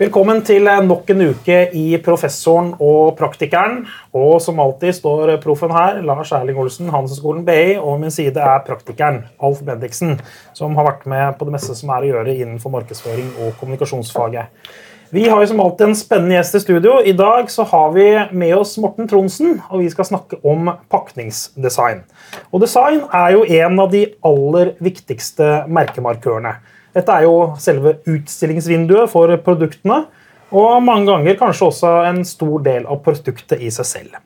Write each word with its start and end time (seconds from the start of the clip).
Velkommen 0.00 0.38
til 0.40 0.64
nok 0.64 1.10
en 1.12 1.18
uke 1.28 1.56
i 1.76 1.98
Professoren 2.00 2.70
og 2.80 3.18
Praktikeren. 3.18 3.82
Og 4.16 4.38
som 4.40 4.62
alltid 4.62 4.94
står 4.96 5.34
proffen 5.42 5.74
her, 5.76 5.98
Lars 6.08 6.32
Erling 6.32 6.56
Olsen, 6.56 6.88
Handelshøyskolen 6.88 7.42
BI, 7.44 7.74
og 7.76 7.98
min 8.00 8.14
side 8.14 8.40
er 8.40 8.62
praktikeren, 8.64 9.26
Alf 9.44 9.60
Bendiksen, 9.66 10.14
som 10.56 10.72
har 10.80 10.88
vært 10.88 11.04
med 11.04 11.36
på 11.36 11.44
det 11.44 11.52
meste 11.58 11.76
som 11.76 11.92
er 11.92 12.06
å 12.06 12.10
gjøre 12.14 12.32
innenfor 12.32 12.72
markedsføring 12.78 13.28
og 13.44 13.52
kommunikasjonsfaget. 13.60 14.72
Vi 15.12 15.26
har 15.28 15.44
jo 15.44 15.52
som 15.52 15.60
alltid 15.66 15.90
en 15.90 16.00
spennende 16.00 16.38
gjest 16.38 16.56
i 16.56 16.64
studio. 16.64 16.96
I 17.04 17.12
dag 17.20 17.52
så 17.52 17.68
har 17.68 17.92
vi 17.92 18.08
med 18.32 18.56
oss 18.56 18.78
Morten 18.80 19.10
Tronsen, 19.10 19.58
og 19.68 19.84
vi 19.84 19.92
skal 19.92 20.08
snakke 20.14 20.40
om 20.40 20.78
pakningsdesign. 20.88 22.06
Og 22.48 22.64
design 22.64 23.04
er 23.12 23.36
jo 23.36 23.44
en 23.44 23.84
av 23.84 23.92
de 23.92 24.06
aller 24.32 24.78
viktigste 24.80 25.66
merkemarkørene. 25.68 26.56
Dette 26.96 27.14
er 27.14 27.26
jo 27.28 27.52
selve 27.62 27.98
utstillingsvinduet 28.10 29.10
for 29.12 29.30
produktene, 29.44 30.02
og 30.50 30.80
mange 30.82 31.06
ganger 31.06 31.38
kanskje 31.38 31.68
også 31.68 31.92
en 32.08 32.24
stor 32.26 32.58
del 32.66 32.88
av 32.90 32.98
produktet 33.04 33.62
i 33.62 33.70
seg 33.70 33.86
selv. 33.86 34.18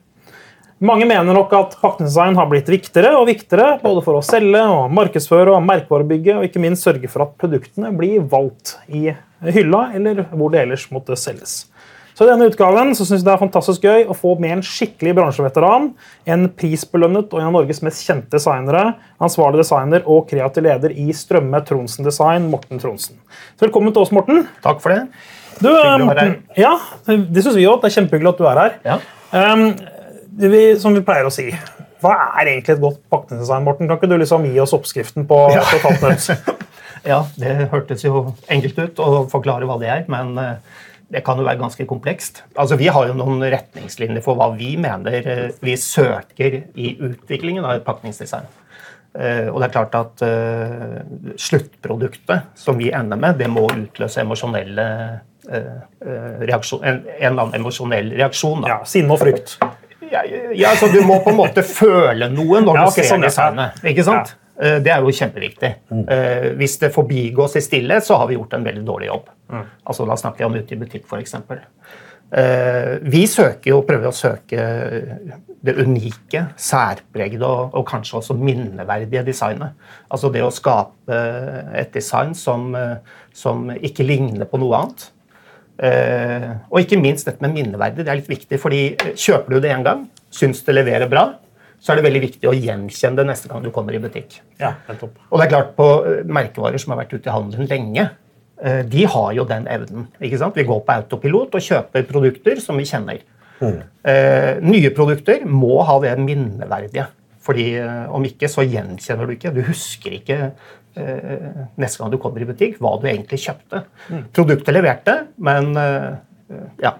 Mange 0.85 1.05
mener 1.07 1.31
nok 1.37 1.53
at 1.55 1.77
pakkedesign 1.79 2.35
har 2.35 2.49
blitt 2.51 2.67
viktigere 2.67 3.13
og 3.15 3.29
viktigere 3.29 3.77
både 3.83 4.01
for 4.03 4.19
å 4.19 4.25
selge, 4.25 4.59
og 4.59 4.91
markedsføre 4.91 5.53
og 5.55 5.63
merkevarebygge, 5.63 6.35
og 6.35 6.49
ikke 6.49 6.63
minst 6.63 6.83
sørge 6.83 7.07
for 7.11 7.23
at 7.27 7.37
produktene 7.39 7.93
blir 7.95 8.25
valgt 8.31 8.75
i 8.89 9.07
hylla 9.55 9.85
eller 9.95 10.25
hvor 10.33 10.51
det 10.51 10.65
ellers 10.65 10.89
måtte 10.91 11.15
selges. 11.19 11.63
Så 12.15 12.23
I 12.23 12.29
denne 12.29 12.45
utgaven 12.47 12.93
så 12.95 13.03
synes 13.03 13.19
jeg 13.19 13.27
det 13.27 13.33
er 13.33 13.41
fantastisk 13.41 13.83
gøy 13.83 14.05
å 14.07 14.15
få 14.15 14.37
med 14.39 14.53
en 14.55 14.61
skikkelig 14.63 15.17
bransjeveteran. 15.17 15.89
En 16.31 16.45
prisbelønnet 16.55 17.33
og 17.33 17.41
en 17.41 17.49
av 17.49 17.55
Norges 17.57 17.81
mest 17.83 18.05
kjente 18.07 18.31
designere. 18.37 18.93
Ansvarlig 19.19 19.59
designer 19.59 20.05
og 20.07 20.29
kreativ 20.29 20.63
leder 20.63 20.95
i 20.95 21.09
Strømme 21.15 21.59
Tronsen 21.67 22.07
Design, 22.07 22.47
Morten 22.53 22.79
Tronsen. 22.79 23.19
Så 23.57 23.67
velkommen 23.67 23.91
til 23.91 24.05
oss, 24.05 24.13
Morten. 24.15 24.45
Takk 24.63 24.79
for 24.83 24.95
det. 24.95 25.01
Du, 25.59 25.67
Morten, 26.05 26.37
ja, 26.59 26.77
Det 27.03 27.43
syns 27.43 27.59
vi 27.59 27.67
òg. 27.67 27.81
Det 27.83 27.91
er 27.91 27.97
kjempehyggelig 27.97 28.31
at 28.31 28.39
du 28.39 28.47
er 28.47 28.63
her. 28.63 28.79
Ja. 28.87 28.97
Um, 29.35 29.67
vi, 30.39 30.63
som 30.79 30.95
vi 30.95 31.03
pleier 31.03 31.27
å 31.27 31.35
si, 31.35 31.49
hva 32.03 32.15
er 32.39 32.53
egentlig 32.53 32.77
et 32.77 32.83
godt 32.87 33.03
pakningsdesign? 33.11 33.67
Morten? 33.67 33.91
Kan 33.91 33.99
ikke 33.99 34.13
du 34.15 34.15
liksom 34.23 34.47
gi 34.47 34.55
oss 34.63 34.75
oppskriften 34.77 35.27
på 35.27 35.43
ja. 35.51 35.67
ja, 37.11 37.21
det 37.35 37.59
hørtes 37.75 38.07
jo 38.07 38.29
enkelt 38.47 38.79
ut 38.85 39.03
å 39.03 39.25
forklare 39.31 39.67
hva 39.67 39.81
det 39.83 39.91
er, 39.91 40.07
men 40.11 40.37
uh, 40.39 40.83
det 41.11 41.21
kan 41.25 41.39
jo 41.39 41.45
være 41.45 41.59
ganske 41.59 41.85
komplekst. 41.87 42.43
Altså, 42.57 42.77
Vi 42.79 42.87
har 42.87 43.07
jo 43.07 43.15
noen 43.17 43.43
retningslinjer 43.43 44.23
for 44.25 44.37
hva 44.39 44.51
vi 44.57 44.75
mener 44.81 45.27
eh, 45.27 45.47
vi 45.61 45.75
søker 45.77 46.61
i 46.73 46.95
utviklingen 46.97 47.65
av 47.65 47.77
et 47.77 47.85
pakningsdesign. 47.85 48.47
Eh, 49.15 49.47
og 49.47 49.61
det 49.61 49.67
er 49.69 49.75
klart 49.75 49.93
at 49.95 50.23
uh, 50.27 50.97
sluttproduktet 51.39 52.49
som 52.59 52.75
vi 52.81 52.89
ender 52.91 53.19
med, 53.21 53.37
det 53.39 53.47
må 53.51 53.67
utløse 53.69 54.25
emosjonelle 54.25 54.87
reaksjon, 55.45 56.81
en, 56.81 57.03
en, 57.05 57.19
eller 57.19 57.43
annen 57.43 57.59
emosjonell 57.59 58.07
reaksjon. 58.17 58.63
Da. 58.63 58.71
Ja, 58.71 58.77
Sinne 58.89 59.13
og 59.13 59.21
frykt. 59.21 59.59
Ja, 60.09 60.23
ja, 60.57 60.71
så 60.79 60.89
Du 60.89 61.03
må 61.05 61.19
på 61.21 61.29
en 61.29 61.37
måte 61.37 61.61
føle 61.65 62.31
noe 62.33 62.63
når 62.65 62.79
ja, 62.79 62.85
du 62.87 62.95
ser 62.95 63.07
sånn, 63.11 63.25
designet. 63.25 63.77
ikke 63.85 64.05
sant? 64.07 64.33
Ja. 64.33 64.44
Det 64.55 64.87
er 64.87 65.03
jo 65.03 65.11
kjempeviktig. 65.11 65.69
Mm. 65.91 66.03
Hvis 66.55 66.77
det 66.79 66.93
forbigås 66.95 67.57
i 67.59 67.63
stillhet, 67.63 68.05
så 68.07 68.15
har 68.21 68.29
vi 68.29 68.37
gjort 68.37 68.53
en 68.55 68.63
veldig 68.63 68.85
dårlig 68.87 69.09
jobb. 69.09 69.25
Mm. 69.51 69.65
Altså, 69.83 70.05
da 70.07 70.15
snakker 70.19 70.45
jeg 70.45 70.47
om 70.47 70.55
ute 70.55 70.75
i 70.75 70.79
butikk, 70.79 71.09
f.eks. 71.09 71.35
Uh, 72.25 72.97
vi 73.05 73.21
søker 73.29 73.69
jo, 73.69 73.83
prøver 73.85 74.09
å 74.09 74.15
søke 74.15 74.63
det 75.65 75.75
unike, 75.77 76.41
særpregede 76.57 77.45
og, 77.45 77.75
og, 77.77 77.83
kanskje 77.87 78.17
også 78.19 78.35
minneverdige 78.39 79.23
designet. 79.27 79.77
Altså 80.09 80.31
det 80.33 80.41
å 80.43 80.53
skape 80.53 81.19
et 81.77 81.93
design 81.93 82.33
som, 82.37 82.73
som 83.33 83.69
ikke 83.75 84.07
ligner 84.07 84.49
på 84.49 84.59
noe 84.61 84.81
annet. 84.81 85.07
Uh, 85.75 86.51
og 86.71 86.81
ikke 86.81 86.99
minst 87.01 87.27
dette 87.29 87.43
med 87.45 87.55
minneverdig. 87.55 88.03
Det 88.03 88.11
er 88.11 88.21
litt 88.21 88.31
viktig, 88.31 88.59
fordi 88.61 88.83
kjøper 89.13 89.55
du 89.55 89.61
det 89.61 89.73
én 89.75 89.85
gang, 89.85 90.05
syns 90.33 90.63
det 90.65 90.75
leverer 90.75 91.11
bra, 91.11 91.29
så 91.79 91.91
er 91.91 91.99
det 91.99 92.05
veldig 92.07 92.21
viktig 92.23 92.49
å 92.49 92.55
gjenkjenne 92.55 93.19
det 93.21 93.27
neste 93.29 93.49
gang 93.51 93.63
du 93.63 93.71
kommer 93.75 93.95
i 93.95 94.01
butikk. 94.01 94.39
Ja, 94.61 94.75
og 94.89 95.39
det 95.39 95.45
er 95.45 95.51
klart 95.51 95.73
På 95.77 95.87
merkevarer 96.25 96.81
som 96.81 96.93
har 96.93 97.03
vært 97.03 97.13
ute 97.17 97.29
i 97.29 97.35
handelen 97.35 97.69
lenge, 97.69 98.09
Eh, 98.61 98.85
de 98.87 99.03
har 99.05 99.33
jo 99.35 99.45
den 99.47 99.67
evnen. 99.67 100.07
ikke 100.21 100.39
sant? 100.39 100.55
Vi 100.55 100.63
går 100.63 100.83
på 100.85 100.95
autopilot 100.95 101.57
og 101.57 101.65
kjøper 101.65 102.07
produkter 102.07 102.61
som 102.63 102.77
vi 102.79 102.87
kjenner. 102.87 103.19
Mm. 103.59 103.81
Eh, 104.03 104.55
nye 104.63 104.91
produkter 104.95 105.45
må 105.47 105.81
ha 105.83 105.99
det 106.03 106.15
minneverdige. 106.19 107.07
Fordi 107.45 107.75
eh, 107.75 108.05
Om 108.09 108.25
ikke, 108.25 108.49
så 108.49 108.63
gjenkjenner 108.63 109.27
du 109.27 109.35
ikke. 109.35 109.53
Du 109.53 109.61
husker 109.67 110.15
ikke 110.17 110.39
eh, 110.95 111.65
neste 111.77 112.01
gang 112.01 112.11
du 112.11 112.17
kommer 112.17 112.41
i 112.41 112.47
butikk, 112.47 112.79
hva 112.79 112.95
du 112.99 113.07
egentlig 113.07 113.43
kjøpte. 113.43 113.83
Mm. 114.09 114.23
Produktet 114.33 114.73
leverte, 114.73 115.17
men 115.37 115.75
eh, 115.77 116.13
ja. 116.83 116.95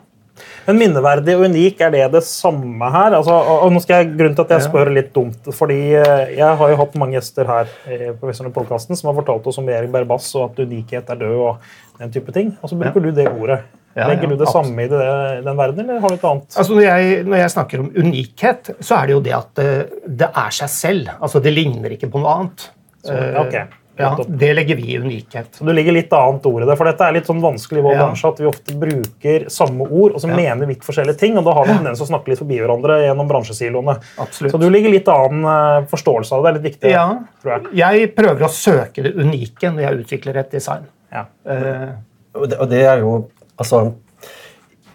Men 0.65 0.79
minneverdig 0.81 1.37
og 1.37 1.45
unik, 1.51 1.79
er 1.85 1.93
det 1.93 2.03
det 2.17 2.23
samme 2.27 2.89
her? 2.91 3.15
Altså, 3.19 3.35
og 3.35 3.71
nå 3.73 3.81
skal 3.83 4.01
jeg, 4.03 4.11
grunnen 4.17 4.35
til 4.35 4.47
at 4.47 4.53
jeg 4.57 4.67
spør 4.67 4.91
litt 4.95 5.13
dumt, 5.15 5.51
fordi 5.55 5.79
eh, 5.95 6.35
Jeg 6.35 6.59
har 6.59 6.71
jo 6.71 6.81
hatt 6.81 6.99
mange 6.99 7.17
gjester 7.17 7.47
her 7.49 7.71
på 8.19 8.51
podkasten 8.55 8.97
som 8.97 9.11
har 9.11 9.19
fortalt 9.21 9.47
oss 9.47 9.61
om 9.61 9.69
Erik 9.71 9.93
Berbass 9.93 10.33
og 10.35 10.49
at 10.49 10.63
unikhet 10.65 11.11
er 11.13 11.21
død. 11.23 11.41
og 11.45 11.83
den 11.99 12.11
type 12.11 12.33
ting. 12.35 12.53
Og 12.61 12.71
så 12.71 12.77
bruker 12.79 13.01
ja. 13.01 13.07
du 13.07 13.19
det 13.19 13.27
ordet. 13.31 13.59
Ja, 13.95 14.09
Legger 14.11 14.27
du 14.27 14.35
det 14.35 14.43
absolutt. 14.43 14.67
samme 14.67 14.83
i 14.83 14.89
det, 14.91 15.03
den 15.45 15.57
verden, 15.57 15.85
eller 15.85 16.01
har 16.03 16.11
du 16.11 16.17
et 16.17 16.27
annet? 16.27 16.55
Altså, 16.59 16.75
når 16.75 16.83
jeg, 16.83 17.19
når 17.23 17.37
jeg, 17.39 17.51
snakker 17.53 17.83
om 17.83 17.91
unikhet, 17.95 18.71
så 18.83 18.97
er 18.97 19.07
det 19.07 19.15
jo 19.15 19.21
det 19.23 19.35
at 19.37 19.51
det, 19.55 19.67
eh, 19.71 20.09
det 20.23 20.29
er 20.43 20.57
seg 20.57 20.71
selv. 20.73 21.13
Altså, 21.15 21.39
Det 21.39 21.53
ligner 21.53 21.95
ikke 21.95 22.09
på 22.11 22.19
noe 22.19 22.33
annet. 22.33 22.65
Så, 23.05 23.15
okay. 23.39 23.69
Ja, 23.97 24.25
Det 24.27 24.53
legger 24.53 24.75
vi 24.75 24.91
i 24.93 24.97
unikhet. 24.97 25.55
Så 25.55 25.63
Det 25.63 25.73
ligger 25.73 25.95
litt 25.95 26.13
annet 26.13 26.45
ord 26.45 26.63
i 26.63 26.65
det. 26.67 26.75
For 26.75 26.89
dette 26.89 27.05
er 27.07 27.15
litt 27.15 27.29
sånn 27.29 27.41
vanskelig 27.43 27.79
i 27.79 27.85
vår 27.85 27.93
ja. 27.95 27.99
bransje 28.03 28.31
at 28.33 28.41
vi 28.41 28.47
ofte 28.49 28.75
bruker 28.79 29.45
samme 29.53 29.87
ord 29.87 30.17
og 30.17 30.23
så 30.23 30.29
ja. 30.31 30.35
mener 30.35 30.67
vidt 30.69 30.83
forskjellige 30.83 31.19
ting. 31.21 31.37
og 31.39 31.45
Da 31.47 31.53
har 31.55 31.69
vi 31.69 31.77
tendens 31.77 32.01
til 32.01 32.07
å 32.07 32.09
snakke 32.09 32.33
litt 32.33 32.41
forbi 32.41 32.59
hverandre 32.59 32.97
gjennom 33.05 33.29
bransjesiloene. 33.29 33.95
Absolutt. 34.25 34.51
Så 34.51 34.59
du 34.59 34.67
ligger 34.73 34.91
litt 34.91 35.11
annen 35.11 35.47
eh, 35.51 35.87
forståelse 35.91 36.35
av 36.35 36.43
det. 36.43 36.45
Det 36.45 36.51
er 36.51 36.59
litt 36.59 36.67
viktig. 36.73 36.91
Ja. 36.91 37.05
tror 37.43 37.53
jeg. 37.55 37.71
Jeg 37.79 38.09
prøver 38.17 38.47
å 38.47 38.51
søke 38.51 39.05
det 39.05 39.13
unike 39.15 39.71
når 39.71 39.85
jeg 39.85 40.01
utvikler 40.03 40.41
et 40.43 40.51
design. 40.57 40.89
Ja. 41.15 41.27
Uh, 41.47 41.93
og, 42.35 42.49
det, 42.67 42.81
er 42.83 42.99
jo 42.99 43.11
Altså 43.55 43.77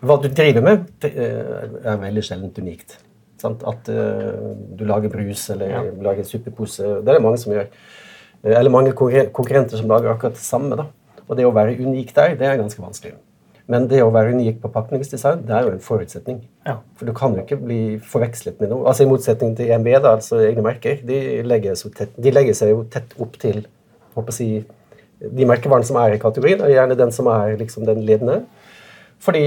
Hva 0.04 0.16
du 0.20 0.26
driver 0.28 0.64
med, 0.66 0.82
eh, 1.06 1.62
er 1.88 2.02
veldig 2.02 2.24
sjelden 2.26 2.52
unikt. 2.58 2.98
Sant? 3.40 3.64
At 3.64 3.88
uh, 3.88 4.52
du 4.76 4.84
lager 4.84 5.12
brus 5.12 5.46
eller 5.54 5.88
lager 6.04 6.20
en 6.26 6.28
suppepose. 6.28 6.84
Det 7.00 7.08
er 7.08 7.16
det 7.16 7.24
mange 7.24 7.40
som 7.40 7.54
gjør. 7.56 7.70
Eh, 8.44 8.54
eller 8.58 8.72
mange 8.72 8.92
konkurrenter 8.96 9.76
som 9.76 9.90
lager 9.90 10.12
akkurat 10.12 10.38
det 10.38 10.44
samme. 10.44 10.76
da. 10.76 10.86
Og 11.28 11.36
det 11.36 11.46
å 11.46 11.54
være 11.54 11.78
unik 11.78 12.14
der, 12.14 12.36
det 12.36 12.46
er 12.46 12.56
ganske 12.58 12.82
vanskelig. 12.82 13.14
Men 13.70 13.86
det 13.86 14.00
å 14.02 14.10
være 14.10 14.32
unik 14.34 14.58
på 14.62 14.68
pakningsdesign, 14.74 15.44
det 15.46 15.54
er 15.54 15.66
jo 15.66 15.74
en 15.76 15.84
forutsetning. 15.84 16.40
Ja. 16.66 16.80
For 16.98 17.06
du 17.06 17.12
kan 17.14 17.36
jo 17.36 17.44
ikke 17.44 17.60
bli 17.60 17.82
forvekslet 18.02 18.58
med 18.58 18.72
noe. 18.72 18.82
Altså 18.90 19.04
I 19.04 19.10
motsetning 19.12 19.54
til 19.56 19.70
EMB, 19.70 19.92
da, 20.02 20.16
altså 20.16 20.40
egne 20.42 20.64
merker, 20.66 20.98
de 21.06 21.42
legger, 21.46 21.78
tett, 21.94 22.16
de 22.18 22.32
legger, 22.34 22.56
seg 22.58 22.72
jo 22.72 22.82
tett 22.90 23.14
opp 23.22 23.38
til 23.38 23.62
håper 24.16 24.34
å 24.34 24.34
si, 24.34 24.48
de 25.20 25.46
merkevarene 25.46 25.86
som 25.86 26.00
er 26.02 26.16
i 26.16 26.18
kategorien, 26.18 26.64
og 26.64 26.72
gjerne 26.72 26.98
den 26.98 27.14
som 27.14 27.30
er 27.30 27.54
liksom 27.60 27.86
den 27.86 28.02
ledende. 28.08 28.40
Fordi 29.20 29.40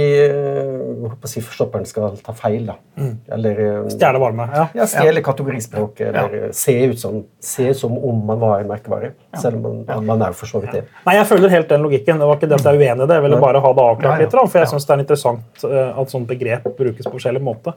håper 1.02 1.26
å 1.26 1.30
si, 1.30 1.42
forstopperen 1.42 1.86
skal 1.90 2.18
ta 2.22 2.34
feil. 2.38 2.68
da. 2.68 2.76
Mm. 3.00 3.14
Eller 3.36 3.62
eh, 3.64 3.78
Stjele 3.90 4.22
varme. 4.22 4.46
Ja. 4.54 4.66
ja 4.78 4.88
Stjele 4.90 5.24
kategorispråk. 5.26 6.04
Eller 6.06 6.36
ja. 6.38 6.50
se, 6.54 6.76
ut 6.92 7.00
som, 7.02 7.24
se 7.42 7.72
ut 7.72 7.80
som 7.80 7.96
om 7.98 8.20
man 8.28 8.42
var 8.42 8.62
en 8.62 8.70
merkevare. 8.70 9.14
Ja. 9.34 9.42
Selv 9.42 9.58
om 9.58 9.82
man, 9.88 10.06
man 10.06 10.22
er 10.22 10.34
jo 10.34 10.42
for 10.44 10.52
så 10.52 10.62
vidt 10.64 10.78
det. 10.78 10.84
Nei, 11.08 11.18
Jeg 11.18 11.30
følger 11.32 11.56
helt 11.56 11.74
den 11.74 11.86
logikken. 11.86 12.22
Det 12.22 12.30
var 12.30 12.38
ikke 12.38 12.52
det 12.52 12.60
at 12.62 12.70
jeg 12.70 12.78
er 12.78 12.84
uenig 12.84 13.08
i 13.08 13.10
det. 13.10 13.18
Jeg 13.18 13.28
ville 13.28 13.42
bare 13.42 13.64
ha 13.66 13.74
det 13.74 13.88
avklart 13.88 14.22
litt. 14.22 14.38
For 14.44 14.62
jeg 14.62 14.74
syns 14.76 14.86
det 14.90 14.96
er 14.96 15.06
interessant 15.08 15.66
eh, 15.70 15.90
at 16.04 16.14
sånt 16.14 16.30
begrep 16.30 16.70
brukes 16.78 17.10
på 17.10 17.18
forskjellig 17.18 17.42
måte. 17.44 17.74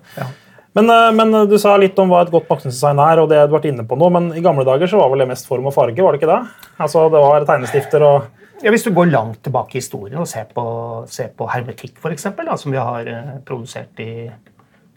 Men, 0.77 0.93
men, 1.17 1.31
du 1.49 1.55
sa 1.57 1.73
litt 1.81 1.97
om 1.97 2.11
hva 2.13 2.27
et 2.27 2.31
godt 2.33 2.51
pakningsdesign 2.51 2.99
er, 3.01 3.23
og 3.23 3.31
det 3.31 3.39
du 3.39 3.47
har 3.47 3.55
vært 3.55 3.71
inne 3.71 3.87
på 3.89 3.97
nå, 3.97 4.11
men 4.13 4.27
i 4.37 4.43
gamle 4.45 4.67
dager 4.69 4.91
så 4.91 5.01
var 5.01 5.09
vel 5.09 5.25
det 5.25 5.31
mest 5.31 5.49
form 5.49 5.71
og 5.71 5.73
farge, 5.73 6.03
var 6.05 6.13
det 6.13 6.21
ikke 6.21 6.29
det? 6.29 6.67
Altså, 6.77 7.07
Det 7.09 7.23
var 7.23 7.47
tegnestifter 7.49 8.05
og 8.05 8.27
ja, 8.63 8.71
Hvis 8.73 8.87
du 8.87 8.93
går 8.95 9.11
langt 9.11 9.43
tilbake 9.45 9.77
i 9.77 9.81
historien 9.81 10.21
og 10.21 10.29
ser 10.31 10.47
på, 10.53 10.67
ser 11.11 11.33
på 11.37 11.49
hermetikk, 11.53 11.99
eksempel, 12.11 12.51
som 12.59 12.73
vi 12.73 12.81
har 12.81 13.11
eh, 13.11 13.35
produsert 13.47 14.01
i, 14.03 14.29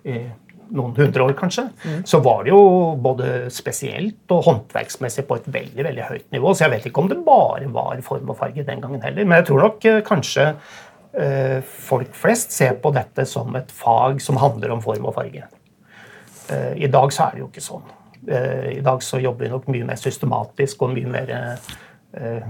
i, 0.06 0.19
noen 0.69 0.94
hundre 0.97 1.25
år, 1.25 1.33
kanskje, 1.38 1.65
mm. 1.81 2.01
så 2.07 2.19
var 2.23 2.44
det 2.45 2.53
jo 2.53 2.61
både 3.01 3.50
spesielt 3.53 4.29
og 4.35 4.44
håndverksmessig 4.45 5.25
på 5.27 5.39
et 5.39 5.47
veldig 5.50 5.85
veldig 5.88 6.09
høyt 6.11 6.27
nivå. 6.35 6.53
Så 6.53 6.65
jeg 6.65 6.75
vet 6.75 6.89
ikke 6.89 7.03
om 7.03 7.09
det 7.11 7.19
bare 7.25 7.69
var 7.73 8.03
form 8.06 8.29
og 8.29 8.38
farge 8.39 8.65
den 8.67 8.83
gangen 8.83 9.01
heller. 9.03 9.25
Men 9.25 9.41
jeg 9.41 9.50
tror 9.50 9.65
nok 9.65 9.89
eh, 9.89 10.01
kanskje 10.06 10.50
eh, 11.17 11.59
folk 11.89 12.13
flest 12.17 12.53
ser 12.56 12.77
på 12.81 12.94
dette 12.95 13.25
som 13.29 13.56
et 13.59 13.71
fag 13.73 14.21
som 14.23 14.39
handler 14.41 14.75
om 14.75 14.83
form 14.85 15.09
og 15.09 15.17
farge. 15.17 15.47
Eh, 16.50 16.73
I 16.85 16.91
dag 16.91 17.13
så 17.13 17.27
er 17.27 17.38
det 17.38 17.44
jo 17.44 17.50
ikke 17.50 17.65
sånn. 17.65 17.95
Eh, 18.27 18.77
I 18.77 18.81
dag 18.85 19.03
så 19.06 19.21
jobber 19.21 19.47
vi 19.47 19.53
nok 19.53 19.69
mye 19.71 19.88
mer 19.89 20.00
systematisk 20.00 20.83
og 20.85 20.94
mye 20.95 21.09
mer 21.09 21.33
eh, 21.33 22.45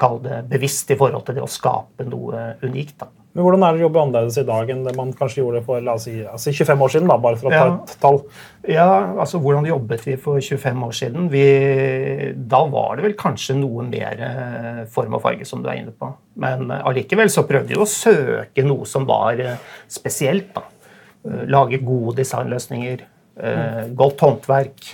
kall 0.00 0.20
det 0.24 0.44
bevisst 0.50 0.90
i 0.90 0.98
forhold 0.98 1.26
til 1.26 1.36
det 1.38 1.44
å 1.44 1.50
skape 1.50 2.06
noe 2.08 2.54
unikt. 2.64 2.98
da. 3.02 3.10
Men 3.30 3.44
Hvordan 3.46 3.62
er 3.62 3.76
det 3.76 3.78
å 3.78 3.84
jobbe 3.84 4.00
annerledes 4.02 4.38
i 4.40 4.46
dag 4.46 4.70
enn 4.72 4.80
det 4.82 4.92
man 4.98 5.12
kanskje 5.14 5.38
gjorde 5.38 5.60
for 5.66 5.82
la 5.86 5.94
oss 5.94 6.08
si, 6.08 6.16
altså 6.26 6.50
25 6.50 6.80
år 6.82 6.92
siden? 6.94 7.10
da, 7.12 7.18
bare 7.22 7.38
for 7.38 7.46
å 7.46 7.52
ta 7.54 7.66
et 7.76 7.92
tall? 8.02 8.18
Ja, 8.66 8.88
altså 9.22 9.38
Hvordan 9.42 9.68
jobbet 9.68 10.02
vi 10.08 10.16
for 10.18 10.42
25 10.42 10.82
år 10.88 10.96
siden? 10.98 11.28
Vi, 11.30 11.44
da 12.50 12.64
var 12.72 12.98
det 12.98 13.06
vel 13.06 13.14
kanskje 13.20 13.54
noe 13.60 13.86
mer 13.86 14.24
eh, 14.26 14.82
form 14.90 15.14
og 15.18 15.22
farge, 15.22 15.46
som 15.46 15.62
du 15.62 15.70
er 15.70 15.78
inne 15.78 15.94
på. 15.94 16.10
Men 16.42 16.66
eh, 16.74 16.82
allikevel 16.90 17.30
så 17.30 17.46
prøvde 17.46 17.70
vi 17.70 17.78
å 17.78 17.86
søke 17.86 18.66
noe 18.66 18.88
som 18.90 19.06
var 19.06 19.38
eh, 19.38 19.62
spesielt. 19.90 20.50
da. 20.56 20.66
Lage 21.52 21.76
gode 21.84 22.16
designløsninger, 22.22 23.02
godt 23.96 24.22
håndverk 24.24 24.86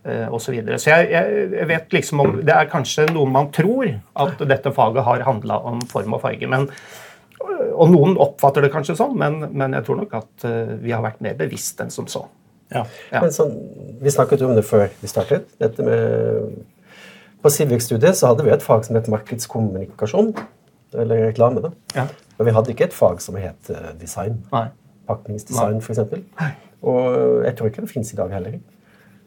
osv. 0.00 0.46
Så, 0.46 0.52
videre. 0.54 0.78
så 0.80 0.94
jeg, 0.94 1.10
jeg, 1.52 1.66
vet 1.68 1.92
liksom 1.92 2.22
om 2.22 2.30
Det 2.40 2.54
er 2.56 2.70
kanskje 2.72 3.04
noe 3.12 3.28
man 3.28 3.50
tror 3.52 3.90
at 4.16 4.40
dette 4.48 4.72
faget 4.72 5.04
har 5.04 5.26
handla 5.26 5.58
om 5.68 5.82
form 5.90 6.16
og 6.16 6.22
farge. 6.22 6.48
men 6.48 6.64
og 7.40 7.90
noen 7.92 8.16
oppfatter 8.20 8.64
det 8.64 8.72
kanskje 8.72 8.96
sånn, 8.98 9.16
men, 9.18 9.40
men 9.56 9.74
jeg 9.76 9.86
tror 9.86 10.00
nok 10.02 10.16
at 10.18 10.46
uh, 10.46 10.74
vi 10.82 10.92
har 10.94 11.02
vært 11.04 11.22
mer 11.24 11.36
bevisst 11.38 11.80
enn 11.82 11.92
som 11.92 12.08
så. 12.10 12.26
Ja. 12.70 12.84
Ja. 13.10 13.22
Sånn, 13.34 13.54
vi 14.02 14.12
snakket 14.12 14.44
om 14.46 14.54
det 14.56 14.64
før 14.68 14.88
vi 15.00 15.10
startet. 15.10 15.48
Dette 15.60 15.84
med, 15.86 16.60
på 17.42 17.52
Civic-studiet 17.52 18.18
så 18.18 18.30
hadde 18.30 18.46
vi 18.46 18.52
et 18.54 18.64
fag 18.64 18.84
som 18.86 18.98
het 18.98 19.08
markedskommunikasjon. 19.10 20.34
Eller 21.00 21.24
reklame. 21.28 21.62
da. 21.64 21.72
Ja. 21.96 22.06
Men 22.38 22.50
vi 22.50 22.54
hadde 22.56 22.74
ikke 22.74 22.88
et 22.90 22.96
fag 22.96 23.22
som 23.24 23.38
het 23.40 23.72
uh, 23.72 23.92
design. 24.00 24.40
Nei. 24.52 24.68
Pakningsdesign, 25.10 25.80
f.eks. 25.82 26.04
Og 26.86 27.44
jeg 27.46 27.56
tror 27.58 27.72
ikke 27.72 27.86
det 27.86 27.92
fins 27.92 28.12
i 28.14 28.20
dag 28.20 28.32
heller. 28.36 28.60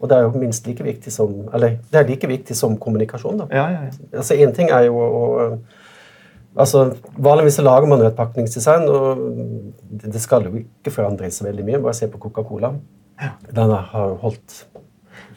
Og 0.03 0.09
det 0.11 0.17
er 0.17 0.25
jo 0.25 0.41
minst 0.41 0.67
like 0.67 0.83
viktig 0.83 1.13
som 1.15 1.31
eller 1.55 1.77
det 1.91 2.01
er 2.01 2.09
like 2.09 2.27
viktig 2.27 2.55
som 2.59 2.75
kommunikasjon. 2.77 3.39
da. 3.39 3.47
Ja, 3.55 3.69
ja, 3.71 3.85
ja. 3.87 4.19
Altså 4.19 4.35
Én 4.35 4.51
ting 4.55 4.69
er 4.69 4.89
jo 4.89 4.99
å 4.99 5.25
Altså, 6.53 6.83
Vanligvis 7.17 7.55
lager 7.65 7.87
man 7.89 8.01
et 8.05 8.13
pakningsdesign, 8.13 8.83
og 8.85 9.17
det 10.03 10.19
skal 10.21 10.43
jo 10.45 10.59
ikke 10.59 10.91
forandre 10.93 11.31
seg 11.33 11.47
veldig 11.47 11.63
mye. 11.65 11.79
Bare 11.81 11.97
se 11.97 12.05
på 12.11 12.19
Coca-Cola. 12.21 12.75
Den 13.57 13.73
har 13.73 14.13
holdt 14.21 14.59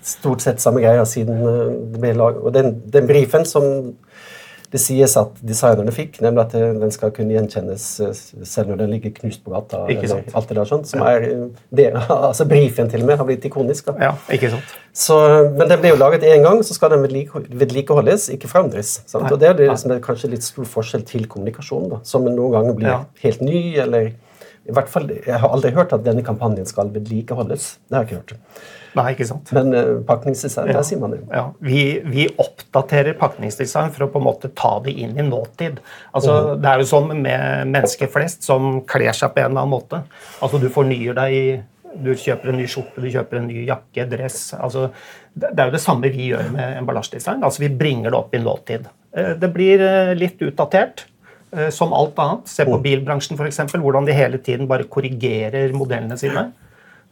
stort 0.06 0.44
sett 0.44 0.60
samme 0.60 0.82
greia 0.84 1.04
siden 1.08 1.40
eh, 1.40 1.72
det 1.92 2.02
ble 2.02 2.12
laget. 2.16 2.42
Og 2.42 2.54
den, 2.54 2.74
den 2.92 3.08
brifen 3.08 3.46
som 3.48 3.64
det 4.76 4.82
sies 4.82 5.16
at 5.18 5.38
designerne 5.46 5.92
fikk, 5.94 6.20
nemlig 6.24 6.44
at 6.44 6.56
den 6.80 6.92
skal 6.94 7.12
kunne 7.16 7.34
gjenkjennes 7.34 7.84
eh, 8.04 8.24
selv 8.46 8.72
når 8.72 8.82
den 8.84 8.92
ligger 8.96 9.14
knust 9.20 9.42
på 9.44 9.54
gata. 9.54 9.86
eller 9.88 10.24
alt 10.36 10.50
det 10.50 10.58
der 10.58 10.68
sånt, 10.68 10.90
som 10.90 11.04
er 11.06 11.28
det, 11.70 11.88
altså 12.30 12.46
Brifen 12.48 12.90
til 12.92 13.04
og 13.04 13.10
med 13.10 13.20
har 13.20 13.28
blitt 13.28 13.46
ikonisk. 13.48 13.88
da. 13.88 13.96
Ja, 14.10 14.12
ikke 14.32 14.52
sant. 14.56 14.76
Så, 14.96 15.16
men 15.58 15.68
den 15.68 15.80
ble 15.82 15.92
jo 15.92 15.98
laget 16.00 16.24
én 16.24 16.44
gang, 16.44 16.62
så 16.64 16.74
skal 16.76 16.94
den 16.94 17.02
vedlikeholdes, 17.04 18.30
ikke. 18.32 18.48
Sant? 18.84 19.30
Og 19.30 19.40
Det 19.40 19.48
er 19.48 19.58
det 19.58 19.72
som 19.80 19.92
er 19.92 20.00
kanskje 20.04 20.30
litt 20.32 20.44
stor 20.44 20.68
forskjell 20.68 21.04
til 21.08 21.26
kommunikasjon, 21.28 21.90
da, 21.90 22.00
som 22.04 22.24
noen 22.24 22.54
ganger 22.54 22.78
blir 22.78 22.92
ja. 22.92 23.02
helt 23.24 23.44
ny. 23.44 23.60
eller 23.82 24.14
i 24.66 24.74
hvert 24.74 24.90
fall, 24.90 25.10
Jeg 25.10 25.38
har 25.42 25.52
aldri 25.52 25.70
hørt 25.76 25.92
at 25.94 26.04
denne 26.06 26.24
kampanjen 26.26 26.66
skal 26.66 26.90
vedlikeholdes. 26.94 27.76
Det 27.86 27.96
har 27.96 28.04
jeg 28.04 28.10
ikke 28.10 28.20
hørt. 28.20 28.64
Nei, 28.96 29.10
ikke 29.12 29.28
sant. 29.28 29.52
Men 29.52 29.74
uh, 29.76 30.00
pakningsdesign, 30.08 30.70
ja. 30.70 30.78
der 30.78 30.86
sier 30.88 31.00
man 31.02 31.12
det. 31.12 31.20
Ja. 31.28 31.44
Vi, 31.60 31.82
vi, 32.08 32.26
oppdaterer 32.40 33.16
pakningsdesign 33.20 33.92
for 33.94 34.06
å 34.06 34.10
på 34.12 34.22
en 34.22 34.26
måte 34.26 34.50
ta 34.56 34.76
det 34.84 34.96
inn 34.96 35.14
i 35.18 35.26
nåtid. 35.26 35.82
Altså, 36.16 36.32
mm. 36.32 36.52
Det 36.64 36.72
er 36.72 36.82
jo 36.82 36.90
sånn 36.90 37.12
med 37.12 37.72
mennesker 37.74 38.10
flest 38.12 38.46
som 38.48 38.80
kler 38.88 39.12
seg 39.16 39.34
på 39.34 39.44
en 39.44 39.52
eller 39.52 39.66
annen 39.66 39.74
måte. 39.76 40.02
Altså, 40.40 40.60
Du 40.62 40.70
fornyer 40.72 41.16
deg 41.18 41.36
i 41.36 41.46
du 41.96 42.10
kjøper 42.12 42.50
en 42.52 42.58
ny 42.60 42.66
skjorte, 42.68 43.00
du 43.00 43.08
kjøper 43.08 43.38
en 43.40 43.46
ny 43.48 43.62
jakke, 43.68 44.04
dress 44.10 44.50
altså, 44.52 44.90
Det 45.32 45.54
er 45.54 45.70
jo 45.70 45.72
det 45.72 45.80
samme 45.80 46.10
vi 46.12 46.30
gjør 46.30 46.50
med 46.52 46.80
emballasjedesign. 46.82 47.44
Altså, 47.44 47.62
vi 47.64 47.70
bringer 47.72 48.12
det 48.12 48.18
opp 48.18 48.34
i 48.36 48.40
nåtid. 48.42 48.88
Eh, 49.16 49.32
det 49.40 49.50
blir 49.54 49.82
eh, 49.84 50.12
litt 50.18 50.40
utdatert, 50.44 51.06
som 51.72 51.92
alt 51.96 52.18
annet. 52.20 52.48
Se 52.50 52.64
på 52.66 52.74
mm. 52.76 52.82
bilbransjen, 52.84 53.38
f.eks. 53.38 53.60
Hvordan 53.72 54.08
de 54.08 54.14
hele 54.16 54.40
tiden 54.42 54.68
bare 54.68 54.88
korrigerer 54.90 55.72
modellene 55.76 56.18
sine 56.20 56.48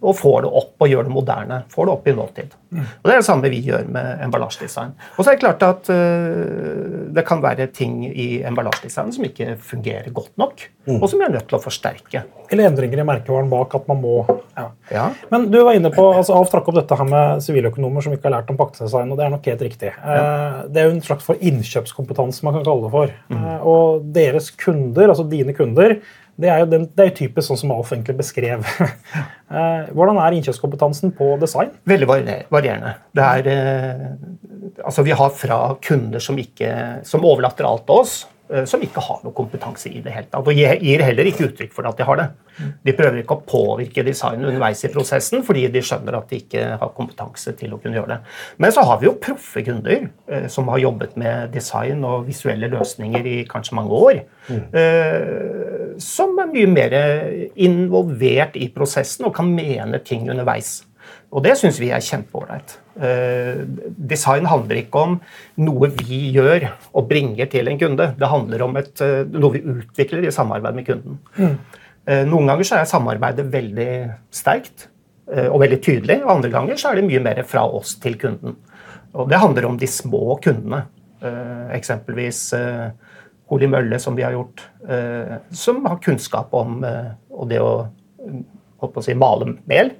og 0.05 0.17
får 0.19 0.45
det 0.45 0.51
opp 0.61 0.85
og 0.85 0.91
gjør 0.91 1.07
det 1.07 1.15
moderne. 1.15 1.61
Får 1.73 1.87
det 1.87 1.95
opp 1.95 2.09
i 2.09 2.15
nåtid. 2.17 2.57
Mm. 2.75 2.83
Og 2.85 3.09
Det 3.09 3.15
er 3.15 3.23
det 3.23 3.29
samme 3.29 3.51
vi 3.53 3.61
gjør 3.65 3.87
med 3.95 4.25
emballasjedesign. 4.27 4.93
Og 5.17 5.21
så 5.23 5.31
er 5.31 5.37
det 5.37 5.45
klart 5.45 5.65
at 5.65 5.91
uh, 5.93 7.04
det 7.15 7.25
kan 7.27 7.43
være 7.43 7.69
ting 7.75 8.03
i 8.09 8.43
emballasjedesignen 8.47 9.15
som 9.15 9.27
ikke 9.27 9.55
fungerer 9.63 10.11
godt 10.15 10.33
nok, 10.41 10.65
mm. 10.87 10.99
og 10.99 11.07
som 11.11 11.21
vi 11.21 11.27
er 11.27 11.35
nødt 11.37 11.47
til 11.51 11.59
å 11.59 11.63
forsterke. 11.63 12.25
Eller 12.53 12.69
endringer 12.69 13.01
i 13.01 13.07
merkevaren 13.07 13.51
bak 13.53 13.75
at 13.79 13.87
man 13.91 14.01
må 14.03 14.17
ja. 14.29 14.67
ja. 14.93 15.05
Men 15.33 15.47
du 15.53 15.59
var 15.65 15.79
inne 15.79 15.91
på 15.95 16.05
altså 16.13 16.37
Alf 16.37 16.53
trakk 16.53 16.69
opp 16.71 16.79
dette 16.79 16.99
her 16.99 17.09
med 17.09 17.45
siviløkonomer 17.45 18.05
som 18.05 18.15
ikke 18.15 18.29
har 18.29 18.37
lært 18.39 18.53
om 18.53 18.59
pakkedesign, 18.59 19.13
og 19.13 19.21
det 19.21 19.27
er 19.27 19.33
nok 19.35 19.49
helt 19.51 19.65
riktig. 19.69 19.95
Ja. 19.95 20.19
Uh, 20.19 20.59
det 20.69 20.83
er 20.83 20.91
jo 20.91 20.97
en 20.97 21.07
slags 21.07 21.27
for 21.27 21.41
innkjøpskompetanse 21.53 22.47
man 22.47 22.59
kan 22.59 22.67
kalle 22.67 22.87
det 22.87 22.93
for. 22.95 23.17
Mm. 23.31 23.41
Uh, 23.41 23.67
og 23.75 24.13
deres 24.17 24.51
kunder, 24.61 25.09
altså 25.09 25.27
dine 25.31 25.57
kunder, 25.57 25.99
det 26.41 26.51
er 26.51 26.63
jo, 26.63 26.69
den, 26.73 26.87
det 26.97 27.07
er 27.07 27.15
typisk 27.15 27.47
sånn 27.49 27.61
som 27.61 27.73
Alf 27.77 27.95
egentlig 27.95 28.19
beskrev. 28.23 28.67
Eh, 29.55 29.91
hvordan 29.95 30.17
er 30.19 30.35
innkjøpskompetansen 30.35 31.13
på 31.15 31.27
design? 31.39 31.69
Veldig 31.87 32.09
varierende. 32.09 32.95
Det 33.15 33.23
er, 33.23 33.49
eh, 33.53 34.81
altså 34.81 35.05
vi 35.07 35.13
har 35.15 35.29
fra 35.37 35.59
kunder 35.85 36.19
som, 36.25 36.41
ikke, 36.41 36.71
som 37.07 37.23
overlater 37.29 37.69
alt 37.69 37.85
til 37.87 38.01
oss, 38.03 38.15
Eh, 38.53 38.67
som 38.69 38.83
ikke 38.85 39.01
har 39.01 39.23
noe 39.25 39.33
kompetanse 39.33 39.89
i 39.89 40.03
det 40.05 40.13
hele 40.13 40.29
tatt. 40.29 40.45
Og 40.45 40.53
gir 40.53 41.01
heller 41.01 41.29
ikke 41.31 41.47
uttrykk 41.47 41.71
for 41.73 41.89
at 41.89 41.97
de 41.97 42.05
har 42.05 42.19
det. 42.21 42.27
De 42.85 42.93
prøver 42.93 43.23
ikke 43.23 43.39
å 43.39 43.45
påvirke 43.49 44.05
designet 44.05 44.51
underveis 44.51 44.85
i 44.85 44.91
prosessen, 44.93 45.41
fordi 45.47 45.63
de 45.73 45.81
skjønner 45.81 46.19
at 46.19 46.29
de 46.29 46.43
ikke 46.43 46.67
har 46.83 46.93
kompetanse 46.95 47.55
til 47.57 47.73
å 47.73 47.79
kunne 47.81 47.97
gjøre 47.97 48.13
det. 48.13 48.19
Men 48.61 48.75
så 48.77 48.85
har 48.85 49.01
vi 49.01 49.09
jo 49.09 49.15
proffe 49.17 49.65
kunder 49.65 50.11
som 50.53 50.69
har 50.71 50.83
jobbet 50.85 51.17
med 51.21 51.57
design 51.57 52.05
og 52.05 52.29
visuelle 52.29 52.69
løsninger 52.77 53.31
i 53.33 53.39
kanskje 53.49 53.79
mange 53.81 54.03
år. 54.11 54.21
Mm. 54.53 54.63
Eh, 55.95 56.01
som 56.03 56.39
er 56.43 56.51
mye 56.51 56.71
mer 56.71 56.97
involvert 57.55 58.57
i 58.57 58.71
prosessen 58.75 59.29
og 59.29 59.35
kan 59.37 59.51
mene 59.51 60.01
ting 60.05 60.29
underveis. 60.31 60.83
Og 61.35 61.43
det 61.45 61.57
syns 61.59 61.81
vi 61.83 61.91
er 61.93 62.03
kjempeålreit. 62.05 62.79
Uh, 62.95 63.67
design 63.99 64.47
handler 64.47 64.79
ikke 64.79 65.01
om 65.03 65.17
noe 65.67 65.89
vi 65.99 66.29
gjør 66.37 66.69
og 66.95 67.09
bringer 67.11 67.49
til 67.51 67.67
en 67.67 67.81
kunde. 67.81 68.07
Det 68.15 68.29
handler 68.31 68.63
om 68.63 68.79
et, 68.79 68.93
uh, 69.03 69.27
noe 69.35 69.57
vi 69.57 69.65
utvikler 69.73 70.29
i 70.29 70.33
samarbeid 70.35 70.79
med 70.79 70.87
kunden. 70.87 71.19
Mm. 71.35 71.57
Noen 72.29 72.51
ganger 72.51 72.69
så 72.69 72.77
er 72.79 72.87
samarbeidet 72.87 73.47
veldig 73.49 73.89
sterkt 74.29 74.91
og 75.25 75.55
veldig 75.63 75.79
tydelig. 75.81 76.19
og 76.21 76.35
Andre 76.35 76.51
ganger 76.53 76.77
så 76.77 76.91
er 76.91 76.99
det 76.99 77.07
mye 77.07 77.23
mer 77.25 77.41
fra 77.49 77.63
oss 77.65 77.95
til 77.97 78.19
kunden. 78.21 78.59
Og 79.17 79.31
Det 79.33 79.41
handler 79.41 79.67
om 79.71 79.79
de 79.81 79.89
små 79.89 80.37
kundene. 80.45 80.83
eksempelvis 81.73 82.53
Holi 83.53 83.69
Mølle, 83.69 83.99
som 84.01 84.17
vi 84.17 84.25
har 84.25 84.33
gjort, 84.33 84.63
som 85.53 85.83
har 85.85 85.99
kunnskap 86.01 86.55
om 86.57 86.79
det 86.81 87.59
å, 87.61 87.73
å 88.81 89.03
si, 89.05 89.13
male 89.21 89.51
mel. 89.69 89.91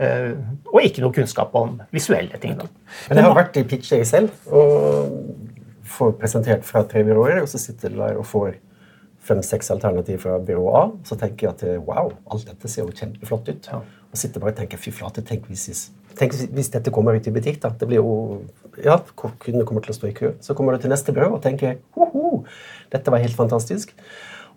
Eh, 0.00 0.32
og 0.70 0.80
ikke 0.80 1.02
noe 1.04 1.12
kunnskap 1.12 1.54
om 1.58 1.76
visuelle 1.92 2.40
ting. 2.40 2.56
Da. 2.56 2.68
Men 3.10 3.20
jeg 3.20 3.26
har 3.26 3.36
vært 3.36 3.60
i 3.60 3.66
pitcher 3.68 4.04
selv 4.08 4.48
og 4.48 5.18
får 5.90 6.14
presentert 6.20 6.64
fra 6.64 6.84
tre 6.88 7.02
byråer, 7.04 7.42
og 7.42 7.50
så 7.50 7.60
sitter 7.60 7.92
du 7.92 8.00
der 8.00 8.16
og 8.16 8.24
får 8.30 8.54
fem-seks 9.28 9.68
alternativ 9.74 10.22
fra 10.24 10.38
byrå 10.40 10.68
A. 10.72 10.84
Så 11.04 11.18
tenker 11.20 11.50
jeg 11.50 11.56
at 11.56 11.64
wow, 11.84 12.14
alt 12.32 12.48
dette 12.48 12.70
ser 12.70 12.86
jo 12.86 12.94
kjempeflott 12.96 13.50
ut. 13.52 13.70
Og 14.10 14.18
sitter 14.18 14.42
bare 14.42 14.54
og 14.54 14.62
tenker 14.62 14.80
fy 14.80 14.94
flate, 14.94 15.22
tenk 15.26 15.44
hvis, 15.50 15.90
tenk 16.18 16.32
hvis 16.56 16.72
dette 16.72 16.92
kommer 16.94 17.18
ut 17.18 17.28
i 17.28 17.34
butikk. 17.34 17.60
da. 17.62 17.74
Det 17.76 17.90
blir 17.90 18.00
jo, 18.00 18.14
ja, 18.84 18.98
Kundene 19.16 19.66
kommer 19.68 19.84
til 19.84 19.94
å 19.94 19.98
stå 19.98 20.10
i 20.10 20.16
kø. 20.16 20.34
Så 20.44 20.56
kommer 20.58 20.76
du 20.76 20.82
til 20.82 20.92
neste 20.92 21.14
byrå 21.16 21.34
og 21.36 21.42
tenker 21.44 21.78
ho 21.96 22.42
dette 22.90 23.12
var 23.12 23.22
helt 23.22 23.36
fantastisk. 23.38 23.92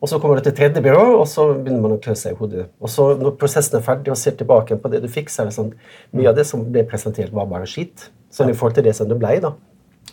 Og 0.03 0.09
så 0.11 0.17
kommer 0.19 0.39
du 0.39 0.43
til 0.43 0.55
tredje 0.57 0.81
byrå, 0.83 1.03
og 1.15 1.27
så 1.31 1.45
begynner 1.53 1.83
man 1.85 1.93
å 1.95 1.99
klø 2.03 2.15
seg 2.19 2.33
i 2.33 2.39
hodet. 2.39 2.65
Og 2.83 2.91
så 2.91 3.13
når 3.19 3.37
prosessen 3.39 3.77
er 3.79 3.85
ferdig 3.85 4.11
og 4.11 4.19
ser 4.19 4.35
tilbake 4.39 4.75
på 4.81 4.91
det 4.91 4.99
du 5.03 5.07
fikk, 5.11 5.31
så 5.31 5.43
er 5.43 5.51
det 5.51 5.55
sånn 5.55 5.69
Mye 6.11 6.31
av 6.31 6.39
det 6.39 6.43
som 6.49 6.65
ble 6.65 6.83
presentert, 6.89 7.31
var 7.31 7.47
bare 7.51 7.69
skitt. 7.69 8.09
Sånn 8.33 8.51
i 8.51 8.57
forhold 8.57 8.75
til 8.79 8.87
det 8.89 8.95
som 8.97 9.07
det 9.07 9.19
ble, 9.21 9.37
da. 9.43 9.53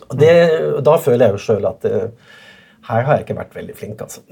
Og 0.07 0.15
det, 0.19 0.31
da 0.85 0.95
føler 1.01 1.27
jeg 1.27 1.35
jo 1.35 1.41
sjøl 1.43 1.67
at 1.67 1.87
uh, 1.89 2.37
her 2.87 3.03
har 3.05 3.19
jeg 3.19 3.25
ikke 3.27 3.35
vært 3.37 3.53
veldig 3.53 3.75
flink, 3.77 3.99
altså. 4.01 4.23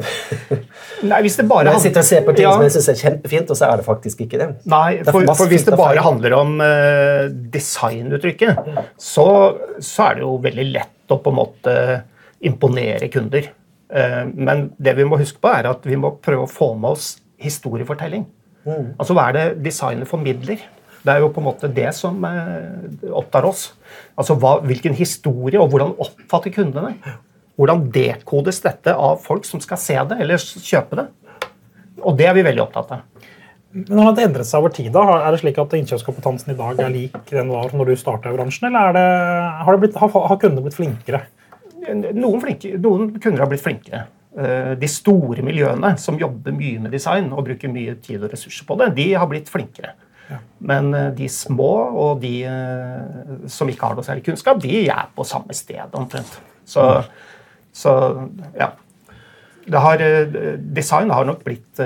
Nei, 1.09 1.19
hvis 1.25 1.37
det 1.37 1.45
bare... 1.49 1.73
Jeg 1.75 1.83
sitter 1.83 2.01
og 2.01 2.07
ser 2.07 2.23
på 2.25 2.33
ting 2.33 2.47
ja. 2.47 2.53
som 2.55 2.63
jeg 2.65 2.73
syns 2.75 2.87
er 2.91 2.97
kjempefint, 3.03 3.51
og 3.53 3.59
så 3.59 3.67
er 3.67 3.81
det 3.81 3.85
faktisk 3.85 4.23
ikke 4.25 4.39
det. 4.41 4.47
Nei, 4.71 4.87
for, 5.05 5.27
for 5.37 5.51
hvis 5.51 5.67
det 5.67 5.77
bare 5.77 6.01
handler 6.05 6.35
om 6.39 6.55
uh, 6.63 7.27
designuttrykket, 7.53 8.71
så, 8.97 9.27
så, 9.77 10.07
er 10.07 10.17
det 10.17 10.25
jo 10.25 10.33
veldig 10.47 10.65
lett 10.71 11.13
å 11.13 11.19
på 11.21 11.33
en 11.33 11.37
måte 11.37 11.75
imponere 12.49 13.11
kunder. 13.13 13.51
Uh, 13.93 14.25
men 14.33 14.67
det 14.81 14.97
vi 14.97 15.05
må 15.05 15.21
huske 15.21 15.41
på, 15.43 15.53
er 15.53 15.69
at 15.69 15.85
vi 15.85 15.99
må 16.01 16.15
prøve 16.17 16.47
å 16.47 16.51
få 16.51 16.73
med 16.73 16.97
oss 16.97 17.13
historiefortelling. 17.39 18.25
Mm. 18.65 18.95
Altså 18.97 19.13
hva 19.13 19.29
er 19.29 19.37
det 19.37 19.47
designet 19.69 20.09
formidler? 20.09 20.65
Det 20.99 21.13
er 21.13 21.21
jo 21.21 21.29
på 21.31 21.39
en 21.39 21.51
måte 21.51 21.69
det 21.71 21.93
som 21.95 22.17
uh, 22.25 23.13
opptar 23.13 23.45
oss. 23.47 23.69
Altså 24.17 24.33
hva, 24.41 24.57
Hvilken 24.65 24.97
historie, 24.97 25.61
og 25.61 25.69
hvordan 25.69 25.93
oppfatter 26.01 26.51
kundene? 26.57 26.97
Hvordan 27.59 27.89
dekodes 27.91 28.61
dette 28.63 28.93
av 28.95 29.19
folk 29.19 29.43
som 29.47 29.59
skal 29.59 29.79
se 29.81 29.97
det 30.07 30.21
eller 30.23 30.39
kjøpe 30.39 31.01
det? 31.01 31.09
Og 31.99 32.15
det 32.15 32.29
er 32.29 32.37
vi 32.37 32.45
veldig 32.47 32.63
opptatt 32.63 32.93
av. 32.95 33.25
Men 33.75 33.99
Har 34.01 34.15
det 34.17 34.23
endret 34.25 34.47
seg 34.49 34.63
over 34.63 34.71
tid? 34.73 34.87
da? 34.95 35.03
Er 35.19 35.35
det 35.35 35.41
slik 35.43 35.59
at 35.61 35.75
innkjøpskompetansen 35.77 36.53
i 36.53 36.57
dag 36.57 36.79
er 36.81 36.93
lik 36.93 37.17
den 37.29 37.51
var 37.53 37.75
når 37.75 37.91
du 37.91 37.99
starta 37.99 38.31
i 38.31 38.37
bransjen, 38.37 38.71
eller 38.71 38.95
det, 38.95 39.03
har, 39.59 39.75
det 39.75 39.83
blitt, 39.83 39.99
har, 39.99 40.15
har 40.31 40.39
kundene 40.41 40.65
blitt 40.65 40.79
flinkere? 40.79 41.25
noen, 41.89 42.41
flinke, 42.41 42.73
noen 42.81 43.13
kunder 43.21 43.43
har 43.43 43.49
blitt 43.51 43.63
flinkere. 43.63 44.05
de 44.79 44.87
store 44.87 45.41
miljøene 45.41 45.95
som 45.97 46.19
jobber 46.19 46.53
mye 46.53 46.83
med 46.83 46.93
design 46.93 47.31
og 47.33 47.47
bruker 47.47 47.71
mye 47.71 47.95
tid 48.03 48.21
og 48.23 48.33
ressurser 48.33 48.67
på 48.67 48.77
det, 48.79 48.91
de 48.95 49.07
har 49.13 49.27
blitt 49.27 49.49
flinkere. 49.49 49.95
Men 50.59 50.91
de 51.17 51.29
små 51.33 51.71
og 51.97 52.21
de 52.21 52.43
som 53.49 53.69
ikke 53.71 53.89
har 53.89 53.97
noe 53.97 54.05
særlig 54.05 54.27
kunnskap, 54.27 54.61
de 54.61 54.83
er 54.85 55.09
på 55.15 55.25
samme 55.25 55.55
sted 55.57 55.97
omtrent. 55.97 56.37
Så, 56.69 56.85
så 57.75 57.93
ja. 58.57 58.73
Har, 59.69 60.01
design 60.57 61.11
har 61.13 61.27
nok 61.29 61.43
blitt 61.45 61.81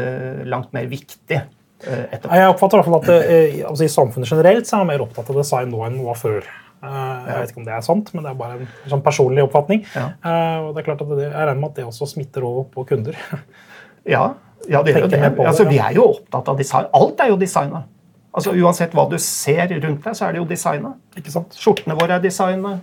langt 0.47 0.69
mer 0.71 0.85
viktig 0.87 1.35
etterpå. 1.83 2.29
Jeg 2.31 2.51
oppfatter 2.53 2.79
i 2.79 2.79
hvert 2.79 2.87
fall 2.87 2.99
at 3.01 3.65
altså, 3.67 3.83
I 3.83 3.91
samfunnet 3.91 4.29
generelt 4.31 4.69
så 4.69 4.77
er 4.77 4.85
man 4.85 4.91
mer 4.93 5.03
opptatt 5.03 5.31
av 5.33 5.39
design 5.41 5.73
nå 5.73 5.81
enn 5.83 5.97
noe 5.99 6.13
før. 6.15 6.47
Jeg 6.83 7.41
vet 7.41 7.51
ikke 7.51 7.59
om 7.59 7.67
det 7.67 7.75
er 7.75 7.83
sant, 7.83 8.13
men 8.15 8.23
det 8.23 8.31
er 8.31 8.39
bare 8.39 8.55
en 8.61 8.93
sånn 8.93 9.03
personlig 9.03 9.43
oppfatning. 9.43 9.83
Ja. 9.91 10.07
og 10.63 10.71
det 10.71 10.83
er 10.83 10.87
klart 10.87 11.03
at 11.03 11.11
det, 11.11 11.27
Jeg 11.27 11.35
regner 11.35 11.59
med 11.59 11.69
at 11.73 11.81
det 11.81 11.89
også 11.89 12.07
smitter 12.13 12.47
over 12.47 12.69
på 12.71 12.87
kunder. 12.93 13.19
Ja, 14.03 14.33
ja 14.67 14.81
det 14.83 14.97
gjør 14.97 15.07
det. 15.07 15.19
Altså, 15.39 15.63
vi 15.63 15.77
er 15.79 15.93
jo 15.95 16.09
opptatt 16.09 16.49
av 16.51 16.57
design. 16.59 16.89
Alt 16.91 17.21
er 17.23 17.29
jo 17.31 17.37
designa. 17.39 17.85
Altså, 18.33 18.51
uansett 18.57 18.95
hva 18.97 19.05
du 19.09 19.15
ser 19.21 19.69
rundt 19.69 20.03
deg, 20.03 20.15
så 20.17 20.25
er 20.25 20.33
det 20.33 20.41
jo 20.41 20.47
designa. 20.49 20.95
Skjortene 21.53 21.95
våre 21.99 22.17
er 22.17 22.23
designa, 22.23 22.73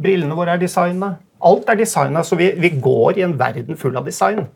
brillene 0.00 0.34
våre 0.34 0.56
er 0.56 0.62
designa. 0.62 1.12
Alt 1.44 1.68
er 1.68 1.80
designa, 1.80 2.24
så 2.24 2.38
vi, 2.40 2.52
vi, 2.60 2.72
går 2.80 3.20
i 3.20 3.26
en 3.26 3.38
verden 3.38 3.76
full 3.80 3.96
av 4.00 4.06
design. 4.08 4.46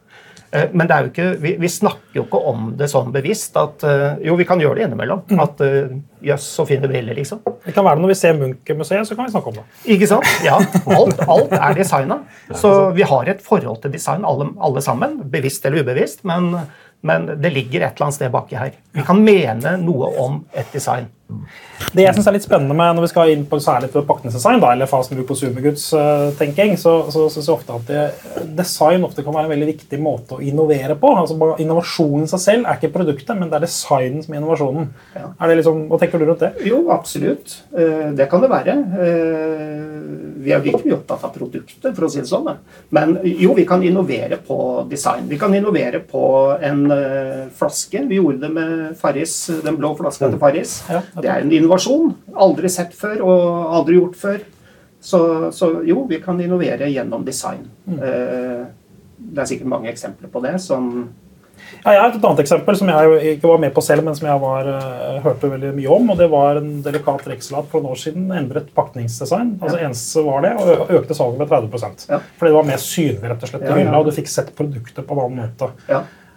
Eh, 0.51 0.71
men 0.73 0.89
ikke, 0.89 1.35
vi, 1.43 1.53
vi, 1.61 1.69
snakker 1.69 2.17
jo 2.17 2.23
ikke 2.25 2.41
om 2.49 2.71
det 2.79 2.89
sånn 2.89 3.11
bevisst. 3.13 3.57
at 3.61 3.85
eh, 3.85 4.23
Jo, 4.25 4.37
vi 4.41 4.47
kan 4.49 4.61
gjøre 4.63 4.79
det 4.79 4.87
innimellom. 4.87 5.25
Mm. 5.29 5.43
At 5.45 5.61
eh, 5.65 5.93
Jøss, 6.31 6.47
så 6.57 6.65
fine 6.69 6.89
briller, 6.89 7.17
liksom. 7.19 7.43
Det 7.67 7.75
kan 7.77 7.85
være 7.85 8.01
det 8.01 8.07
når 8.07 8.15
vi 8.15 8.19
ser 8.23 8.39
Munch-museet, 8.39 9.09
så 9.09 9.19
kan 9.19 9.29
vi 9.29 9.35
snakke 9.35 9.53
om 9.53 9.61
det. 9.61 9.67
Ikke 9.97 10.09
sant? 10.11 10.33
Ja, 10.47 10.57
Alt, 10.97 11.21
alt 11.29 11.55
er 11.59 11.77
designa. 11.77 12.23
Så 12.57 12.73
vi 12.97 13.07
har 13.07 13.29
et 13.29 13.45
forhold 13.45 13.83
til 13.85 13.93
design, 13.93 14.25
alle, 14.29 14.49
alle 14.65 14.85
sammen. 14.85 15.21
Bevisst 15.29 15.69
eller 15.69 15.85
ubevisst. 15.85 16.25
Men, 16.29 16.55
men 17.05 17.29
det 17.37 17.53
ligger 17.53 17.85
et 17.85 17.93
eller 17.93 18.09
annet 18.09 18.21
sted 18.21 18.33
baki 18.33 18.59
her. 18.59 18.75
Vi 18.97 19.05
kan 19.07 19.21
mene 19.21 19.77
noe 19.85 20.15
om 20.25 20.43
et 20.57 20.73
design. 20.73 21.13
Det 21.93 22.05
jeg 22.05 22.15
synes 22.17 22.27
er 22.31 22.35
litt 22.35 22.45
spennende 22.45 22.75
med 22.77 22.97
når 22.97 23.05
vi 23.05 23.11
skal 23.11 23.31
inn 23.33 23.43
på 23.49 23.59
særlig 23.61 23.91
på 23.93 24.01
pakningsdesign, 24.09 24.63
da, 24.63 24.71
eller 24.73 24.89
fasen 24.89 25.21
på 25.29 25.37
Supergoods-tenking, 25.37 26.75
så, 26.81 26.95
så 27.13 27.27
syns 27.33 27.49
jeg 27.49 27.55
ofte 27.55 27.77
at 27.77 27.91
det, 27.91 28.05
design 28.57 29.05
ofte 29.05 29.25
kan 29.27 29.37
være 29.37 29.49
en 29.49 29.53
veldig 29.53 29.69
viktig 29.75 30.01
måte 30.03 30.39
å 30.39 30.43
innovere 30.45 30.97
på. 31.01 31.13
Altså 31.21 31.37
Innovasjonen 31.61 32.25
i 32.25 32.33
seg 32.33 32.45
selv 32.45 32.69
er 32.69 32.81
ikke 32.81 32.95
produktet, 32.97 33.35
men 33.37 33.53
det 33.53 33.61
er 33.61 33.67
designen 33.67 34.25
som 34.25 34.35
er 34.35 34.41
innovasjonen. 34.41 34.89
Ja. 35.17 35.27
Er 35.37 35.53
det 35.53 35.61
liksom, 35.61 35.85
hva 35.93 36.01
tenker 36.01 36.23
du 36.23 36.29
rundt 36.31 36.45
det? 36.47 36.53
Jo, 36.69 36.81
absolutt. 36.97 37.59
Eh, 37.77 38.09
det 38.17 38.29
kan 38.33 38.45
det 38.45 38.53
være. 38.53 38.79
Vi 40.39 40.53
er 40.55 40.63
virkelig 40.63 40.95
opptatt 40.95 41.25
av 41.27 41.33
produktet, 41.35 41.89
for 41.91 42.07
å 42.07 42.11
si 42.13 42.21
det 42.23 42.31
sånn. 42.31 42.49
Men 42.95 43.17
jo, 43.27 43.53
vi 43.57 43.65
kan 43.69 43.83
innovere 43.85 44.39
på 44.45 44.59
design. 44.91 45.27
Vi 45.31 45.39
kan 45.41 45.55
innovere 45.57 46.01
på 46.07 46.23
en 46.65 46.85
uh, 46.91 47.49
flaske. 47.59 48.05
Vi 48.09 48.21
gjorde 48.21 48.47
det 48.47 48.53
med 48.55 48.97
Farris, 49.01 49.35
den 49.65 49.79
blå 49.81 49.95
flaska 49.99 50.31
til 50.31 50.41
Farris. 50.43 50.79
Ja. 50.89 51.03
Det 51.19 51.33
er 51.33 51.45
en 51.45 51.55
innovasjon. 51.55 52.15
Aldri 52.39 52.71
sett 52.73 52.95
før 52.97 53.25
og 53.27 53.75
aldri 53.81 53.99
gjort 53.99 54.19
før. 54.21 54.43
Så, 55.01 55.21
så 55.55 55.71
jo, 55.87 56.03
vi 56.11 56.19
kan 56.23 56.41
innovere 56.43 56.91
gjennom 56.91 57.27
design. 57.27 57.67
Mm. 57.87 57.99
Uh, 58.03 58.67
det 59.19 59.43
er 59.43 59.51
sikkert 59.51 59.73
mange 59.75 59.91
eksempler 59.91 60.31
på 60.31 60.43
det 60.45 60.55
som 60.63 61.09
ja, 61.85 61.95
jeg 61.95 62.01
har 62.01 62.11
et 62.11 62.27
annet 62.31 62.43
eksempel 62.45 62.79
som 62.79 62.91
jeg 62.93 63.33
ikke 63.35 63.51
var 63.51 63.63
med 63.63 63.75
på 63.77 63.85
selv, 63.85 64.05
men 64.07 64.17
som 64.19 64.29
jeg 64.31 64.43
var, 64.43 64.69
uh, 64.69 65.19
hørte 65.25 65.51
veldig 65.53 65.73
mye 65.77 65.97
om. 65.97 66.13
og 66.13 66.21
Det 66.21 66.29
var 66.33 66.61
en 66.61 66.71
delikat 66.85 67.27
rekselat 67.33 67.71
for 67.73 67.85
noen 67.85 67.97
år 67.97 68.03
siden. 68.03 68.29
Endret 68.39 68.71
pakningsdesign. 68.77 69.57
altså 69.63 69.81
Eneste 69.81 70.25
var 70.27 70.47
det, 70.47 70.55
og 70.59 70.95
økte 71.01 71.17
salget 71.19 71.43
med 71.43 71.51
30 71.51 72.09
ja. 72.09 72.23
Fordi 72.39 72.53
det 72.53 72.59
var 72.59 72.71
mer 72.71 72.83
synlig 72.83 73.33
rett 73.33 73.45
og 73.45 73.53
slett 73.53 73.69
i 73.69 73.75
hylla, 73.75 73.99
og 73.99 74.09
du 74.09 74.15
fikk 74.17 74.33
sett 74.33 74.55
produktet 74.59 75.05
på 75.07 75.17
en 75.17 75.25
annen 75.27 75.45
måte. 75.45 75.73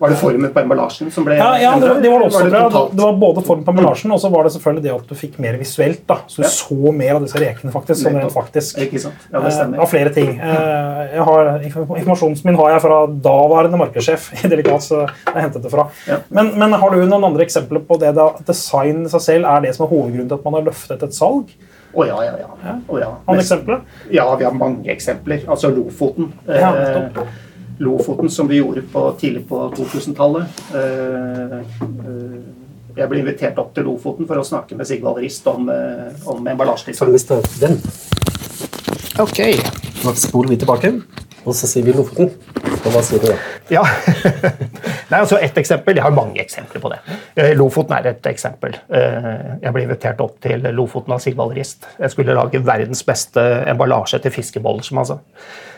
Var 0.01 0.09
det 0.09 0.15
formen 0.17 0.49
på 0.49 0.59
emballasjen 0.63 1.11
som 1.13 1.25
ble 1.27 1.35
Ja, 1.37 1.51
ja 1.61 1.71
det, 1.77 1.89
det, 2.01 2.09
var 2.09 2.23
det 2.23 2.29
også. 2.31 2.39
Var 2.41 2.47
det, 2.49 2.79
det, 2.97 3.03
var 3.03 3.17
både 3.21 3.43
formen 3.45 3.65
på 3.67 3.73
emballasjen 3.75 4.13
og 4.15 4.21
så 4.23 4.31
var 4.33 4.47
det 4.47 4.53
selvfølgelig 4.55 4.81
det 4.87 4.93
at 4.95 5.11
du 5.11 5.19
fikk 5.19 5.35
mer 5.43 5.59
visuelt. 5.61 6.01
da, 6.09 6.17
Så 6.25 6.41
du 6.41 6.47
ja. 6.47 6.49
så 6.55 6.93
mer 6.97 7.19
av 7.19 7.27
disse 7.27 7.41
rekene 7.43 7.73
faktisk. 7.75 8.01
som 8.01 8.17
rent 8.17 8.33
faktisk. 8.33 8.79
Ikke 8.81 9.01
sant? 9.03 9.27
Ja, 9.29 9.43
det 9.43 9.51
stemmer. 9.53 9.77
Eh, 9.77 9.83
av 9.85 9.91
flere 9.91 10.13
ting. 10.15 10.31
Eh, 10.41 11.19
har, 11.27 11.51
informasjonen 11.67 12.41
min 12.49 12.57
har 12.57 12.71
jeg 12.73 12.83
fra 12.87 12.97
daværende 13.27 13.81
markedssjef 13.83 14.31
i 14.41 14.49
Delikat. 14.49 14.87
så 14.87 15.03
jeg 15.03 15.37
hentet 15.37 15.67
det 15.67 15.73
fra. 15.75 15.85
Ja. 16.09 16.17
Men, 16.33 16.49
men, 16.57 16.73
har 16.81 16.95
du 16.95 17.03
noen 17.03 17.29
andre 17.29 17.45
eksempler 17.45 17.85
på 17.85 17.99
det 18.01 18.15
da 18.17 18.31
design 18.47 19.05
i 19.05 19.13
seg 19.13 19.25
selv 19.27 19.51
er 19.53 19.67
det 19.67 19.75
som 19.77 19.85
er 19.85 19.93
hovedgrunnen 19.93 20.33
til 20.33 20.39
at 20.39 20.49
man 20.49 20.57
har 20.57 20.65
løftet 20.71 21.05
et 21.05 21.13
salg? 21.13 21.53
Å 21.91 22.01
oh, 22.01 22.07
ja, 22.07 22.17
ja, 22.23 22.33
ja. 22.39 22.49
ja. 22.63 22.75
Oh, 22.87 22.97
ja. 22.97 23.13
Andre 23.27 23.45
eksempler? 23.45 23.85
Ja, 24.09 24.25
vi 24.39 24.49
har 24.49 24.57
mange 24.57 24.89
eksempler. 24.89 25.45
Altså 25.45 25.69
Lofoten. 25.75 26.33
Ja, 26.49 26.73
eh, 26.73 27.23
Lofoten, 27.81 28.29
som 28.29 28.47
vi 28.47 28.55
gjorde 28.55 28.81
på, 28.81 29.15
tidlig 29.19 29.47
på 29.49 29.73
2000-tallet. 29.75 30.59
Eh, 30.75 31.53
eh, 31.57 32.41
jeg 32.93 33.09
ble 33.09 33.21
invitert 33.23 33.57
opp 33.57 33.71
til 33.73 33.87
Lofoten 33.89 34.27
for 34.29 34.37
å 34.37 34.43
snakke 34.45 34.77
med 34.77 34.85
Sigvald 34.85 35.17
Rist 35.23 35.47
om, 35.49 35.69
eh, 35.73 36.11
om 36.29 36.45
emballasjedesign. 36.45 37.41
Den. 37.63 37.79
Ok. 39.19 39.39
Nå 40.05 40.13
spoler 40.13 40.53
vi 40.53 40.59
tilbake, 40.61 40.91
og 41.41 41.57
så 41.57 41.69
sier 41.71 41.87
vi 41.87 41.95
Lofoten. 41.97 42.29
Og 42.81 42.93
hva 42.93 43.01
sier 43.05 43.23
du 43.23 43.31
da? 43.31 43.39
Ja. 43.73 43.81
Nei, 45.11 45.17
altså 45.17 45.41
Et 45.41 45.57
eksempel. 45.57 45.97
Jeg 45.97 46.05
har 46.05 46.13
mange 46.13 46.37
eksempler 46.41 46.81
på 46.81 46.93
det. 46.93 47.01
Lofoten 47.57 47.97
er 47.97 48.11
et 48.13 48.29
eksempel. 48.29 48.77
Jeg 48.89 49.73
ble 49.73 49.83
invitert 49.83 50.21
opp 50.21 50.37
til 50.41 50.69
Lofoten 50.77 51.13
av 51.13 51.19
Sigvald 51.21 51.57
Rist. 51.57 51.89
Jeg 51.99 52.13
skulle 52.13 52.37
lage 52.37 52.61
verdens 52.65 53.03
beste 53.03 53.41
emballasje 53.73 54.21
til 54.21 54.37
fiskeboller. 54.37 54.85
som 54.85 55.01
altså. 55.01 55.19
Eh, 55.19 55.70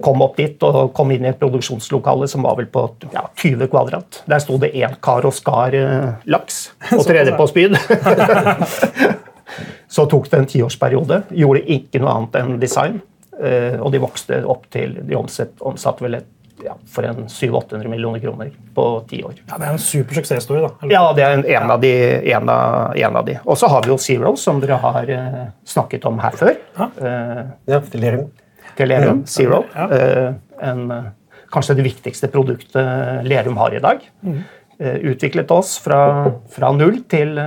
kom 0.00 0.22
opp 0.24 0.38
dit 0.38 0.62
og 0.64 0.94
kom 0.96 1.10
inn 1.12 1.26
i 1.26 1.28
et 1.28 1.40
produksjonslokale 1.40 2.28
som 2.30 2.46
var 2.46 2.56
vel 2.56 2.68
på 2.72 2.86
ja, 3.12 3.26
20 3.42 3.68
kvadrat. 3.68 4.22
Der 4.30 4.40
sto 4.40 4.56
det 4.60 4.72
én 4.72 4.96
kar 5.04 5.26
og 5.28 5.34
skar 5.36 5.76
eh, 5.76 6.14
laks 6.24 6.70
og 6.98 7.04
tredje 7.04 7.36
på 7.36 7.48
spyd. 7.52 7.76
Så 9.94 10.06
tok 10.10 10.30
det 10.30 10.40
en 10.40 10.48
tiårsperiode. 10.50 11.24
Gjorde 11.36 11.64
ikke 11.76 12.00
noe 12.02 12.14
annet 12.14 12.38
enn 12.40 12.54
design. 12.62 13.02
Eh, 13.34 13.76
og 13.80 13.92
de 13.92 13.98
vokste 13.98 14.38
opp 14.46 14.68
til 14.70 14.92
De 15.02 15.16
omsatte 15.18 16.04
vel 16.04 16.20
et 16.20 16.30
ja, 16.62 16.76
for 16.86 17.04
en 17.04 17.24
700-800 17.26 17.90
millioner 17.90 18.22
kroner 18.22 18.52
på 18.76 18.84
ti 19.10 19.18
år. 19.26 19.34
Ja, 19.42 19.58
Det 19.58 19.66
er 19.66 19.72
en 19.74 19.82
super 19.82 20.16
suksesshistorie. 20.16 20.62
da. 20.62 20.70
Eller? 20.82 20.94
Ja, 20.94 21.02
det 21.12 21.24
er 21.24 21.34
en, 21.34 21.42
en, 21.44 21.72
av 21.74 21.80
de, 21.82 21.90
en, 22.32 22.48
av, 22.48 22.94
en 22.96 23.18
av 23.20 23.26
de. 23.26 23.34
Og 23.44 23.58
så 23.58 23.68
har 23.68 23.82
vi 23.84 23.90
jo 23.90 23.98
Zero, 23.98 24.32
som 24.40 24.62
dere 24.62 24.78
har 24.80 25.10
uh, 25.10 25.42
snakket 25.66 26.06
om 26.08 26.22
her 26.22 26.38
før. 26.38 26.54
Ja, 26.78 26.88
uh, 27.02 27.42
ja 27.68 27.82
Delirium 27.92 28.30
til 28.78 28.90
Lerum, 28.90 29.22
Zero. 29.30 29.62
Eh, 29.74 30.34
en, 30.68 30.90
eh, 30.90 31.10
kanskje 31.54 31.76
det 31.78 31.86
viktigste 31.86 32.30
produktet 32.32 33.24
Lerum 33.26 33.56
har 33.60 33.74
i 33.74 33.82
dag. 33.82 34.00
Mm. 34.22 34.42
Eh, 34.80 34.98
utviklet 35.12 35.50
oss 35.54 35.76
fra, 35.78 36.32
fra 36.50 36.72
null 36.74 37.02
til 37.08 37.38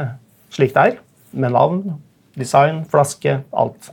slik 0.54 0.74
det 0.74 0.84
er, 0.84 0.98
med 1.34 1.52
navn, 1.52 1.84
design, 2.38 2.86
flaske, 2.90 3.42
alt. 3.52 3.92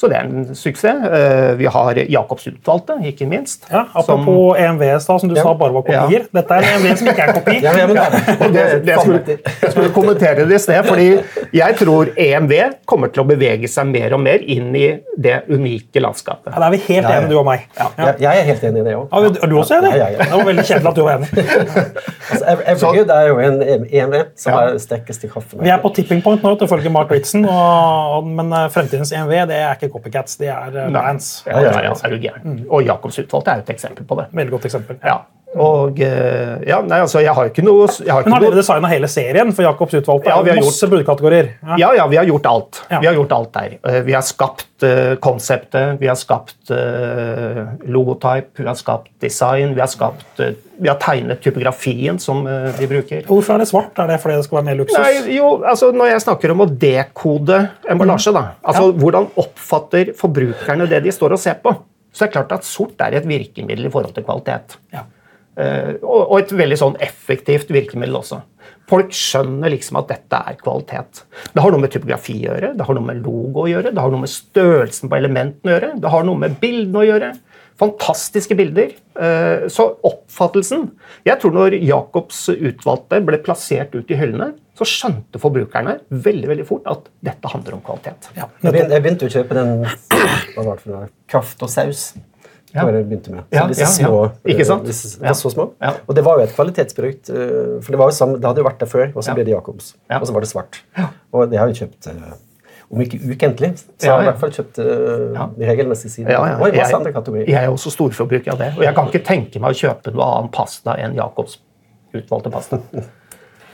Så 0.00 0.08
det 0.08 0.16
er 0.16 0.28
en 0.30 0.54
suksess. 0.56 1.02
Eh, 1.04 1.50
vi 1.60 1.66
har 1.68 1.98
Jacobs 2.08 2.46
utvalgte, 2.48 2.94
ikke 3.04 3.26
minst. 3.28 3.66
Ja, 3.68 3.82
apropos 3.92 4.56
som, 4.56 4.64
EMV, 4.64 4.84
som 5.04 5.28
du 5.28 5.34
ja, 5.36 5.42
sa 5.44 5.52
bare 5.60 5.74
var 5.74 5.84
kopier. 5.84 6.22
Ja. 6.24 6.28
Dette 6.38 6.56
er 6.56 6.64
en 6.64 6.78
EMV 6.78 6.94
som 6.96 7.10
ikke 7.12 7.26
er 7.26 7.32
kopi. 7.36 7.56
ja, 7.66 7.74
det, 7.76 7.88
det, 7.90 8.62
det 8.86 8.94
jeg, 8.94 9.02
skulle, 9.02 9.36
jeg 9.50 9.74
skulle 9.74 9.90
kommentere 9.92 10.46
det 10.48 10.56
i 10.56 10.60
sted, 10.64 10.88
fordi 10.88 11.10
jeg 11.52 11.76
tror 11.82 12.12
EMV 12.16 12.54
kommer 12.88 13.12
til 13.12 13.24
å 13.24 13.26
bevege 13.28 13.68
seg 13.68 13.90
mer 13.92 14.16
og 14.16 14.22
mer 14.24 14.40
inn 14.40 14.70
i 14.72 14.86
det 15.20 15.36
unike 15.52 16.00
landskapet. 16.00 16.48
Ja, 16.54 16.62
Da 16.62 16.70
er 16.70 16.74
vi 16.78 16.80
helt 16.86 17.10
enige, 17.10 17.28
du 17.34 17.36
og 17.42 17.44
meg. 17.50 17.68
Jeg 18.08 18.30
er 18.30 18.48
helt 18.48 18.64
enig 18.70 18.80
i 18.80 18.86
det 18.88 18.96
òg. 18.96 19.12
Er 19.28 19.52
du 19.52 19.58
også 19.60 19.82
enig? 19.82 19.92
Det 20.00 20.30
var 20.32 20.48
veldig 20.48 20.66
kjedelig 20.70 20.92
at 20.94 20.96
du 20.96 21.04
var 21.04 21.20
enig. 21.20 21.46
altså, 22.30 22.56
Evergood 22.72 23.14
er 23.18 23.28
jo 23.28 23.38
en 23.44 23.60
EMV 23.84 24.16
som 24.46 24.56
er 24.62 24.80
sterkest 24.80 25.28
i 25.28 25.32
kaffen. 25.36 25.60
Vi 25.60 25.76
er 25.76 25.84
på 25.84 25.92
tipping 26.00 26.24
point 26.24 26.40
nå, 26.40 26.56
ifølge 26.64 26.96
Mark 26.96 27.12
Ritson, 27.12 27.44
men 27.44 28.56
eh, 28.56 28.66
fremtidens 28.72 29.12
EMV 29.12 29.36
det 29.50 29.60
er 29.60 29.76
ikke 29.76 29.89
copycats, 29.92 30.38
de 30.40 30.48
er 30.52 30.78
uh, 30.86 30.86
bands. 30.94 31.32
Ja, 31.46 31.60
ja, 31.66 31.74
ja, 31.88 31.92
er 31.92 32.14
du 32.14 32.22
gæren. 32.22 32.46
Mm. 32.46 32.62
Og 32.68 32.86
Jacobs 32.86 33.18
utvalgte 33.22 33.54
er 33.54 33.64
et 33.64 33.74
eksempel 33.74 34.06
på 34.08 34.18
det. 34.20 34.30
Veldig 34.32 34.56
godt 34.56 34.70
eksempel. 34.70 34.98
Ja. 35.04 35.20
Og 35.58 35.98
eh, 35.98 36.60
ja, 36.68 36.78
nei, 36.86 37.00
altså, 37.02 37.18
jeg 37.24 37.34
har 37.34 37.48
ikke 37.50 37.64
noe 37.66 37.88
har 38.06 38.22
Men 38.22 38.36
har 38.36 38.44
dere 38.44 38.60
designa 38.60 38.90
hele 38.92 39.08
serien 39.10 39.50
for 39.50 39.66
Jacobs 39.66 39.96
utvalgte? 39.98 40.30
Ja, 40.30 40.38
vi 40.46 40.52
har 40.52 40.60
masse 40.62 40.86
bruddkategorier. 40.86 41.48
Ja. 41.72 41.78
ja. 41.80 41.90
ja, 41.98 42.06
vi 42.12 42.20
har 42.20 42.28
gjort 42.28 42.46
alt. 42.46 42.82
Ja. 42.86 43.00
Vi 43.02 43.08
har 43.10 43.18
gjort 43.18 43.34
alt 43.34 43.50
der. 43.56 43.74
Eh, 43.82 43.98
vi 44.06 44.14
har 44.14 44.22
skapt 44.22 44.86
uh, 44.86 45.16
konseptet, 45.22 45.98
vi 45.98 46.06
har 46.06 46.18
skapt 46.18 46.70
uh, 46.70 47.64
logotype, 47.82 48.62
vi 48.62 48.68
har 48.70 48.78
skapt 48.78 49.10
design, 49.22 49.74
vi 49.74 49.82
har 49.82 49.90
skapt 49.90 50.44
uh, 50.44 50.54
vi 50.80 50.88
har 50.88 50.96
tegnet 51.02 51.42
typografien 51.44 52.16
som 52.22 52.46
de 52.46 52.86
bruker. 52.88 53.26
Hvorfor 53.28 53.52
er 53.52 53.60
det 53.60 53.66
svart? 53.68 53.98
Er 54.00 54.08
det 54.08 54.16
fordi 54.22 54.38
det 54.38 54.46
skal 54.46 54.62
være 54.62 54.68
mer 54.70 54.78
luksus? 54.78 54.96
Nei, 54.96 55.34
jo, 55.34 55.50
altså 55.60 55.90
Når 55.92 56.14
jeg 56.14 56.22
snakker 56.24 56.54
om 56.54 56.64
å 56.64 56.70
dekode 56.72 57.58
emballasje, 57.84 58.32
da, 58.32 58.46
altså 58.64 58.86
hvordan 58.96 59.28
oppfatter 59.42 60.14
forbrukerne 60.16 60.88
det 60.88 61.02
de 61.04 61.12
står 61.12 61.36
og 61.36 61.42
ser 61.42 61.60
på, 61.60 61.74
så 62.16 62.24
er 62.24 62.30
det 62.30 62.38
klart 62.38 62.56
at 62.56 62.64
sort 62.64 63.04
er 63.04 63.18
et 63.18 63.28
virkemiddel 63.28 63.90
i 63.90 63.92
forhold 63.92 64.16
til 64.16 64.24
kvalitet. 64.24 64.78
Ja. 64.94 65.04
Eh, 65.58 65.96
og 66.06 66.36
et 66.38 66.52
veldig 66.54 66.78
sånn 66.78 66.96
effektivt 67.02 67.72
virkemiddel 67.74 68.20
også. 68.20 68.40
Folk 68.90 69.12
skjønner 69.14 69.70
liksom 69.70 70.00
at 70.00 70.08
dette 70.10 70.38
er 70.50 70.58
kvalitet. 70.58 71.24
Det 71.54 71.62
har 71.62 71.74
noe 71.74 71.82
med 71.82 71.92
typografi 71.94 72.38
å 72.42 72.54
gjøre, 72.54 72.72
det 72.78 72.86
har 72.86 72.96
noe 72.96 73.06
med 73.06 73.22
logo 73.24 73.64
å 73.64 73.70
gjøre, 73.70 73.92
det 73.94 74.02
har 74.02 74.14
noe 74.14 74.24
med 74.24 74.32
størrelsen 74.32 75.10
på 75.10 75.18
elementene 75.18 75.70
å 75.70 75.76
gjøre, 75.76 75.92
det 76.02 76.12
har 76.14 76.26
noe 76.26 76.42
med 76.42 76.56
bildene 76.62 77.02
å 77.02 77.06
gjøre. 77.06 77.30
Fantastiske 77.80 78.56
bilder. 78.58 78.90
Eh, 79.16 79.66
så 79.72 79.86
oppfattelsen 80.04 80.82
Jeg 81.24 81.40
tror 81.40 81.54
når 81.54 81.78
Jacobs 81.80 82.42
utvalgte 82.52 83.22
ble 83.24 83.38
plassert 83.44 83.94
ut 83.96 84.10
i 84.10 84.18
hyllene, 84.20 84.52
så 84.76 84.86
skjønte 84.88 85.40
forbrukerne 85.40 85.98
veldig 86.10 86.50
veldig 86.50 86.66
fort 86.68 86.88
at 86.88 87.08
dette 87.24 87.52
handler 87.52 87.76
om 87.76 87.84
kvalitet. 87.84 88.30
Ja, 88.36 88.48
jeg 88.64 89.02
begynte 89.04 89.28
å 89.28 89.32
kjøpe 89.32 89.56
den 89.58 89.86
kraft 91.30 91.64
og 91.64 91.72
saus. 91.72 92.10
Ja. 92.74 92.84
bare 92.86 93.00
begynte 93.02 93.32
med. 93.34 93.46
Ja, 93.54 93.64
disse 93.66 93.88
små, 93.96 94.28
Ikke 94.46 94.66
sant? 94.68 94.86
Disse, 94.86 95.16
var 95.22 95.34
så 95.38 95.50
små. 95.50 95.72
Og 96.06 96.14
det 96.14 96.22
var 96.26 96.38
jo 96.38 96.46
et 96.46 96.54
kvalitetsprodukt. 96.54 97.32
For 97.32 97.90
det, 97.90 97.98
var 97.98 98.12
jo 98.12 98.18
samme, 98.18 98.38
det 98.38 98.46
hadde 98.46 98.62
jo 98.62 98.68
vært 98.68 98.84
der 98.84 98.90
før, 98.90 99.08
og 99.14 99.26
så 99.26 99.34
ble 99.34 99.48
det 99.48 99.56
Jacobs. 99.56 99.96
Og 100.20 100.28
så 100.28 100.36
var 100.36 100.46
det 100.46 100.52
svart. 100.52 100.84
Og 101.32 101.50
det 101.50 101.58
har 101.58 101.70
vi 101.70 101.82
kjøpt 101.82 102.12
om 102.90 103.02
ikke 103.04 103.20
ukentlig, 103.22 103.68
så 103.78 104.10
har 104.10 104.16
jeg 104.18 104.24
i 104.24 104.28
hvert 104.32 104.40
fall 104.40 104.52
kjøpt 104.54 104.80
uh, 104.82 105.42
regelmessig 105.62 106.10
siden. 106.10 106.32
Ja, 106.32 106.40
ja. 106.48 106.56
Og 106.58 106.72
i 106.72 106.80
masse 106.80 106.96
andre 106.96 107.12
kategorier. 107.14 107.46
Jeg 107.46 107.62
er 107.62 107.70
også 107.70 107.92
storforbruker 107.94 108.50
av 108.56 108.58
det. 108.58 108.72
Og 108.80 108.82
jeg 108.82 108.96
kan 108.96 109.10
ikke 109.12 109.22
tenke 109.28 109.62
meg 109.62 109.76
å 109.76 109.78
kjøpe 109.78 110.10
noe 110.16 110.26
annen 110.26 110.50
pasta 110.54 110.96
enn 110.98 111.14
Jacobs 111.14 111.60
utvalgte 112.10 112.50
pasta. 112.50 112.80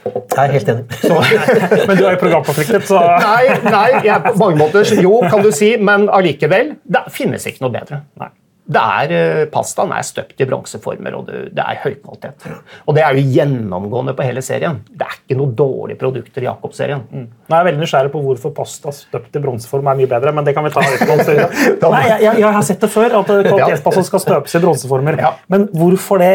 Jeg 0.05 0.43
er 0.43 0.53
helt 0.53 0.69
enig. 0.69 0.85
Så, 1.01 1.17
men 1.89 1.97
du 1.97 2.03
er 2.05 2.13
jo 2.13 2.19
programforpliktet, 2.21 2.85
så 2.87 3.01
Nei, 3.01 3.57
nei 3.65 3.87
jeg, 4.05 4.21
på 4.23 4.35
mange 4.39 4.61
måter 4.61 4.85
jo, 5.01 5.17
kan 5.25 5.41
du 5.43 5.49
si, 5.55 5.73
men 5.81 6.05
allikevel. 6.13 6.75
Det 6.85 7.07
finnes 7.15 7.49
ikke 7.49 7.65
noe 7.65 7.73
bedre. 7.73 8.03
Nei. 8.21 8.29
Det 8.67 8.81
er, 8.83 9.11
eh, 9.15 9.45
Pastaen 9.51 9.93
er 9.95 10.03
støpt 10.03 10.41
i 10.43 10.47
bronseformer, 10.47 11.15
og 11.15 11.27
det, 11.29 11.43
det 11.55 11.63
er 11.63 11.79
høykvalitet. 11.85 12.47
Og 12.85 12.97
det 12.97 13.03
er 13.05 13.15
jo 13.15 13.23
gjennomgående 13.37 14.15
på 14.17 14.25
hele 14.27 14.43
serien. 14.43 14.81
Det 14.91 15.07
er 15.07 15.15
ikke 15.15 15.37
noen 15.39 15.53
dårlige 15.55 15.99
produkter 16.01 16.43
i 16.43 16.49
Jakob-serien. 16.49 17.05
Mm. 17.07 17.27
Nå 17.47 17.55
er 17.55 17.61
jeg 17.61 17.67
veldig 17.69 17.83
nysgjerrig 17.85 18.11
på 18.11 18.23
hvorfor 18.25 18.51
pasta 18.57 18.91
støpt 18.91 19.39
i 19.39 19.41
bronseform 19.43 19.87
er 19.87 19.99
mye 20.01 20.09
bedre, 20.11 20.33
men 20.35 20.47
det 20.47 20.53
kan 20.57 20.67
vi 20.67 20.73
ta 20.75 20.83
utenom. 20.83 21.23
Nei, 21.95 22.03
jeg, 22.09 22.19
jeg, 22.25 22.41
jeg, 22.43 22.51
har 22.57 22.65
sett 22.67 22.83
det 22.83 22.89
før, 22.91 23.17
at 23.21 23.31
kvalitetspasta 23.47 24.03
skal 24.09 24.23
støpes 24.25 24.57
i 24.59 24.61
bronseformer. 24.65 25.19
Ja. 25.23 25.31
Men 25.53 25.67
hvorfor 25.71 26.19
det? 26.19 26.33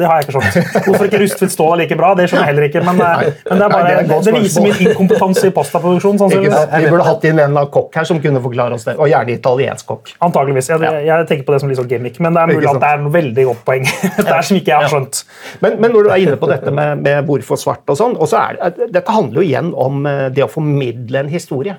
Det 0.00 0.08
har 0.08 0.22
jeg 0.22 0.26
ikke 0.26 0.40
skjønt. 0.40 0.88
Hvorfor 0.88 1.10
ikke 1.10 1.20
rustfritt 1.26 1.52
stål 1.52 1.74
er 1.74 1.82
like 1.82 2.00
bra? 2.00 2.14
Det 2.16 2.28
skjønner 2.30 2.46
jeg 2.46 2.52
heller 2.54 2.68
ikke. 2.70 2.84
Men, 2.88 3.04
eh, 3.04 3.28
men 3.50 3.60
det, 3.60 3.68
er 3.68 3.74
bare, 3.74 3.92
Nei, 3.92 4.08
det, 4.08 4.20
det, 4.30 4.34
viser 4.40 4.64
min 4.64 4.80
inkompetanse 4.86 5.50
i 5.50 5.54
pastaproduksjon. 5.60 6.24
Vi 6.32 6.88
burde 6.88 7.06
hatt 7.10 7.28
inn 7.28 7.44
en 7.44 7.60
kokk 7.72 8.00
her 8.00 8.08
som 8.08 8.22
kunne 8.24 8.40
forklare 8.44 8.80
oss 8.80 8.88
det, 8.88 8.96
og 8.96 9.12
gjerne 9.12 9.36
italiensk 9.36 9.92
kokk. 9.92 10.14
Antageligvis. 10.24 10.72
Jeg, 10.72 11.04
jeg 11.06 11.28
tenker 11.28 11.46
på 11.46 11.54
det 11.54 11.62
som 11.62 11.65
litt 11.70 11.80
sånn 11.80 11.90
gimmick. 11.90 12.18
men 12.22 12.36
det 12.36 12.42
er 12.42 12.52
mulig 12.52 12.70
at 12.70 12.80
det 12.82 12.88
er 12.92 13.02
noe 13.02 13.14
veldig 13.14 13.44
godt 13.50 13.62
poeng. 13.66 13.84
det 14.16 14.26
er 14.26 14.46
som 14.48 14.58
ikke 14.58 14.72
jeg 14.72 14.84
har 14.84 14.92
skjønt. 14.92 15.20
Men, 15.64 15.78
men, 15.82 15.92
når 15.92 16.06
du 16.06 16.10
er 16.14 16.24
inne 16.24 16.38
på 16.40 16.50
dette 16.50 16.72
med, 16.74 17.04
med 17.04 17.28
hvorfor 17.28 17.60
svart 17.60 17.92
og 17.92 18.00
sånn, 18.00 18.16
og 18.16 18.30
så 18.30 18.42
er 18.42 18.58
det, 18.58 18.90
Dette 18.96 19.14
handler 19.14 19.42
jo 19.42 19.46
igjen 19.46 19.70
om 19.86 20.08
eh, 20.08 20.26
det 20.34 20.44
å 20.46 20.50
formidle 20.50 21.24
en 21.24 21.32
historie. 21.32 21.78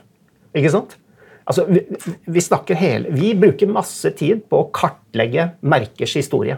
Ikke 0.57 0.73
sant? 0.73 0.97
Altså, 1.47 1.63
vi, 1.69 1.83
vi, 2.27 2.43
snakker 2.43 2.75
hele, 2.75 3.13
vi 3.15 3.31
bruker 3.39 3.69
masse 3.71 4.11
tid 4.19 4.43
på 4.51 4.63
å 4.63 4.71
kartlegge 4.75 5.53
merkers 5.63 6.17
historie. 6.19 6.57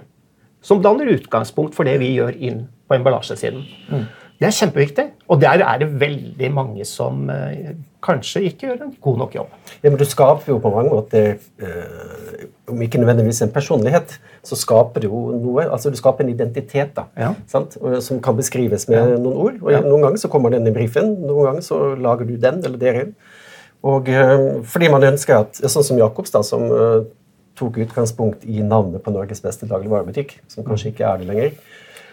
Som 0.65 0.81
danner 0.83 1.11
utgangspunkt 1.13 1.77
for 1.77 1.87
det 1.87 1.99
vi 2.01 2.15
gjør 2.15 2.35
inn 2.35 2.63
på 2.89 2.97
emballasjesiden. 2.97 3.61
Mm. 3.91 4.07
Det 4.39 4.47
er 4.47 4.55
kjempeviktig, 4.55 5.05
og 5.27 5.41
der 5.43 5.61
er 5.65 5.81
det 5.81 5.89
veldig 5.99 6.49
mange 6.55 6.87
som 6.87 7.27
eh, 7.31 7.75
kanskje 8.03 8.41
ikke 8.47 8.67
gjør 8.67 8.85
en 8.85 8.93
god 9.03 9.17
nok 9.23 9.35
jobb. 9.35 9.55
Ja, 9.81 9.89
men 9.89 9.97
Du 9.99 10.05
skaper 10.05 10.53
jo 10.53 10.59
på 10.63 10.71
mange 10.73 10.91
måter, 10.93 11.37
eh, 11.59 12.45
om 12.69 12.81
ikke 12.81 13.01
nødvendigvis 13.01 13.41
en 13.41 13.51
personlighet, 13.51 14.17
så 14.43 14.55
skaper 14.55 15.01
du 15.01 15.07
jo 15.07 15.21
noe. 15.35 15.67
altså 15.69 15.89
Du 15.89 15.97
skaper 15.97 16.23
en 16.23 16.29
identitet 16.29 16.95
da, 16.95 17.05
ja. 17.17 17.33
som 17.47 18.21
kan 18.21 18.35
beskrives 18.35 18.87
med 18.87 18.97
ja. 18.97 19.17
noen 19.17 19.37
ord. 19.37 19.61
og 19.61 19.71
ja. 19.71 19.81
Noen 19.81 20.01
ganger 20.01 20.17
så 20.17 20.27
kommer 20.27 20.49
den 20.49 20.67
i 20.67 20.71
brifen, 20.71 21.15
noen 21.21 21.45
ganger 21.45 21.61
så 21.61 21.95
lager 21.95 22.25
du 22.25 22.35
den 22.37 22.63
eller 22.63 22.77
dere. 22.77 23.05
Og 23.83 24.09
eh, 24.09 24.63
fordi 24.63 24.89
man 24.89 25.03
ønsker 25.03 25.39
at, 25.39 25.55
Sånn 25.55 25.83
som 25.83 25.97
Jacobs, 25.97 26.31
da, 26.31 26.43
som 26.43 26.65
eh, 26.71 27.03
tok 27.55 27.77
utgangspunkt 27.77 28.45
i 28.45 28.61
navnet 28.63 29.03
på 29.03 29.11
Norges 29.11 29.41
beste 29.41 29.67
dagligvarebutikk, 29.67 30.39
som 30.47 30.63
kanskje 30.63 30.93
ikke 30.93 31.07
er 31.07 31.19
det 31.19 31.27
lenger 31.27 31.51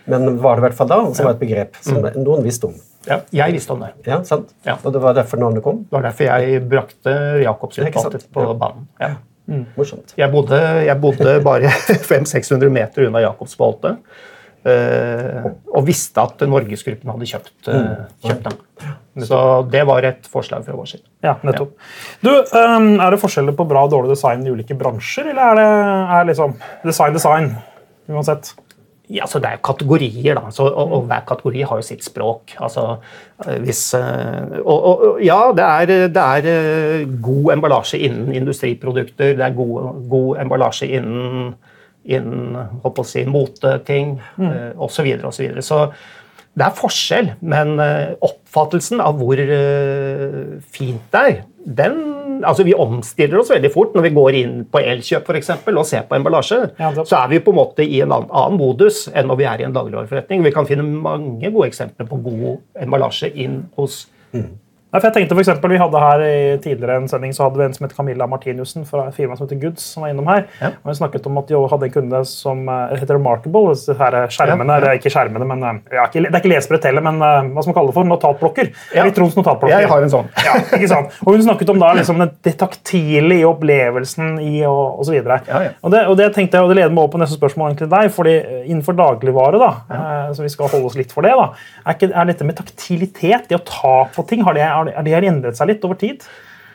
men 0.07 0.39
var 0.39 0.57
det 0.57 0.63
i 0.63 0.67
hvert 0.69 0.79
fall 0.79 0.91
da, 0.91 0.99
som 1.15 1.27
var 1.27 1.35
et 1.35 1.43
begrep 1.43 1.79
som 1.83 1.99
mm. 1.99 2.21
noen 2.23 2.45
visste 2.47 2.71
om. 2.71 2.77
Ja, 3.07 3.21
jeg 3.39 3.55
visste 3.55 3.75
om 3.75 3.83
det. 3.85 3.93
Ja, 4.07 4.21
sant? 4.27 4.53
Ja. 4.67 4.77
Og 4.83 4.93
det 4.95 5.03
var 5.03 5.17
derfor 5.17 5.41
navnet 5.41 5.65
kom? 5.65 5.85
Det 5.87 5.95
var 5.95 6.09
derfor 6.09 6.27
jeg 6.27 6.63
brakte 6.69 7.17
Jacobsen 7.45 7.91
på 8.35 8.47
banen. 8.59 8.89
Ja. 9.01 9.15
Mm. 9.47 9.67
Morsomt. 9.77 10.15
Jeg 10.19 10.27
bodde, 10.33 10.59
jeg 10.89 10.99
bodde 11.01 11.37
bare 11.45 11.71
500-600 12.11 12.73
meter 12.75 13.07
unna 13.07 13.23
Jacobsboltet. 13.23 14.01
Uh, 14.67 15.45
og 15.79 15.85
visste 15.87 16.19
at 16.19 16.41
Norgesgruppen 16.51 17.13
hadde 17.13 17.29
kjøpt, 17.31 17.69
uh, 17.71 18.09
kjøpt 18.25 18.49
dem. 18.49 18.57
Så 19.23 19.39
det 19.71 19.85
var 19.87 20.03
et 20.09 20.27
forslag 20.27 20.65
fra 20.67 20.75
vår 20.75 20.89
side. 20.91 21.07
Ja, 21.23 21.37
nettopp. 21.47 21.77
Ja. 22.03 22.17
Du, 22.27 22.33
um, 22.35 22.89
Er 22.99 23.15
det 23.15 23.21
forskjeller 23.23 23.55
på 23.55 23.69
bra 23.71 23.85
og 23.87 23.93
dårlig 23.95 24.11
design 24.17 24.43
i 24.43 24.51
ulike 24.51 24.75
bransjer, 24.75 25.31
eller 25.31 25.53
er 25.53 25.61
det 25.61 25.69
er 26.19 26.29
liksom 26.33 26.57
design 26.83 27.15
design 27.15 27.53
uansett? 28.11 28.57
Ja, 29.09 29.27
så 29.27 29.39
Det 29.39 29.47
er 29.47 29.59
jo 29.59 29.63
kategorier, 29.63 30.35
da. 30.35 30.51
Så, 30.51 30.65
og, 30.67 30.93
og, 30.93 31.05
hver 31.07 31.23
kategori 31.29 31.63
har 31.63 31.79
jo 31.79 31.87
sitt 31.87 32.03
språk. 32.05 32.57
Altså, 32.59 32.97
eh, 33.47 33.61
hvis, 33.63 33.95
eh, 33.95 34.59
og, 34.65 34.87
og, 34.87 35.21
ja, 35.23 35.53
det 35.55 35.67
er, 35.67 35.93
det 36.11 36.25
er, 36.25 36.49
eh, 36.51 37.07
god 37.23 37.53
emballasje 37.55 38.01
innen 38.03 38.35
industriprodukter. 38.35 39.37
Det 39.39 39.47
er 39.47 39.55
god, 39.55 40.03
god 40.11 40.43
emballasje 40.43 40.91
innen, 40.99 41.55
innen 42.05 42.59
si, 43.05 43.25
moteting 43.31 44.19
mm. 44.37 44.51
osv. 44.75 44.91
Så, 44.99 45.07
videre, 45.07 45.27
og 45.27 45.35
så, 45.35 45.43
videre. 45.43 45.63
så 45.63 45.87
det 46.57 46.65
er 46.65 46.79
forskjell, 46.79 47.33
men 47.45 47.77
oppfattelsen 48.25 49.03
av 49.05 49.19
hvor 49.21 49.37
fint 50.73 51.11
det 51.13 51.21
er, 51.21 51.43
den 51.79 51.99
altså 52.45 52.67
Vi 52.67 52.75
omstiller 52.75 53.41
oss 53.41 53.53
veldig 53.53 53.71
fort 53.73 53.95
når 53.97 54.07
vi 54.09 54.13
går 54.17 54.39
inn 54.41 54.59
på 54.71 54.83
Elkjøp 54.83 55.29
for 55.29 55.39
eksempel, 55.39 55.79
og 55.79 55.87
ser 55.89 56.05
på 56.09 56.19
emballasje. 56.19 56.61
Ja, 56.81 56.93
så 56.99 57.23
er 57.23 57.33
vi 57.33 57.41
på 57.45 57.55
en 57.55 57.61
måte 57.61 57.87
i 57.87 58.03
en 58.05 58.13
annen 58.17 58.59
modus 58.61 59.07
enn 59.13 59.31
når 59.31 59.41
vi 59.41 59.49
er 59.49 59.63
i 59.63 59.69
en 59.69 59.77
dagligvareforretning. 59.77 60.45
Vi 60.47 60.55
kan 60.55 60.69
finne 60.69 60.87
mange 60.87 61.51
gode 61.51 61.71
eksempler 61.71 62.09
på 62.11 62.21
god 62.25 62.47
emballasje 62.83 63.31
inn 63.35 63.63
hos 63.79 64.05
mm. 64.33 64.49
Ja, 64.97 65.01
for 65.03 65.11
jeg 65.11 65.17
tenkte 65.19 65.37
for 65.37 65.45
eksempel, 65.45 65.73
Vi 65.75 65.79
hadde 65.81 66.01
her 66.01 66.23
i 66.25 66.37
tidligere 66.65 66.95
en 67.03 67.09
sending 67.11 67.35
så 67.37 67.45
hadde 67.45 67.61
vi 67.61 67.65
en 67.67 67.75
som 67.77 67.85
het 67.85 67.93
Camilla 67.93 68.25
Martinussen 68.31 68.87
fra 68.89 69.03
et 69.11 69.17
firma 69.17 69.35
som 69.37 69.45
heter 69.45 69.59
Goods, 69.61 69.85
som 69.93 70.07
var 70.07 70.13
innom 70.15 70.29
her. 70.31 70.47
Ja. 70.57 70.71
og 70.73 70.89
Hun 70.89 70.97
snakket 70.97 71.27
om 71.29 71.37
at 71.37 71.51
de 71.51 71.59
hadde 71.73 71.89
en 71.89 71.93
kunde 71.93 72.21
som 72.31 72.63
uh, 72.65 72.95
heter 72.97 73.19
Remarkable. 73.19 73.75
Her 73.99 74.17
skjermene, 74.33 74.79
ja, 74.81 74.95
ja. 74.95 74.95
Ikke 74.97 75.13
skjermene, 75.13 75.49
men 75.51 75.65
uh, 75.67 75.83
ja, 75.93 76.07
Det 76.15 76.23
er 76.31 76.39
ikke 76.41 76.53
lesbrett 76.55 76.89
heller, 76.89 77.05
men 77.05 77.21
uh, 77.21 77.51
hva 77.53 77.65
skal 77.65 77.75
man 77.75 77.79
kalle 77.81 77.93
det 77.93 77.97
for? 77.99 78.09
Notatblokker. 78.13 78.71
Ja. 78.97 79.05
Trons 79.19 79.37
notatblokker. 79.37 79.75
Jeg 79.85 79.91
har 79.93 80.07
en 80.07 80.15
sånn. 80.15 80.31
Ja, 80.47 80.57
ikke 80.79 80.89
sant? 80.95 81.21
Og 81.27 81.37
Hun 81.37 81.45
snakket 81.45 81.75
om 81.75 81.83
da 81.83 81.93
liksom 81.99 82.25
det 82.25 82.55
taktile 82.57 83.37
i 83.37 83.45
opplevelsen 83.45 84.41
i 84.41 84.63
og 84.65 85.03
osv. 85.05 85.19
Ja, 85.21 85.41
ja. 85.51 85.75
Og, 85.83 85.93
det, 85.93 86.07
og 86.09 86.17
det 86.17 86.31
tenkte 86.39 86.57
jeg, 86.57 86.65
og 86.65 86.73
det 86.73 86.81
leder 86.81 86.97
meg 86.97 87.05
opp 87.05 87.13
på 87.19 87.21
neste 87.21 87.37
spørsmål 87.37 87.77
til 87.83 87.93
deg. 87.93 88.09
fordi 88.17 88.39
Innenfor 88.65 88.97
dagligvare, 88.97 89.61
da, 89.61 90.31
så 90.33 90.45
vi 90.45 90.51
skal 90.53 90.73
holde 90.73 90.89
oss 90.89 90.97
litt 90.99 91.13
for 91.13 91.27
det, 91.27 91.35
da, 91.37 91.51
er, 91.85 91.97
ikke, 91.99 92.09
er 92.15 92.31
dette 92.31 92.49
med 92.49 92.57
taktilitet, 92.59 93.51
det 93.51 93.59
å 93.59 93.65
ta 93.67 93.95
på 94.15 94.25
ting, 94.31 94.43
har 94.47 94.57
det, 94.57 94.65
har 94.65 94.86
er 94.93 95.07
det 95.07 95.17
har 95.17 95.27
endret 95.27 95.59
seg 95.59 95.73
litt 95.73 95.85
over 95.87 95.99
tid? 96.01 96.25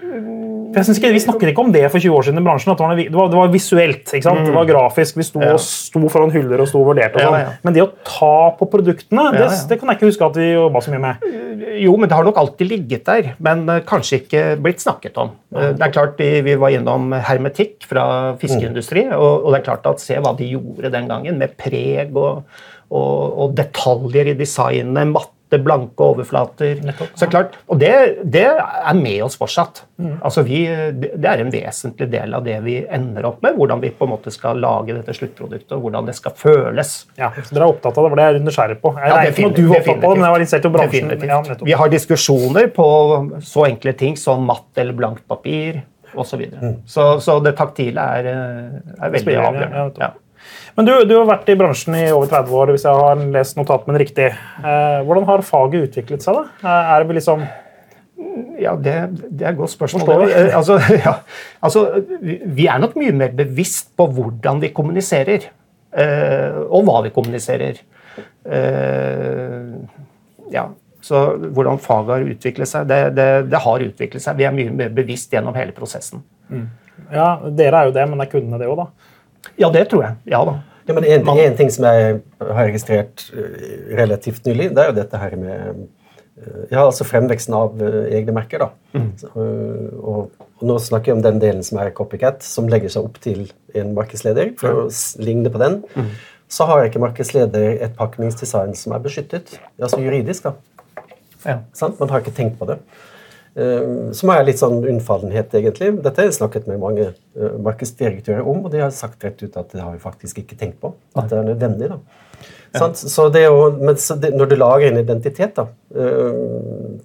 For 0.01 0.79
jeg 0.79 0.87
synes 0.87 0.99
ikke, 0.99 1.11
Vi 1.13 1.21
snakket 1.21 1.51
ikke 1.51 1.63
om 1.63 1.71
det 1.73 1.83
for 1.91 2.01
20 2.01 2.15
år 2.17 2.25
siden 2.25 2.41
i 2.41 2.43
bransjen. 2.45 2.71
at 2.71 2.79
Det 2.79 3.13
var, 3.13 3.27
det 3.29 3.37
var, 3.37 3.49
visuelt. 3.51 4.13
ikke 4.13 4.23
sant? 4.23 4.45
Det 4.45 4.53
var 4.53 4.65
mm. 4.65 4.71
grafisk. 4.71 5.17
Vi 5.17 5.23
sto, 5.27 5.41
ja. 5.43 5.57
sto 5.57 6.01
foran 6.09 6.31
hyller 6.31 6.63
og 6.63 6.69
sto 6.69 6.81
og 6.81 6.91
vurderte. 6.91 7.19
og 7.19 7.27
sånn. 7.27 7.37
Ja, 7.37 7.51
ja. 7.51 7.59
Men 7.63 7.75
det 7.75 7.83
å 7.83 7.89
ta 8.07 8.55
på 8.57 8.67
produktene, 8.71 9.27
det, 9.35 9.49
det, 9.69 9.77
kan 9.79 9.91
jeg 9.91 9.99
ikke 9.99 10.09
huske 10.09 10.29
at 10.31 10.39
vi 10.39 10.47
jobba 10.53 10.81
så 10.81 10.93
mye 10.93 11.03
med. 11.03 11.27
Jo, 11.81 11.95
men 11.99 12.09
det 12.09 12.17
har 12.17 12.27
nok 12.27 12.39
alltid 12.41 12.71
ligget 12.71 13.05
der, 13.05 13.33
men 13.43 13.63
uh, 13.69 13.81
kanskje 13.87 14.21
ikke 14.23 14.43
blitt 14.63 14.81
snakket 14.83 15.19
om. 15.21 15.35
Uh, 15.53 15.71
det 15.75 15.85
er 15.87 15.93
klart, 15.93 16.21
Vi 16.21 16.55
var 16.55 16.73
innom 16.73 17.11
hermetikk 17.13 17.85
fra 17.89 18.05
fiskeindustri, 18.41 19.05
mm. 19.11 19.17
og, 19.17 19.45
og, 19.45 19.51
det 19.51 19.61
er 19.61 19.67
klart 19.69 19.91
at 19.91 20.03
se 20.03 20.17
hva 20.17 20.33
de 20.37 20.49
gjorde 20.55 20.93
den 20.93 21.11
gangen, 21.11 21.37
med 21.41 21.53
preg 21.59 22.15
og, 22.15 22.47
og, 22.89 23.21
og 23.43 23.55
detaljer 23.59 24.33
i 24.33 24.39
designet. 24.39 25.13
matte 25.13 25.40
blanke 25.59 26.05
overflater. 26.05 26.79
Så 27.15 27.27
klart, 27.27 27.57
Og 27.67 27.79
det, 27.79 27.91
det, 28.23 28.45
er 28.47 28.95
med 28.97 29.23
oss 29.25 29.35
fortsatt. 29.39 29.83
Mm. 30.01 30.13
Altså 30.23 30.43
vi, 30.47 30.63
det 30.95 31.27
er 31.27 31.43
en 31.43 31.51
vesentlig 31.53 32.07
del 32.13 32.33
av 32.37 32.45
det 32.47 32.57
vi 32.65 32.77
ender 32.85 33.27
opp 33.27 33.41
med. 33.43 33.57
Hvordan 33.59 33.83
vi 33.83 33.91
på 33.95 34.07
en 34.07 34.13
måte 34.13 34.33
skal 34.33 34.61
lage 34.63 34.95
dette 34.95 35.15
sluttproduktet, 35.17 35.75
og 35.75 35.85
hvordan 35.85 36.07
det 36.07 36.15
skal 36.17 36.35
føles. 36.37 36.95
Ja, 37.19 37.31
så 37.35 37.55
Dere 37.55 37.67
er 37.67 37.75
opptatt 37.75 37.97
av 37.97 38.07
det, 38.07 38.13
for 38.13 38.21
det 38.21 38.25
er 38.27 38.39
jeg 38.39 38.45
nysgjerrig 38.47 38.79
på. 38.81 38.95
Jeg 38.97 39.11
ja, 39.11 39.19
er 39.19 39.33
ikke 39.33 39.47
noe 39.47 39.57
du 39.57 39.63
er 39.65 39.77
opptatt 39.81 40.01
det, 40.01 40.11
men 40.15 40.25
jeg 40.25 40.35
var 40.35 40.45
interessert 40.45 40.67
i 40.69 40.73
bransjen. 40.77 41.15
Ja, 41.31 41.61
vi 41.71 41.79
har 41.83 41.93
diskusjoner 41.97 42.71
på 42.75 42.89
så 43.45 43.67
enkle 43.67 43.95
ting 43.97 44.19
som 44.19 44.45
matt 44.47 44.81
eller 44.81 44.97
blankt 44.97 45.27
papir 45.29 45.83
osv. 46.13 46.29
Så, 46.29 46.37
videre. 46.37 46.59
mm. 46.61 46.75
så 46.85 47.19
Så 47.19 47.39
det 47.39 47.55
taktile 47.57 48.01
er, 48.01 48.27
er 48.97 49.13
veldig 49.13 49.37
avgjørende. 49.37 49.85
Ja, 49.99 50.11
men 50.77 50.87
du, 50.87 50.93
du, 51.07 51.15
har 51.17 51.27
vært 51.27 51.49
i 51.51 51.57
bransjen 51.59 51.97
i 51.99 52.05
over 52.13 52.29
30 52.31 52.59
år, 52.61 52.71
hvis 52.75 52.85
jeg 52.87 53.01
har 53.03 53.25
lest 53.33 53.57
notatene 53.59 53.99
riktig. 53.99 54.29
Eh, 54.61 54.99
hvordan 55.07 55.27
har 55.27 55.43
faget 55.45 55.89
utviklet 55.89 56.23
seg? 56.23 56.37
da? 56.39 56.45
Eh, 56.63 56.93
er 56.95 57.07
det 57.07 57.17
liksom 57.19 57.43
ja, 58.61 58.75
det, 58.77 58.93
det, 59.29 59.45
er 59.45 59.51
et 59.51 59.57
godt 59.59 59.73
spørsmål. 59.73 60.29
Eh, 60.29 60.51
altså, 60.57 60.77
ja, 61.05 61.15
altså, 61.61 61.85
vi 62.21 62.67
er 62.69 62.81
nok 62.81 62.95
mye 62.99 63.15
mer 63.17 63.33
bevisst 63.35 63.91
på 63.97 64.07
hvordan 64.15 64.61
vi 64.63 64.71
kommuniserer. 64.75 65.49
Eh, 65.91 66.61
og 66.69 66.85
hva 66.87 67.01
vi 67.05 67.13
kommuniserer. 67.15 67.81
Eh, 68.45 69.73
ja, 70.53 70.67
så 71.01 71.23
hvordan 71.41 71.81
faget 71.81 72.13
har 72.15 72.27
utviklet 72.35 72.69
seg, 72.69 72.87
det, 72.89 73.01
det, 73.17 73.29
det, 73.51 73.63
har 73.63 73.87
utviklet 73.87 74.23
seg. 74.23 74.37
Vi 74.39 74.47
er 74.47 74.55
mye 74.55 74.73
mer 74.83 74.93
bevisst 74.95 75.33
gjennom 75.33 75.57
hele 75.57 75.75
prosessen. 75.75 76.23
Mm. 76.51 76.67
Ja, 77.11 77.33
Dere 77.49 77.81
er 77.81 77.89
jo 77.89 77.95
det, 77.95 78.05
men 78.11 78.21
er 78.21 78.29
kundene 78.31 78.61
det 78.61 78.69
òg, 78.69 78.83
da? 78.83 79.10
Ja, 79.59 79.69
det 79.73 79.87
tror 79.91 80.05
jeg. 80.07 80.19
Ja 80.33 80.43
da. 80.47 80.59
Ja, 80.89 80.95
men 80.97 81.05
en, 81.05 81.27
en, 81.29 81.57
ting 81.57 81.69
som 81.71 81.85
jeg 81.85 82.19
har 82.41 82.65
registrert 82.65 83.27
eh, 83.37 83.97
relativt 83.99 84.47
nylig, 84.49 84.71
det 84.75 84.81
er 84.81 84.89
jo 84.89 84.97
dette 84.97 85.19
her 85.21 85.35
med 85.39 85.83
eh, 86.41 86.63
ja, 86.71 86.81
altså 86.87 87.05
fremveksten 87.07 87.55
av 87.55 87.83
egne 87.85 88.35
merker. 88.35 88.65
da. 88.65 88.97
Mm. 88.97 89.11
Og, 89.31 89.99
og, 90.01 90.47
Nå 90.61 90.75
snakker 90.77 91.09
jeg 91.09 91.17
om 91.17 91.23
den 91.25 91.39
delen 91.41 91.63
som 91.65 91.79
er 91.81 91.93
copycat, 91.97 92.43
som 92.45 92.67
legger 92.69 92.91
seg 92.93 93.07
opp 93.07 93.15
til 93.23 93.47
en 93.77 93.95
markedsleder 93.97 94.51
for 94.59 94.83
å 94.83 94.89
ligne 95.25 95.49
på 95.49 95.57
den. 95.57 95.79
Mm. 95.97 96.11
Så 96.53 96.67
har 96.69 96.85
ikke 96.85 97.01
markedsleder 97.01 97.79
et 97.81 97.95
pakningsdesign 97.97 98.75
som 98.77 98.93
er 98.93 99.01
beskyttet, 99.01 99.55
altså 99.81 100.01
juridisk. 100.03 100.45
da. 100.45 100.53
Ja. 101.47 101.57
Man 101.97 102.11
har 102.13 102.21
ikke 102.21 102.35
tenkt 102.37 102.59
på 102.59 102.67
det. 102.69 102.77
Uh, 103.51 104.11
som 104.15 104.31
er 104.31 104.45
litt 104.47 104.61
sånn 104.61 104.79
unnfallenhet, 104.79 105.51
egentlig. 105.59 105.91
Dette 105.99 106.23
har 106.23 106.29
jeg 106.29 106.37
snakket 106.37 106.69
med 106.71 106.79
mange 106.79 107.09
uh, 107.11 107.55
markedsdirektører 107.65 108.47
om, 108.47 108.63
og 108.63 108.71
de 108.71 108.79
har 108.79 108.93
sagt 108.95 109.25
rett 109.27 109.43
ut 109.43 109.57
at 109.59 109.73
det 109.73 109.83
har 109.83 109.91
vi 109.91 109.99
faktisk 110.03 110.39
ikke 110.43 110.59
tenkt 110.59 110.79
på. 110.83 110.93
At 111.19 111.27
det 111.31 111.39
er 111.41 111.49
nødvendig. 111.49 111.91
da. 111.91 111.99
Ja. 112.71 112.87
Så 112.95 113.27
det 113.35 113.43
å, 113.51 113.65
men 113.75 113.97
når 114.39 114.47
du 114.47 114.55
lager 114.55 114.87
en 114.87 115.01
identitet, 115.01 115.59
da, 115.59 115.67
uh, 115.97 116.99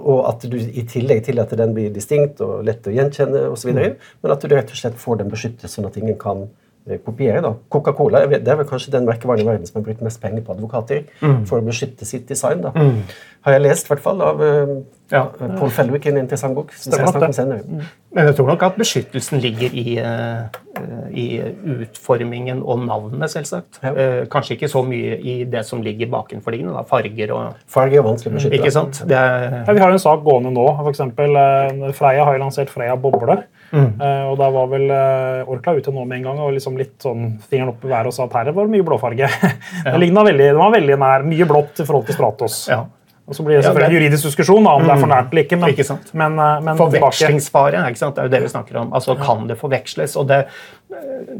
og 0.00 0.20
at 0.28 0.44
du 0.50 0.56
i 0.58 0.84
tillegg 0.88 1.22
til 1.26 1.40
at 1.40 1.52
den 1.56 1.72
blir 1.76 1.92
distinkt 1.94 2.40
og 2.44 2.64
lett 2.66 2.86
å 2.88 2.94
gjenkjenne 2.94 3.46
osv., 3.52 3.72
mm. 3.76 3.96
men 4.22 4.34
at 4.34 4.44
du 4.44 4.52
rett 4.52 4.72
og 4.72 4.80
slett 4.80 4.98
får 5.00 5.20
den 5.20 5.32
beskyttet, 5.32 5.70
sånn 5.70 5.88
at 5.88 5.98
ingen 6.00 6.18
kan 6.20 6.48
kopiere. 7.04 7.40
da. 7.44 7.54
Coca-Cola 7.70 8.24
det 8.26 8.48
er 8.48 8.56
vel 8.56 8.68
kanskje 8.68 8.92
den 8.94 9.08
merkevaren 9.08 9.42
i 9.42 9.46
verden 9.46 9.66
som 9.66 9.80
har 9.80 9.86
brukt 9.86 10.00
mest 10.04 10.20
penger 10.22 10.44
på 10.46 10.54
advokater 10.56 11.04
mm. 11.20 11.44
for 11.46 11.60
å 11.60 11.66
beskytte 11.66 12.08
sitt 12.08 12.28
design. 12.28 12.62
da. 12.64 12.72
Mm. 12.74 13.02
Har 13.46 13.56
jeg 13.56 13.62
lest, 13.64 13.86
i 13.86 13.92
hvert 13.92 14.02
fall, 14.04 14.18
av 14.20 14.40
uh, 14.40 14.72
ja. 15.12 15.22
Paul 15.56 15.70
Fellwick, 15.72 16.06
en 16.10 16.18
interessant 16.20 16.56
bok. 16.56 16.74
som 16.76 16.92
jeg 16.92 17.06
snakker 17.08 17.30
om 17.30 17.36
senere. 17.36 17.62
Mm. 17.64 17.86
Men 18.16 18.26
jeg 18.28 18.36
tror 18.36 18.50
nok 18.50 18.64
at 18.66 18.76
beskyttelsen 18.80 19.40
ligger 19.40 19.76
i, 19.80 19.94
uh, 19.96 21.06
i 21.08 21.26
utformingen 21.78 22.60
og 22.60 22.84
navnet, 22.84 23.32
selvsagt. 23.32 23.80
Ja. 23.84 23.94
Uh, 23.96 24.18
kanskje 24.32 24.58
ikke 24.58 24.68
så 24.68 24.82
mye 24.84 25.16
i 25.16 25.38
det 25.48 25.64
som 25.68 25.80
ligger 25.84 26.10
bakenforliggende. 26.12 26.74
da, 26.76 26.84
Farger 26.88 27.32
og 27.36 27.64
Farger 27.70 28.02
er 28.02 28.06
vanskelig 28.10 28.34
å 28.34 28.40
beskytte. 28.40 28.60
Ikke 28.60 28.74
sant? 28.76 29.00
Er... 29.08 29.62
Ja, 29.62 29.72
vi 29.72 29.84
har 29.84 29.94
en 29.94 30.04
sak 30.04 30.20
gående 30.26 30.52
nå. 30.52 30.66
For 30.82 30.92
eksempel, 30.92 31.40
Freia 31.96 32.28
har 32.28 32.40
lansert 32.42 32.72
Freia 32.72 32.98
Boble. 33.00 33.40
Mm. 33.70 33.90
Uh, 34.00 34.24
og 34.32 34.38
da 34.40 34.48
var 34.50 34.70
vel 34.72 34.86
uh, 34.90 35.50
Orkla 35.50 35.76
ute 35.78 35.92
nå 35.94 36.04
med 36.04 36.20
en 36.20 36.30
gang 36.30 36.40
og 36.42 36.54
liksom 36.56 36.78
litt 36.78 36.96
sånn 37.02 37.36
fingeren 37.50 37.70
opp 37.70 37.84
i 37.86 37.90
været 37.92 38.10
og 38.10 38.16
sa 38.16 38.26
at 38.26 38.38
her 38.40 38.50
var 38.56 38.66
det 38.66 38.74
mye 38.76 38.86
blåfarge. 38.86 39.28
Ja. 39.80 39.96
det, 39.96 40.08
veldig, 40.12 40.46
det 40.50 40.56
var 40.58 40.72
veldig 40.74 40.96
nær, 41.00 41.22
mye 41.24 41.46
blått 41.48 41.80
i 41.80 41.84
forhold 41.86 42.08
til 42.08 42.16
Stratos. 42.16 42.56
Ja. 42.68 42.82
Og 43.30 43.36
Så 43.36 43.44
blir 43.46 43.56
det 43.56 43.62
selvfølgelig 43.62 43.86
en 43.86 43.94
juridisk 43.94 44.26
diskusjon 44.26 44.66
da, 44.66 44.72
om 44.74 44.82
mm. 44.82 44.88
det 44.88 44.92
er 44.92 45.00
for 45.00 45.10
nært 45.12 45.30
eller 45.30 45.44
ikke. 45.46 45.58
Men, 45.60 45.72
ikke 45.72 46.18
men, 46.18 46.38
uh, 46.42 46.56
men 46.66 46.80
Forvekslingsfare 46.80 47.82
ikke 47.86 48.00
sant? 48.00 48.16
det 48.16 48.24
er 48.24 48.28
jo 48.28 48.32
det 48.34 48.42
vi 48.42 48.52
snakker 48.52 48.80
om. 48.82 48.92
Altså, 48.98 49.14
Kan 49.20 49.46
det 49.46 49.56
forveksles? 49.60 50.16
og 50.18 50.26
det, 50.32 50.40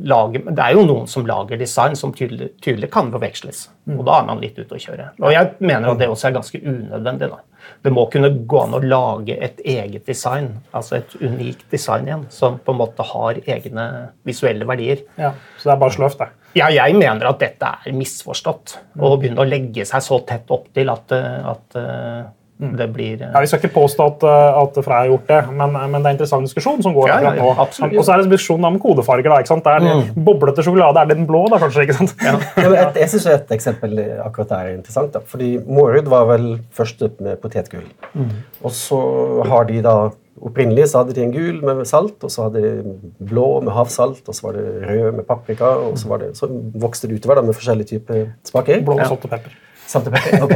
lager, 0.06 0.44
det 0.46 0.64
er 0.64 0.78
jo 0.78 0.84
noen 0.86 1.10
som 1.10 1.26
lager 1.26 1.58
design 1.60 1.96
som 1.98 2.14
tydelig, 2.14 2.52
tydelig 2.62 2.90
kan 2.94 3.10
forveksles. 3.12 3.66
Mm. 3.90 3.98
Og 3.98 4.06
da 4.06 4.20
er 4.20 4.28
man 4.30 4.42
litt 4.42 4.58
ute 4.60 4.76
å 4.76 4.82
kjøre. 4.82 5.10
Og 5.18 5.34
jeg 5.34 5.50
mener 5.58 5.90
at 5.90 6.00
det 6.00 6.10
også 6.12 6.30
er 6.30 6.36
ganske 6.38 6.62
unødvendig. 6.62 7.30
da. 7.32 7.42
Det 7.84 7.92
må 7.92 8.06
kunne 8.12 8.32
gå 8.46 8.62
an 8.62 8.76
å 8.76 8.82
lage 8.82 9.36
et 9.40 9.60
eget 9.64 10.06
design, 10.06 10.52
altså 10.72 10.98
et 11.00 11.14
unikt 11.20 11.66
design 11.72 12.08
igjen, 12.08 12.26
som 12.32 12.58
på 12.58 12.74
en 12.74 12.80
måte 12.80 13.06
har 13.12 13.40
egne 13.46 13.86
visuelle 14.26 14.68
verdier. 14.68 15.04
Ja, 15.20 15.32
Så 15.58 15.70
det 15.70 15.76
er 15.76 15.80
bare 15.84 15.96
sløvt, 15.96 16.18
det? 16.18 16.28
Ja, 16.58 16.66
jeg 16.74 16.96
mener 16.98 17.28
at 17.30 17.38
dette 17.38 17.68
er 17.86 17.94
misforstått. 17.94 18.78
Å 18.98 19.14
begynne 19.20 19.44
å 19.44 19.46
legge 19.46 19.84
seg 19.86 20.02
så 20.02 20.18
tett 20.26 20.50
opp 20.50 20.66
til 20.74 20.90
at, 20.90 21.12
at 21.12 21.80
Mm. 21.80 22.34
Det 22.60 22.86
blir, 22.92 23.22
ja, 23.22 23.40
Vi 23.40 23.48
skal 23.48 23.62
ikke 23.62 23.72
påstå 23.72 24.06
at, 24.10 24.24
eh, 24.28 24.58
at 24.60 24.78
Freia 24.84 25.04
har 25.04 25.10
gjort 25.12 25.30
det, 25.30 25.40
men, 25.56 25.72
men, 25.72 25.96
det 25.96 26.00
er 26.00 26.10
en 26.10 26.18
interessant 26.18 26.44
diskusjon 26.44 26.82
som 26.84 26.96
går 26.96 27.08
ja, 27.08 27.18
ja, 27.24 27.32
nå. 27.38 27.48
Og 27.56 28.02
så 28.04 28.12
er 28.12 28.20
det 28.20 28.26
en 28.26 28.32
diskusjon 28.34 28.68
om 28.68 28.78
kodefarger. 28.82 29.30
Da, 29.32 29.40
ikke 29.40 29.52
sant? 29.54 29.64
Det 29.64 29.76
er 29.78 30.02
mm. 30.02 30.22
Boblete 30.26 30.64
sjokolade 30.66 31.00
er 31.00 31.10
det 31.10 31.18
den 31.22 31.28
blå, 31.30 31.46
da 31.52 31.60
kanskje? 31.62 31.86
ikke 31.86 31.96
sant? 31.96 32.16
Ja. 32.20 32.36
jeg 32.60 32.88
jeg 33.00 33.12
syns 33.14 33.28
et 33.32 33.54
eksempel 33.56 34.00
akkurat 34.26 34.56
er 34.58 34.72
interessant. 34.74 35.12
da, 35.16 35.24
fordi 35.24 35.54
Mårud 35.64 36.10
var 36.12 36.28
vel 36.30 36.50
først 36.76 37.06
med 37.20 37.40
potetgull. 37.40 37.86
Mm. 38.12 38.34
Og 38.60 38.74
så 38.76 39.00
har 39.48 39.70
de 39.70 39.80
da 39.86 39.96
Opprinnelig 40.40 40.86
så 40.88 41.02
hadde 41.02 41.12
de 41.12 41.20
en 41.20 41.32
gul 41.34 41.58
med 41.60 41.82
salt, 41.88 42.22
og 42.24 42.30
så 42.32 42.46
hadde 42.46 42.60
de 42.64 43.24
blå 43.28 43.48
med 43.60 43.74
havsalt, 43.76 44.22
og 44.24 44.36
så 44.36 44.46
var 44.46 44.56
det 44.56 44.62
rød 44.88 45.18
med 45.18 45.26
paprika, 45.28 45.74
og 45.84 45.98
så, 46.00 46.16
det, 46.22 46.30
så 46.38 46.48
vokste 46.80 47.10
det 47.10 47.18
utover 47.20 47.36
da 47.36 47.44
med 47.44 47.56
forskjellige 47.58 47.90
typer 47.90 48.30
smaker. 48.48 48.80
Blå, 48.86 48.96
salt 49.04 49.26
og 49.28 49.34
pepper. 49.34 49.58
Salt 49.90 50.06
og 50.06 50.12
pepper? 50.16 50.44
Ok. 50.46 50.52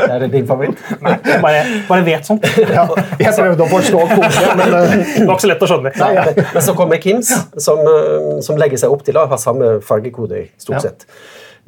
Er 0.00 0.22
det 0.22 0.30
din 0.32 0.46
favoritt? 0.48 0.80
Nei, 1.04 1.16
bare, 1.42 1.64
bare 1.88 2.06
vet 2.06 2.28
sånt. 2.28 2.46
Ja, 2.70 2.86
jeg 3.20 3.34
prøvde 3.36 3.66
å 3.66 3.68
forstå 3.68 4.06
koden, 4.14 4.60
men 4.60 4.72
det 4.74 5.26
var 5.28 5.34
ikke 5.34 5.44
så 5.44 5.50
lett 5.50 5.64
å 5.66 5.68
skjønne. 5.68 5.92
Nei, 6.00 6.10
ja. 6.16 6.24
Men 6.40 6.64
så 6.64 6.74
kommer 6.78 7.02
Kims, 7.02 7.32
som, 7.60 7.82
uh, 7.84 8.38
som, 8.44 8.58
legger 8.60 8.80
seg 8.80 8.94
opp 8.94 9.04
til 9.06 9.20
å 9.20 9.26
ha 9.30 9.38
samme 9.40 9.76
fargekode, 9.84 10.46
stort 10.60 10.86
sett. 10.86 11.06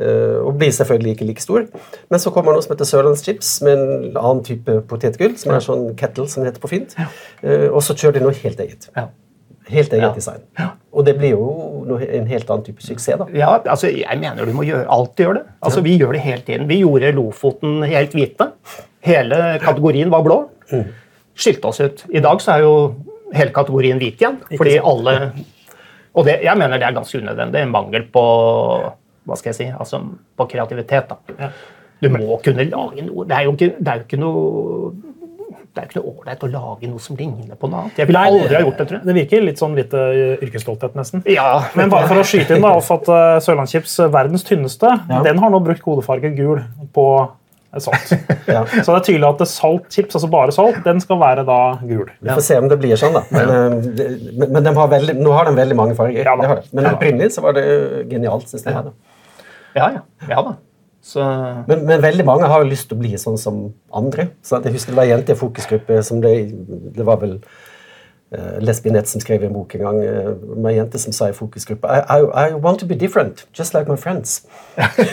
Uh, 0.01 0.41
og 0.47 0.57
blir 0.61 0.73
selvfølgelig 0.73 1.17
ikke 1.17 1.29
like 1.29 1.45
stor. 1.45 1.67
Men 2.13 2.23
så 2.23 2.33
kommer 2.35 2.57
noe 2.57 2.65
som 2.65 2.73
heter 2.75 2.89
Sørlandschips, 2.89 3.55
med 3.67 3.77
en 3.77 4.17
annen 4.17 4.45
type 4.47 4.79
potetgull, 4.89 5.37
som 5.41 5.53
er 5.53 5.65
sånn 5.65 5.91
kettle, 6.01 6.29
som 6.33 6.43
det 6.45 6.53
heter 6.53 6.65
på 6.65 6.73
fint. 6.73 6.97
og 7.45 7.83
så 7.85 7.97
kjører 7.97 8.21
de 8.21 8.25
noe 8.29 8.39
helt 8.41 8.65
eget. 8.65 8.89
Ja. 8.97 9.11
Helt 9.71 9.93
eget 9.93 10.03
ja. 10.03 10.13
design. 10.15 10.43
Og 10.93 11.07
det 11.07 11.15
blir 11.19 11.37
jo 11.37 11.45
en 12.03 12.27
helt 12.27 12.51
annen 12.51 12.65
type 12.67 12.83
suksess. 12.83 13.19
da. 13.21 13.27
Ja, 13.37 13.53
altså 13.61 13.89
Jeg 13.89 14.19
mener 14.19 14.47
du 14.47 14.53
må 14.57 14.65
gjøre, 14.67 14.87
alltid 14.91 15.25
gjøre 15.27 15.39
det. 15.39 15.45
Altså. 15.63 15.85
Vi 15.87 15.97
gjør 15.99 16.13
det 16.17 16.21
hele 16.25 16.43
tiden. 16.47 16.69
Vi 16.69 16.81
gjorde 16.83 17.13
Lofoten 17.17 17.83
helt 17.87 18.17
hvite. 18.17 18.51
Hele 19.07 19.59
kategorien 19.63 20.11
var 20.11 20.23
blå. 20.27 20.39
Mm. 20.73 20.91
Skilte 21.35 21.71
oss 21.71 21.81
ut. 21.81 22.05
I 22.11 22.21
dag 22.21 22.43
så 22.43 22.57
er 22.57 22.67
jo 22.67 22.75
hele 23.33 23.55
kategorien 23.55 23.99
hvit 24.03 24.21
igjen. 24.21 24.41
fordi 24.57 24.79
alle... 24.79 25.17
Og 26.13 26.27
det, 26.29 26.43
jeg 26.45 26.59
mener 26.61 26.77
det 26.77 26.85
er 26.85 26.99
ganske 26.99 27.23
unødvendig. 27.23 27.63
Mangel 27.73 28.03
på 28.13 28.25
hva 29.23 29.39
skal 29.39 29.53
jeg 29.53 29.57
si, 29.57 29.69
altså 29.71 30.03
på 30.37 30.47
kreativitet. 30.51 31.09
da. 31.09 31.49
Du 32.03 32.11
må 32.11 32.37
kunne 32.43 32.67
lage 32.67 33.05
noe. 33.07 33.25
Det 33.29 33.37
er 33.37 33.47
jo 33.47 33.55
ikke, 33.55 33.71
det 33.79 33.93
er 33.93 34.01
jo 34.01 34.07
ikke 34.09 34.21
noe 34.21 35.12
det 35.73 35.81
er 35.81 35.87
jo 35.87 35.89
ikke 35.89 36.01
noe 36.03 36.11
ålreit 36.13 36.43
å 36.45 36.49
lage 36.53 36.89
noe 36.91 37.01
som 37.01 37.17
ligner 37.17 37.57
på 37.57 37.69
noe 37.73 37.87
annet. 37.87 38.01
Jeg 38.03 38.09
ville 38.11 38.23
aldri 38.29 38.57
ha 38.59 38.61
gjort 38.61 38.81
Det 38.81 38.85
tror 38.91 38.99
jeg. 38.99 39.07
Det 39.09 39.13
virker 39.17 39.45
litt 39.47 39.61
sånn 39.61 39.77
uh, 39.79 40.17
yrkesstolthet, 40.45 40.97
nesten. 40.99 41.23
Ja. 41.33 41.47
Men 41.79 41.93
bare 41.93 42.11
for 42.11 42.21
å 42.21 42.25
skyte 42.29 42.59
inn, 42.59 42.65
da, 42.67 42.75
at 42.77 43.07
uh, 43.09 43.37
Sørlandschips, 43.41 43.95
uh, 44.03 44.11
verdens 44.13 44.45
tynneste, 44.45 44.91
ja. 45.09 45.21
den 45.25 45.41
har 45.41 45.55
nå 45.55 45.63
brukt 45.65 45.81
kodefargen 45.85 46.37
gul 46.37 46.61
på 46.93 47.07
salt. 47.81 48.13
ja. 48.53 48.67
Så 48.69 48.85
det 48.91 48.99
er 48.99 49.07
tydelig 49.07 49.31
at 49.31 49.47
saltchips, 49.49 50.19
altså 50.19 50.29
bare 50.35 50.53
salt, 50.53 50.83
den 50.85 51.01
skal 51.01 51.23
være 51.23 51.47
da 51.49 51.61
gul. 51.81 52.11
Vi 52.21 52.29
får 52.29 52.45
se 52.51 52.59
om 52.61 52.69
det 52.69 52.77
blir 52.83 53.01
sånn, 53.01 53.17
da. 53.17 53.25
Men, 53.33 53.79
men, 54.43 54.59
men 54.59 54.77
har 54.77 54.93
veldig, 54.93 55.17
nå 55.23 55.33
har 55.33 55.49
den 55.49 55.57
veldig 55.57 55.79
mange 55.79 55.97
farger. 55.97 56.21
Ja, 56.21 56.37
det 56.37 56.51
det. 56.53 56.67
Men 56.77 56.91
opprinnelig 56.93 57.33
så 57.39 57.47
var 57.47 57.57
det 57.57 57.65
genialt, 58.13 58.45
syns 58.53 58.69
jeg. 58.69 58.93
Ja, 59.73 59.89
ja. 59.89 60.05
ja 60.29 60.45
da. 60.51 60.59
Men, 61.67 61.83
men, 61.83 61.99
veldig 62.03 62.25
mange 62.27 62.47
har 62.47 62.63
jo 62.63 62.71
lyst 62.71 62.89
til 62.91 62.99
å 62.99 63.03
bli 63.03 63.17
sånn 63.19 63.39
som 63.41 63.65
andre. 63.95 64.31
Så 64.47 64.61
jeg 64.63 64.77
husker 64.77 64.95
Det 64.95 65.01
var 65.01 65.09
en 65.09 65.17
jente 65.17 65.35
i 65.35 65.39
fokusgruppe 65.39 65.99
som 66.07 66.23
det, 66.23 66.33
det 66.95 67.07
var 67.07 67.19
vel 67.19 67.41
uh, 67.43 68.61
Lesbienett 68.63 69.11
som 69.11 69.23
skrev 69.23 69.43
en 69.49 69.57
bok 69.57 69.75
en 69.75 69.83
gang 69.83 69.99
uh, 69.99 70.31
med 70.55 70.71
en 70.71 70.77
jente 70.77 71.01
som 71.03 71.17
sa 71.17 71.29
i 71.33 71.35
fokusgruppa 71.35 71.91
I, 71.91 72.05
I, 72.07 72.21
I, 72.45 72.55
want 72.55 72.79
to 72.85 72.87
be 72.87 72.95
different, 72.95 73.47
just 73.59 73.75
like 73.75 73.91
my 73.91 73.99
friends. 73.99 74.45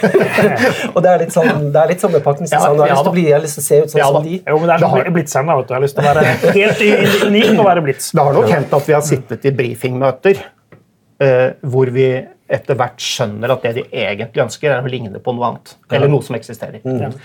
og 0.94 1.02
det 1.02 1.10
er 1.10 1.24
litt 1.26 1.34
sånn, 1.34 1.70
det 1.74 1.82
er 1.82 1.94
litt 1.96 2.06
sånn 2.06 2.14
med 2.14 2.26
Parkinson. 2.26 2.54
Ja, 2.60 2.70
jeg, 2.70 2.80
har 2.86 2.94
lyst 2.94 3.02
til 3.02 3.14
å 3.14 3.18
bli, 3.18 3.26
jeg 3.26 3.38
har 3.40 3.46
lyst 3.48 3.60
til 3.60 3.66
å 3.66 3.70
se 3.72 3.82
ut 3.82 3.94
sånn 3.96 4.04
ja, 4.04 4.14
som 4.14 4.30
de. 4.30 4.40
Jo, 4.46 4.62
men 4.62 4.70
det 4.70 4.78
er 4.78 4.86
sånn 4.86 5.14
blitzeren, 5.18 5.50
da. 5.50 5.60
vet 5.60 5.70
du. 5.70 5.74
Jeg 5.74 5.80
har 5.80 5.88
lyst 5.88 5.98
til 5.98 6.06
å 6.06 6.10
være 6.14 6.56
helt 6.62 7.30
unik 7.34 7.54
og 7.56 7.70
være 7.74 7.88
blitz. 7.90 8.12
Det 8.14 8.28
har 8.30 8.38
nok 8.38 8.52
hendt 8.54 8.78
at 8.78 8.92
vi 8.92 9.00
har 9.00 9.08
sittet 9.10 9.50
i 9.50 9.58
brifingmøter 9.64 10.44
uh, 10.44 11.48
hvor 11.66 11.98
vi 11.98 12.12
etter 12.50 12.78
hvert 12.80 13.04
skjønner 13.04 13.54
at 13.54 13.68
det 13.68 13.76
de 13.78 13.86
egentlig 13.92 14.44
ønsker, 14.46 14.74
er 14.74 14.86
å 14.86 14.92
ligne 14.92 15.22
på 15.22 15.36
noe 15.36 15.52
annet. 15.52 15.76
Eller 15.94 16.12
noe 16.12 16.26
som 16.26 16.38
eksisterer. 16.38 16.82
Mm. 16.84 17.16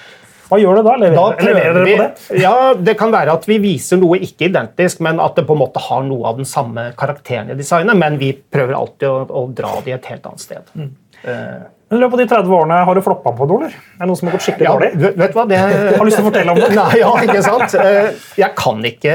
Hva 0.44 0.58
gjør 0.60 0.78
det 0.78 0.82
da? 0.84 0.94
Leverer, 1.00 1.16
da 1.16 1.46
leverer 1.48 1.78
dere 1.78 1.84
på 1.84 2.02
det? 2.02 2.40
Ja, 2.42 2.56
Det 2.76 2.94
kan 3.00 3.12
være 3.14 3.36
at 3.38 3.46
vi 3.48 3.56
viser 3.62 4.00
noe 4.00 4.18
ikke 4.22 4.50
identisk, 4.50 5.00
men 5.04 5.22
at 5.22 5.38
det 5.38 5.46
på 5.48 5.56
en 5.56 5.62
måte 5.64 5.82
har 5.82 6.04
noe 6.06 6.28
av 6.30 6.40
den 6.40 6.48
samme 6.48 6.90
karakteren 6.98 7.52
i 7.54 7.56
designet. 7.58 7.96
Men 7.98 8.18
vi 8.20 8.34
prøver 8.36 8.76
alltid 8.76 9.08
å, 9.08 9.22
å 9.24 9.46
dra 9.56 9.72
det 9.80 9.94
i 9.94 9.96
et 9.96 10.10
helt 10.12 10.28
annet 10.28 10.44
sted. 10.44 10.68
Mm. 10.76 10.92
Uh, 11.24 11.64
i 11.98 12.02
løpet 12.02 12.16
av 12.16 12.22
de 12.22 12.26
30 12.32 12.56
årene 12.58 12.80
har 12.88 12.98
du 12.98 13.02
floppa 13.04 13.32
på 13.36 13.48
noe, 13.50 13.64
eller? 13.64 13.76
Er 13.94 14.02
det 14.02 14.08
noe 14.10 14.20
som 14.20 14.30
har 14.30 14.36
gått 14.36 14.46
skikkelig 14.46 14.66
ja, 14.66 14.74
dårlig? 14.74 14.90
Vet 15.04 15.34
du 15.34 15.38
hva, 15.38 15.44
det... 15.50 15.60
Har 15.98 16.08
lyst 16.08 16.18
til 16.20 16.24
å 16.24 16.28
fortelle 16.30 16.54
om 16.54 16.60
det? 16.60 16.70
Nei, 16.80 16.90
ja, 17.00 17.12
ikke 17.26 17.44
sant? 17.44 17.76
Eh, 17.80 18.10
jeg 18.40 18.50
kan 18.58 18.82
ikke, 18.90 19.14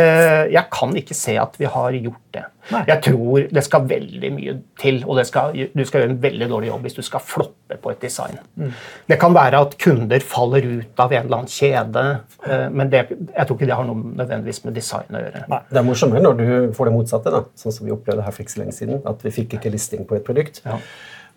jeg 0.53 0.65
kan 0.73 0.95
ikke 1.03 1.17
se 1.17 1.35
at 1.41 1.59
vi 1.59 1.69
har 1.69 1.99
gjort 1.99 2.25
det. 2.35 2.45
Nei. 2.69 2.81
Jeg 2.85 3.01
tror 3.07 3.45
det 3.49 3.63
skal 3.65 3.85
veldig 3.89 4.31
mye 4.35 4.55
til, 4.77 4.99
og 5.09 5.19
skal, 5.25 5.55
du 5.73 5.83
skal 5.87 6.03
gjøre 6.03 6.13
en 6.13 6.21
veldig 6.21 6.49
dårlig 6.51 6.69
jobb 6.69 6.85
hvis 6.85 6.97
du 6.99 7.01
skal 7.05 7.23
floppe 7.25 7.77
på 7.81 7.93
et 7.93 8.01
design. 8.03 8.37
Mm. 8.59 8.73
Det 9.09 9.17
kan 9.21 9.33
være 9.35 9.61
at 9.65 9.77
kunder 9.81 10.25
faller 10.25 10.67
ut 10.67 11.01
av 11.01 11.15
en 11.15 11.23
eller 11.25 11.39
annen 11.39 11.53
kjede, 11.53 12.05
eh, 12.45 12.67
men 12.69 12.91
det, 12.93 13.05
jeg 13.09 13.49
tror 13.49 13.57
ikke 13.57 13.69
det 13.71 13.79
har 13.79 13.87
noe 13.89 14.13
nødvendigvis 14.21 14.63
med 14.67 14.77
design 14.77 15.17
å 15.17 15.23
gjøre. 15.23 15.45
Nei. 15.49 15.61
Det 15.71 15.81
er 15.81 15.87
morsommere 15.87 16.25
når 16.25 16.41
du 16.41 16.49
får 16.77 16.89
det 16.89 16.97
motsatte, 16.97 17.33
da. 17.33 17.45
sånn 17.59 17.75
som 17.79 17.89
vi 17.89 17.95
opplevde 17.95 18.25
her 18.27 18.35
for 18.35 18.45
ikke 18.45 18.57
så 18.57 18.63
lenge 18.63 18.77
siden. 18.77 19.01
At 19.09 19.25
vi 19.25 19.33
fikk 19.33 19.57
ikke 19.57 19.73
listing 19.73 20.05
på 20.09 20.19
et 20.19 20.27
produkt. 20.27 20.61
Ja. 20.67 20.77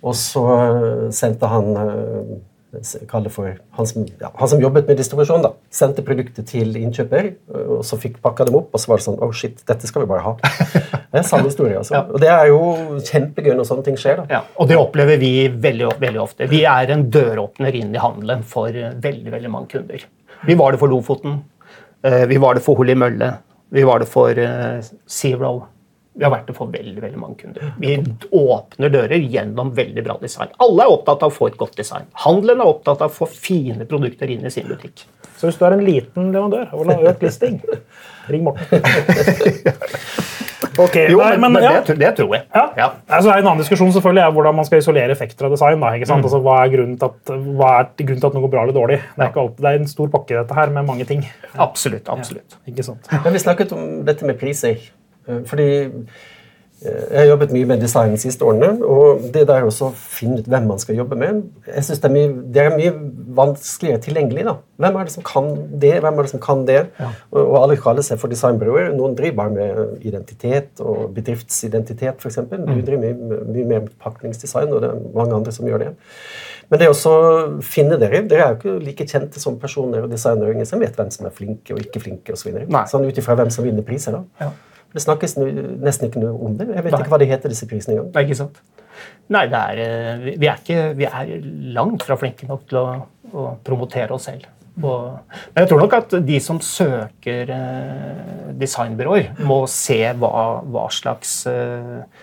Og 0.03 0.17
så 0.19 0.43
sendte 1.15 1.51
han 1.51 1.69
uh, 1.79 2.41
for 2.73 3.59
han 3.77 3.87
som, 3.87 4.07
ja, 4.21 4.31
han 4.33 4.49
som, 4.49 4.61
jobbet 4.61 4.89
med 4.89 4.97
distribusjon, 4.97 5.43
da, 5.45 5.51
sendte 5.69 6.05
produktet 6.07 6.47
til 6.49 6.73
innkjøper, 6.81 7.29
og 7.77 7.83
så 7.85 7.99
fikk 8.01 8.17
pakka 8.25 8.47
dem 8.49 8.57
opp, 8.57 8.71
og 8.73 8.81
så 8.81 8.89
var 8.89 9.03
det 9.03 9.05
sånn 9.05 9.19
Oh 9.21 9.33
shit, 9.37 9.61
dette 9.69 9.91
skal 9.91 10.07
vi 10.07 10.09
bare 10.15 10.25
ha. 10.25 10.33
Det 11.13 11.21
er 11.21 11.27
samme 11.29 11.51
historie. 11.51 11.77
altså. 11.77 11.99
Ja. 11.99 12.03
Og 12.09 12.23
det 12.23 12.31
er 12.33 12.47
jo 12.49 12.61
kjempegøy 13.05 13.53
når 13.59 13.69
sånne 13.69 13.85
ting 13.85 13.99
skjer. 14.01 14.23
da. 14.23 14.39
Ja, 14.39 14.41
og 14.57 14.71
det 14.71 14.79
opplever 14.81 15.21
vi 15.21 15.51
veldig, 15.53 15.91
veldig 16.01 16.23
ofte. 16.23 16.49
Vi 16.49 16.63
er 16.65 16.95
en 16.95 17.05
døråpner 17.13 17.77
inn 17.77 17.93
i 17.93 18.01
handelen 18.01 18.47
for 18.49 18.73
veldig, 18.73 19.35
veldig 19.35 19.53
mange 19.53 19.75
kunder. 19.75 20.07
Vi 20.49 20.57
var 20.57 20.73
det 20.73 20.81
for 20.81 20.89
Lofoten. 20.89 21.43
Vi 22.01 22.41
var 22.41 22.57
det 22.57 22.65
for 22.65 22.81
Holly 22.81 22.97
Mølle. 22.97 23.35
Vi 23.77 23.85
var 23.85 24.01
det 24.01 24.09
for 24.09 24.41
Zero. 25.05 25.53
Vi 26.13 26.27
har 26.27 26.33
vært 26.35 26.51
å 26.53 26.57
få 26.57 26.67
veldig 26.69 27.01
veldig 27.01 27.21
mange 27.21 27.39
kunder. 27.41 27.73
Vi 27.81 27.95
åpner 28.37 28.93
dører 28.93 29.23
gjennom 29.23 29.73
veldig 29.77 30.05
bra 30.05 30.19
design. 30.21 30.53
Alle 30.61 30.85
er 30.85 30.93
opptatt 30.93 31.25
av 31.25 31.33
å 31.33 31.37
få 31.37 31.49
et 31.49 31.57
godt 31.61 31.79
design. 31.81 32.11
Handelen 32.27 32.61
er 32.61 32.69
opptatt 32.69 33.01
av 33.01 33.13
å 33.13 33.17
få 33.23 33.31
fine 33.33 33.89
produkter 33.89 34.31
inn 34.35 34.45
i 34.45 34.53
sin 34.53 34.69
butikk. 34.69 35.07
Så 35.41 35.49
hvis 35.49 35.59
du 35.59 35.65
er 35.67 35.79
en 35.79 35.87
liten 35.87 36.29
leverandør 36.35 36.75
og 36.77 36.85
vil 36.85 36.93
ha 36.93 37.15
økt 37.15 37.25
listing, 37.25 37.63
ring 38.29 38.45
Morten. 38.47 38.83
Okay, 40.79 41.11
jo, 41.13 41.19
nei, 41.21 41.37
men, 41.37 41.53
men 41.53 41.65
ja. 41.67 41.73
det, 41.85 41.99
det, 42.01 42.11
tror 42.17 42.31
jeg. 42.33 42.47
Ja. 42.55 42.63
Ja. 42.79 42.87
Altså, 43.13 43.33
en 43.35 43.45
annen 43.45 43.61
diskusjon 43.61 43.93
selvfølgelig 43.93 44.23
er 44.25 44.31
hvordan 44.37 44.57
man 44.57 44.69
skal 44.69 44.81
isolere 44.81 45.13
effekter 45.13 45.49
av 45.49 45.53
design. 45.53 45.83
Da, 45.83 45.99
mm. 46.01 46.15
altså, 46.23 46.41
hva, 46.45 46.55
er 46.63 46.73
grunnen 46.73 46.95
til 47.01 47.11
at, 47.11 47.35
hva 47.59 47.73
er 47.81 47.91
grunnen 47.99 48.23
til 48.23 48.31
at 48.31 48.39
noe 48.39 48.45
går 48.47 48.55
bra 48.55 48.65
eller 48.65 48.79
dårlig? 48.79 48.99
Det 49.03 49.27
er, 49.27 49.37
alltid, 49.43 49.61
det 49.61 49.73
er 49.73 49.83
en 49.83 49.93
stor 49.93 50.09
pakke 50.15 50.39
dette 50.39 50.57
her 50.57 50.73
med 50.73 50.89
mange 50.89 51.07
ting. 51.09 51.27
Absolutt. 51.53 52.09
absolutt. 52.09 52.57
Men 52.65 53.37
Vi 53.37 53.45
snakket 53.45 53.77
om 53.77 53.87
dette 54.09 54.29
med 54.29 54.41
priser. 54.41 54.81
Eh, 55.29 55.43
fordi 55.49 55.69
eh, 56.83 57.03
jeg 57.11 57.19
har 57.19 57.29
jobbet 57.31 57.53
mye 57.55 57.69
med 57.71 57.83
design 57.83 58.15
de 58.15 58.21
siste 58.21 58.45
årene, 58.47 58.73
og 58.83 59.29
det 59.35 59.45
der 59.49 59.67
også 59.67 59.91
å 59.91 59.95
finne 59.95 60.41
ut 60.41 60.49
hvem 60.51 60.67
man 60.71 60.81
skal 60.83 60.99
jobbe 60.99 61.19
med, 61.19 61.43
jeg 61.69 61.87
synes 61.87 62.03
det 62.03 62.11
er, 62.11 62.15
mye, 62.17 62.33
det 62.55 62.65
er 62.65 62.77
mye 62.77 62.95
vanskeligere 63.39 64.03
tilgjengelig. 64.07 64.47
da. 64.49 64.57
Hvem 64.83 64.99
er 64.99 65.09
det 65.09 65.15
som 65.15 65.27
kan 65.27 65.51
det, 65.85 65.93
hvem 66.03 66.19
er 66.19 66.27
det 66.27 66.33
som 66.35 66.43
kan 66.43 66.65
det? 66.69 66.81
Ja. 66.99 67.11
Og, 67.31 67.41
og, 67.43 67.57
alle 67.63 67.79
kaller 67.81 68.07
seg 68.07 68.21
for 68.23 68.33
designbyråer. 68.33 68.91
Noen 68.97 69.15
driver 69.19 69.39
bare 69.43 69.55
med 69.57 70.07
identitet 70.09 70.83
og 70.83 71.13
bedriftsidentitet, 71.17 72.19
f.eks. 72.19 72.43
Mm. 72.51 72.67
Du 72.67 72.81
driver 72.81 73.05
mye, 73.05 73.43
mye 73.47 73.69
mer 73.69 73.87
med 73.87 73.93
pakningsdesign, 74.03 74.73
og 74.73 74.83
det 74.83 74.91
er 74.91 75.07
mange 75.15 75.39
andre 75.39 75.55
som 75.55 75.71
gjør 75.71 75.87
det. 75.87 75.95
Men 76.73 76.81
det 76.81 76.89
å 76.89 77.15
finne 77.61 77.99
dere 78.01 78.23
Dere 78.25 78.45
er 78.47 78.55
jo 78.55 78.59
ikke 78.59 78.87
like 78.87 79.05
kjente 79.05 79.41
som 79.43 79.59
personer 79.61 80.07
og 80.07 80.13
designere 80.13 80.65
som 80.65 80.81
vet 80.81 80.97
hvem 80.97 81.11
som 81.13 81.29
er 81.29 81.35
flinke 81.37 81.75
og 81.75 81.83
ikke 81.85 82.01
flinke. 82.01 82.33
Og 82.33 82.41
så 82.41 82.49
videre. 82.49 82.85
sånn 82.89 83.05
Ut 83.05 83.19
ifra 83.21 83.37
hvem 83.37 83.51
som 83.53 83.67
vinner 83.67 83.85
priser. 83.85 84.17
da. 84.17 84.47
Ja. 84.47 84.72
Det 84.93 85.03
snakkes 85.03 85.39
nesten 85.41 86.09
ikke 86.09 86.23
noe 86.23 86.33
om 86.37 86.57
det. 86.59 86.69
Jeg 86.69 86.85
vet 86.87 86.95
Nei. 86.95 87.03
ikke 87.05 87.15
hva 87.15 87.21
de 87.23 87.29
heter, 87.31 87.53
disse 87.53 87.69
prisene 87.69 87.97
engang. 87.97 88.11
Nei, 88.15 88.25
ikke 88.27 88.41
sant. 88.43 88.59
Nei, 89.33 89.47
er, 89.49 89.79
eh, 89.81 90.27
vi, 90.37 90.49
er 90.49 90.59
ikke, 90.61 90.81
vi 90.99 91.07
er 91.09 91.31
langt 91.77 92.05
fra 92.07 92.19
flinke 92.21 92.49
nok 92.49 92.67
til 92.69 92.81
å, 92.83 92.89
å 93.33 93.47
promotere 93.65 94.13
oss 94.17 94.29
selv. 94.29 94.49
Og, 94.81 95.19
men 95.53 95.65
jeg 95.65 95.69
tror 95.69 95.83
nok 95.83 95.97
at 95.99 96.15
de 96.25 96.39
som 96.41 96.61
søker 96.65 97.51
eh, 97.53 98.53
designbyråer, 98.61 99.33
må 99.49 99.63
se 99.71 100.01
hva, 100.17 100.33
hva 100.65 100.87
slags 100.93 101.43
eh, 101.51 102.23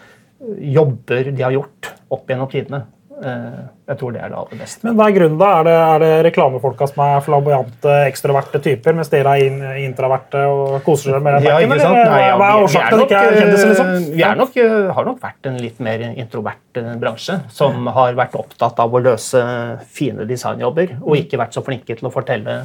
jobber 0.77 1.29
de 1.33 1.45
har 1.45 1.53
gjort 1.53 1.91
opp 2.15 2.31
gjennom 2.31 2.49
tidene. 2.51 2.83
Eh, 3.19 3.61
jeg 3.89 3.99
tror 3.99 4.13
det 4.15 4.21
er 4.23 4.31
det 4.31 4.37
aller 4.39 4.59
beste. 4.61 4.85
Men 4.85 4.95
Hva 4.95 5.07
er 5.09 5.15
grunnen 5.15 5.39
da? 5.41 5.49
Er 5.59 5.67
det, 5.67 5.75
er 5.83 6.03
det 6.03 6.11
reklamefolka 6.29 6.87
som 6.87 7.01
er 7.03 7.23
flamboyante, 7.25 7.95
ekstroverte 8.07 8.61
typer, 8.63 8.95
mens 8.95 9.11
dere 9.11 9.33
er 9.35 9.79
introverte 9.83 10.43
og 10.47 10.77
koser 10.85 11.15
dere 11.15 11.23
med 11.25 11.47
ja, 11.47 11.57
ikke 11.65 11.79
ja, 11.81 12.35
hva 12.39 12.49
er 12.49 12.63
årsaken 12.63 12.93
til 12.93 13.05
at 13.05 13.13
dere 13.13 13.31
er 13.33 13.39
kjendiser? 13.41 13.71
Liksom? 13.73 13.91
Eh, 13.95 14.09
vi 14.15 14.29
nok, 14.43 14.59
eh, 14.63 14.77
har 14.95 15.09
nok 15.09 15.23
vært 15.25 15.51
en 15.51 15.59
litt 15.59 15.81
mer 15.83 16.05
introvert 16.09 16.83
bransje, 17.01 17.39
som 17.51 17.89
har 17.97 18.15
vært 18.19 18.37
opptatt 18.39 18.79
av 18.79 18.93
å 18.93 19.03
løse 19.03 19.43
fine 19.91 20.27
designjobber, 20.29 20.99
og 21.01 21.19
ikke 21.19 21.41
vært 21.41 21.57
så 21.57 21.65
flinke 21.65 21.97
til 21.99 22.07
å 22.07 22.13
fortelle 22.13 22.61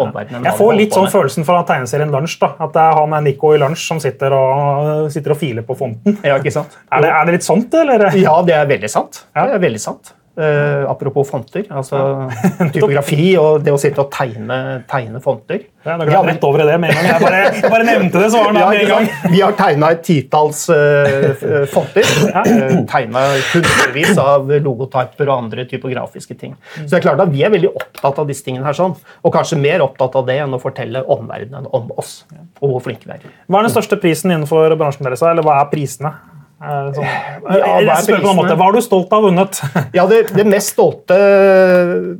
jeg 0.00 0.54
får 0.58 0.76
litt 0.78 0.94
sånn 0.96 1.10
følelsen 1.12 1.46
fra 1.48 1.60
tegneserien 1.68 2.12
Lunsj. 2.14 2.38
da, 2.40 2.52
At 2.66 2.72
det 2.76 2.84
er 2.84 2.96
han 3.00 3.16
er 3.18 3.26
Nico 3.26 3.52
i 3.54 3.60
Lunsj 3.60 3.86
som 3.92 4.00
sitter 4.02 4.34
og, 4.36 5.10
sitter 5.12 5.34
og 5.34 5.40
filer 5.40 5.66
på 5.66 5.76
fonten. 5.78 6.18
Ja, 6.26 6.38
ikke 6.40 6.54
sant? 6.54 6.76
Er 6.90 7.04
det, 7.04 7.12
er 7.16 7.28
det 7.28 7.36
litt 7.38 7.46
sant, 7.46 7.74
eller? 7.82 8.08
Ja, 8.18 8.38
det 8.46 8.56
er 8.56 8.66
veldig 8.70 8.90
sant. 8.90 9.24
Ja. 9.34 9.46
Det 9.50 9.58
er 9.58 9.64
veldig 9.68 9.82
sant. 9.82 10.14
Uh, 10.38 10.86
apropos 10.90 11.24
fonter. 11.26 11.64
altså 11.74 11.98
Typografi 12.74 13.32
og 13.36 13.64
det 13.66 13.72
å 13.74 13.78
sitte 13.82 13.98
og 13.98 14.12
tegne, 14.14 14.78
tegne 14.88 15.18
fonter. 15.20 15.64
Ja, 15.82 15.96
da 15.98 16.06
går 16.06 16.28
rett 16.28 16.44
over 16.46 16.62
i 16.62 16.66
det 16.68 16.76
med 16.78 16.92
en 16.92 17.00
gang. 17.00 17.08
Jeg 17.08 17.24
bare, 17.24 17.40
jeg 17.56 17.72
bare 17.72 17.86
nevnte 17.88 18.22
det, 18.22 18.28
så 18.30 18.44
var 18.44 18.54
det 18.54 18.62
med 18.62 18.78
en 18.78 18.92
gang. 18.92 19.08
Vi 19.34 19.42
har 19.42 19.56
tegna 19.58 19.90
et 19.96 20.04
titalls 20.06 20.62
uh, 20.70 21.66
fonter. 21.72 22.06
Ja. 22.30 22.44
Uh, 22.46 22.78
tegna 22.88 23.24
hundrevis 23.50 24.22
av 24.22 24.54
logotyper 24.62 25.26
og 25.26 25.34
andre 25.48 25.66
typografiske 25.68 26.38
ting. 26.38 26.54
Så 26.78 26.86
det 26.86 27.00
er 27.00 27.06
klart 27.10 27.26
at 27.26 27.34
Vi 27.34 27.42
er 27.42 27.50
veldig 27.50 27.74
opptatt 27.74 28.22
av 28.22 28.30
disse 28.30 28.46
tingene, 28.46 28.64
her 28.70 28.76
sånn, 28.76 28.94
og 28.96 29.34
kanskje 29.34 29.58
mer 29.58 29.82
opptatt 29.82 30.14
av 30.20 30.30
det 30.30 30.38
enn 30.44 30.54
å 30.54 30.62
fortelle 30.62 31.02
omverdenen 31.10 31.66
om 31.74 31.90
oss. 31.98 32.20
og 32.62 32.76
hvor 32.76 32.86
flinke 32.86 33.10
vi 33.10 33.18
er. 33.18 33.38
Hva 33.50 33.60
er 33.60 33.66
den 33.66 33.74
største 33.74 33.98
prisen 33.98 34.30
innenfor 34.30 34.78
bransjen 34.78 35.10
deres, 35.10 35.26
eller 35.26 35.42
hva 35.42 35.58
er 35.58 35.72
prisene? 35.74 36.14
Sånn. 36.60 37.06
Ja, 37.06 37.78
hva, 37.80 37.94
er 37.96 38.24
måte, 38.36 38.52
hva 38.52 38.66
er 38.68 38.74
du 38.76 38.82
stolt 38.84 39.12
av 39.16 39.22
vunnet? 39.24 39.62
ja, 39.96 40.04
det, 40.10 40.18
det, 40.36 40.44
mest 40.44 40.74
stolte 40.74 41.16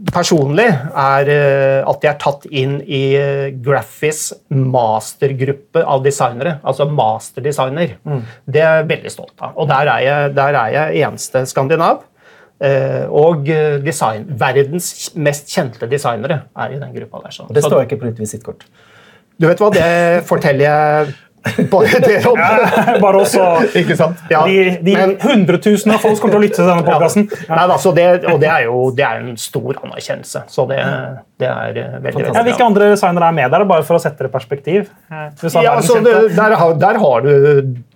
personlig 0.08 0.64
er 0.64 1.32
eh, 1.34 1.80
at 1.84 2.06
jeg 2.06 2.10
er 2.14 2.20
tatt 2.22 2.46
inn 2.48 2.78
i 2.80 3.02
eh, 3.20 3.50
Graphis 3.60 4.30
mastergruppe 4.48 5.84
av 5.84 6.00
designere. 6.06 6.56
Altså 6.64 6.88
masterdesigner. 6.88 7.98
Mm. 8.00 8.22
Det 8.48 8.64
er 8.64 8.80
jeg 8.80 8.90
veldig 8.94 9.12
stolt 9.12 9.34
av. 9.36 9.52
Og 9.60 9.68
der 9.68 9.92
er 9.92 10.06
jeg, 10.06 10.32
der 10.40 10.60
er 10.64 10.76
jeg 10.78 11.04
eneste 11.04 11.44
skandinav. 11.50 12.06
Og 13.16 13.46
design, 13.80 14.26
verdens 14.36 15.08
mest 15.16 15.48
kjente 15.48 15.86
designere 15.88 16.42
er 16.60 16.74
i 16.74 16.80
den 16.80 16.92
gruppa 16.92 17.22
der. 17.24 17.32
Sånn. 17.32 17.48
det 17.56 17.62
står 17.64 17.86
ikke 17.86 17.96
på 18.02 18.10
ditt 18.10 18.20
visittkort? 18.20 18.66
Du 19.40 19.46
vet 19.48 19.60
hva, 19.62 19.70
det 19.72 20.24
forteller 20.28 20.66
jeg 20.66 21.14
bare 21.72 22.00
dere 22.04 22.28
om 22.28 22.38
ja, 22.38 22.96
bare 23.00 23.20
også. 23.22 23.44
Ikke 23.80 23.96
sant? 23.96 24.20
Ja. 24.32 24.42
De, 24.44 24.76
de 24.84 24.96
Men, 24.96 25.14
hundretusener 25.22 25.96
av 25.96 26.04
folk 26.04 26.20
kommer 26.20 26.36
til 26.36 26.40
å 26.40 26.44
lytte 26.44 26.58
til 26.60 26.68
denne 26.68 26.84
podkasten. 26.86 27.28
Ja. 27.48 27.62
Altså 27.64 27.94
det, 27.96 28.06
og 28.30 28.42
det 28.42 28.50
er 28.52 28.66
jo 28.66 28.82
det 28.96 29.06
er 29.06 29.22
en 29.22 29.38
stor 29.40 29.78
anerkjennelse. 29.80 30.44
Så 30.52 30.66
det, 30.70 30.80
det 31.40 31.48
er 31.48 31.62
veldig, 31.70 31.86
veldig, 32.04 32.26
veldig 32.26 32.44
Hvilke 32.50 32.66
andre 32.66 32.90
designere 32.92 33.30
er 33.30 33.38
med 33.40 33.56
der, 33.56 33.64
bare 33.72 33.86
for 33.88 33.96
å 33.96 34.02
sette 34.02 34.26
det 34.26 34.30
i 34.30 34.34
perspektiv? 34.34 34.92
Ja, 35.08 35.30
altså, 35.76 36.00
det, 36.04 36.14
der, 36.36 36.56
der, 36.80 37.00
har 37.00 37.24
du 37.24 37.32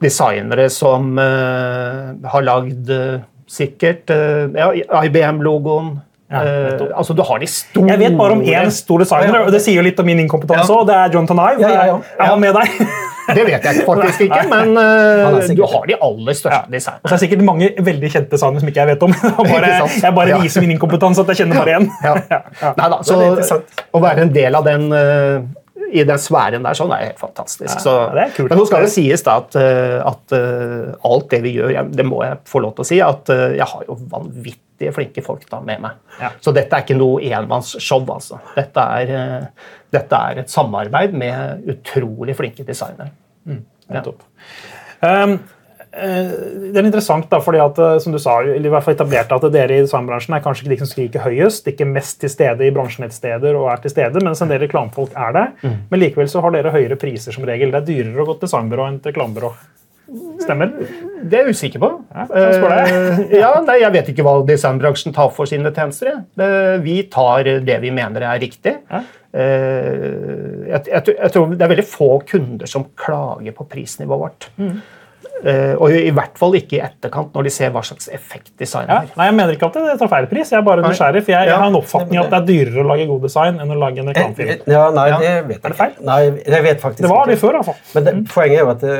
designere 0.02 0.70
som 0.72 1.14
uh, 1.20 2.16
har 2.33 2.48
lagd 2.48 2.90
uh, 2.90 3.22
sikkert 3.50 4.11
uh, 4.14 5.04
IBM-logoen. 5.04 5.94
Ja, 6.33 6.40
uh, 6.40 6.87
altså, 6.96 7.12
du 7.12 7.20
har 7.22 7.38
de 7.38 7.46
store 7.46 7.90
Jeg 7.92 8.00
vet 8.00 8.14
bare 8.18 8.38
om 8.38 8.40
én 8.42 8.70
stor 8.72 9.04
designer, 9.04 9.44
og 9.44 9.52
det 9.52 9.61
sier 9.62 9.76
jo 9.78 9.85
litt 9.85 10.00
om 10.00 10.09
min 10.09 10.24
inkompetanse 10.24 10.72
òg. 10.72 10.87
Det 10.88 10.96
er 10.96 11.18
Jonathan 11.18 11.42
Ive. 11.44 11.66
Ja, 11.66 11.74
ja, 11.74 11.88
ja. 11.92 11.98
Jeg 12.18 12.33
var 12.33 12.40
med 12.46 12.57
deg? 12.62 13.02
Det 13.24 13.44
vet 13.46 13.64
jeg 13.64 13.84
faktisk 13.87 14.24
ikke, 14.26 14.42
men 14.50 14.76
uh, 14.76 15.40
du 15.56 15.64
har 15.64 15.88
de 15.88 15.96
aller 15.96 16.37
største 16.37 16.52
ja. 16.52 16.70
designerne. 16.70 17.02
Og 17.02 17.08
så 17.08 17.14
er 17.14 17.16
det 17.16 17.24
sikkert 17.24 17.44
mange 17.46 17.70
veldig 17.88 18.12
kjente 18.12 18.34
designere 18.34 18.62
som 18.62 18.70
ikke 18.70 18.82
jeg 18.82 18.90
vet 18.92 19.04
om. 19.06 19.14
bare, 19.54 19.74
jeg 19.88 20.16
bare 20.18 20.40
viser 20.44 20.64
min 20.64 20.74
inkompetanse, 20.76 21.24
at 21.24 21.32
jeg 21.32 21.42
kjenner 21.42 21.60
bare 21.62 21.78
én. 21.78 21.90
Neida, 22.80 23.02
så 23.06 23.60
å 23.94 24.02
være 24.04 24.26
en 24.26 24.32
del 24.34 24.58
av 24.60 24.66
den 24.68 24.88
uh, 24.92 25.44
i 25.94 26.02
den 26.02 26.18
sfæren 26.18 26.64
der 26.66 26.76
sånn 26.76 26.90
er 26.96 27.04
helt 27.06 27.20
fantastisk. 27.20 27.76
Så, 27.84 27.92
ja, 28.18 28.26
kult, 28.34 28.50
men 28.50 28.58
nå 28.58 28.64
skal 28.66 28.82
det 28.82 28.90
sies 28.90 29.22
da 29.22 29.37
at, 29.38 29.54
eh, 29.60 30.00
at 30.02 30.32
alt 31.06 31.28
det 31.30 31.38
vi 31.44 31.52
gjør, 31.54 31.76
det 31.94 32.06
må 32.08 32.18
jeg 32.24 32.40
få 32.50 32.64
lov 32.64 32.72
til 32.74 32.82
å 32.82 32.88
si, 32.88 32.98
at 33.04 33.30
jeg 33.30 33.68
har 33.70 33.84
jo 33.87 33.94
vanvittige 34.10 34.90
flinke 34.96 35.22
folk 35.22 35.44
da 35.52 35.60
med 35.62 35.84
meg. 35.84 36.00
Ja. 36.18 36.32
Så 36.42 36.50
dette 36.56 36.74
er 36.74 36.82
ikke 36.82 36.98
noe 36.98 37.22
enmannsshow. 37.22 38.02
Altså. 38.10 38.40
Dette, 38.56 38.88
er, 39.04 39.46
dette 39.94 40.22
er 40.30 40.44
et 40.44 40.52
samarbeid 40.52 41.14
med 41.16 41.68
utrolig 41.74 42.37
flinke 42.38 42.66
designere. 42.66 43.12
Mm, 43.48 43.62
ja. 43.94 44.04
Um, 45.04 45.38
Eh, 45.94 46.30
det 46.72 46.80
er 46.80 46.88
interessant, 46.88 47.28
da, 47.30 47.38
fordi 47.42 47.61
at, 47.62 47.78
eh, 47.78 47.98
som 48.02 48.14
du 48.14 48.18
sa, 48.22 48.40
eller 48.42 48.66
i 48.66 48.72
hvert 48.72 48.87
fall 48.87 48.96
etablerte 48.96 49.37
at 49.37 49.46
dere 49.54 49.76
i 49.76 49.85
designbransjen 49.85 50.35
er 50.35 50.42
kanskje 50.42 50.64
ikke 50.64 50.72
de 50.72 50.80
som 50.80 50.90
skriker 50.90 51.24
høyest, 51.26 51.70
ikke 51.70 51.87
mest 51.87 52.18
til 52.22 52.33
stede 52.33 52.66
i 52.66 52.72
bransjenettsteder 52.74 53.54
og 53.59 53.70
er 53.72 53.85
til 53.85 53.94
stede, 53.94 54.24
mens 54.24 54.42
en 54.42 54.50
del 54.50 54.64
reklamefolk 54.64 55.14
er 55.14 55.37
det. 55.37 55.46
Mm. 55.62 55.78
Men 55.92 56.02
likevel 56.02 56.30
så 56.30 56.42
har 56.42 56.57
dere 56.57 56.74
høyere 56.74 56.98
priser 56.98 57.37
som 57.37 57.46
regel. 57.46 57.70
Det 57.70 57.83
er 57.83 57.88
dyrere 57.92 58.24
å 58.24 58.28
gå 58.28 58.38
til 58.38 58.48
designbyrå 58.48 58.90
enn 58.90 59.00
til 59.00 59.14
reklamebyrå. 59.14 59.52
Stemmer? 60.42 60.72
Det 61.24 61.38
er 61.38 61.46
jeg 61.46 61.57
usikker 61.57 61.80
på. 61.80 61.88
Ja, 62.12 62.26
jeg, 62.28 63.28
ja, 63.40 63.50
nei, 63.64 63.78
jeg 63.80 63.94
vet 63.94 64.11
ikke 64.12 64.26
hva 64.26 64.35
designbransjen 64.46 65.14
tar 65.16 65.30
for 65.35 65.48
sine 65.48 65.72
tjenester. 65.74 66.20
Vi 66.85 66.98
tar 67.11 67.48
det 67.64 67.78
vi 67.83 67.92
mener 67.94 68.26
er 68.28 68.42
riktig. 68.42 68.76
Ja. 68.90 69.00
Uh, 69.35 70.68
jeg, 70.68 70.85
jeg, 70.87 71.01
jeg, 71.11 71.31
tror 71.35 71.55
Det 71.59 71.64
er 71.66 71.70
veldig 71.73 71.87
få 71.90 72.11
kunder 72.29 72.70
som 72.70 72.85
klager 72.94 73.57
på 73.57 73.66
prisnivået 73.70 74.23
vårt. 74.29 74.47
Mm. 74.61 74.77
Uh, 75.44 75.75
og 75.83 75.92
i 75.92 76.12
hvert 76.14 76.38
fall 76.40 76.55
ikke 76.57 76.79
i 76.79 76.81
etterkant, 76.81 77.35
når 77.35 77.49
de 77.49 77.51
ser 77.53 77.73
hva 77.75 77.83
slags 77.85 78.07
effekt 78.14 78.53
design 78.61 78.87
har. 78.88 79.09
Ja, 79.11 79.16
nei, 79.18 79.27
Jeg 79.29 79.37
mener 79.37 79.57
ikke 79.57 79.68
at 79.68 79.77
det 79.77 79.97
tar 80.01 80.11
feil 80.12 80.29
pris, 80.31 80.53
jeg 80.55 80.61
er 80.61 80.64
bare 80.64 80.85
nysgjerrig. 80.87 81.25
For 81.27 81.35
jeg, 81.35 81.51
jeg, 81.51 81.59
har 81.61 81.73
en 81.73 81.79
oppfatning 81.81 82.20
at 82.23 82.31
det 82.33 82.38
er 82.38 82.47
dyrere 82.49 82.85
å 82.85 82.87
lage 82.88 83.09
god 83.11 83.27
design 83.27 83.59
enn 83.61 83.75
å 83.75 83.79
lage 83.81 84.01
en 84.01 84.12
reklamefilm. 84.12 84.53
Eh, 84.55 84.73
ja, 84.73 84.85
nei, 84.94 85.09
det 85.12 85.33
vet 85.51 85.59
jeg. 85.59 85.61
Er 85.61 85.75
det 85.75 85.81
feil? 85.83 85.92
Nei, 86.09 86.20
jeg 86.55 86.66
vet 86.68 86.85
faktisk 86.87 87.05
Det 87.05 87.11
var 87.12 87.29
det 87.29 87.37
før, 87.42 87.59
iallfall. 87.59 87.83
Men 87.97 88.07
det, 88.07 88.14
mm. 88.14 88.25
poenget 88.33 88.61
er 88.61 88.64
jo 88.64 88.73
at 88.73 88.87
det, 88.87 88.97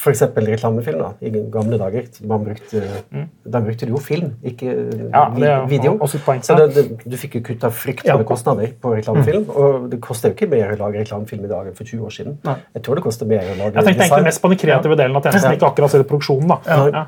f.eks. 0.00 0.22
reklamefilm. 0.36 0.98
da, 0.98 1.10
I 1.20 1.30
gamle 1.52 1.78
dager 1.78 2.06
man 2.28 2.44
brukte, 2.44 2.82
mm. 3.10 3.26
da 3.44 3.60
brukte 3.60 3.86
du 3.86 3.92
jo 3.94 4.00
film, 4.02 4.32
ikke 4.42 4.72
ja, 4.72 5.24
er, 5.28 5.66
video. 5.68 5.96
Så 6.06 6.56
det, 6.56 6.68
det, 6.74 6.84
du 7.04 7.16
fikk 7.20 7.38
jo 7.38 7.42
kutta 7.50 7.70
fryktelig 7.74 8.14
ja. 8.14 8.26
kostnader 8.26 8.72
på 8.80 8.94
reklamefilm. 8.96 9.44
Mm. 9.48 9.56
Og 9.56 9.88
det 9.92 10.00
koster 10.04 10.32
jo 10.32 10.38
ikke 10.38 10.50
mer 10.54 10.74
å 10.74 10.78
lage 10.86 11.04
reklamefilm 11.04 11.44
i 11.44 11.52
dag 11.52 11.70
enn 11.70 11.76
for 11.76 11.88
20 11.88 12.08
år 12.08 12.16
siden. 12.16 12.38
Nei. 12.48 12.56
Jeg 12.78 12.86
tror 12.86 13.00
det 13.00 13.06
koster 13.06 13.30
mer 13.30 13.44
å 13.44 13.58
lage 13.58 13.76
Jeg 13.76 13.90
tenkte 13.90 14.06
egentlig 14.06 14.28
mest 14.30 14.44
på 14.44 14.52
den 14.52 14.62
kreative 14.64 15.00
delen 15.02 15.20
av 15.20 15.28
tjenesten, 15.28 15.58
ikke 15.58 15.70
akkurat 15.72 15.96
selve 15.96 16.08
produksjonen. 16.10 16.56
da. 16.56 17.06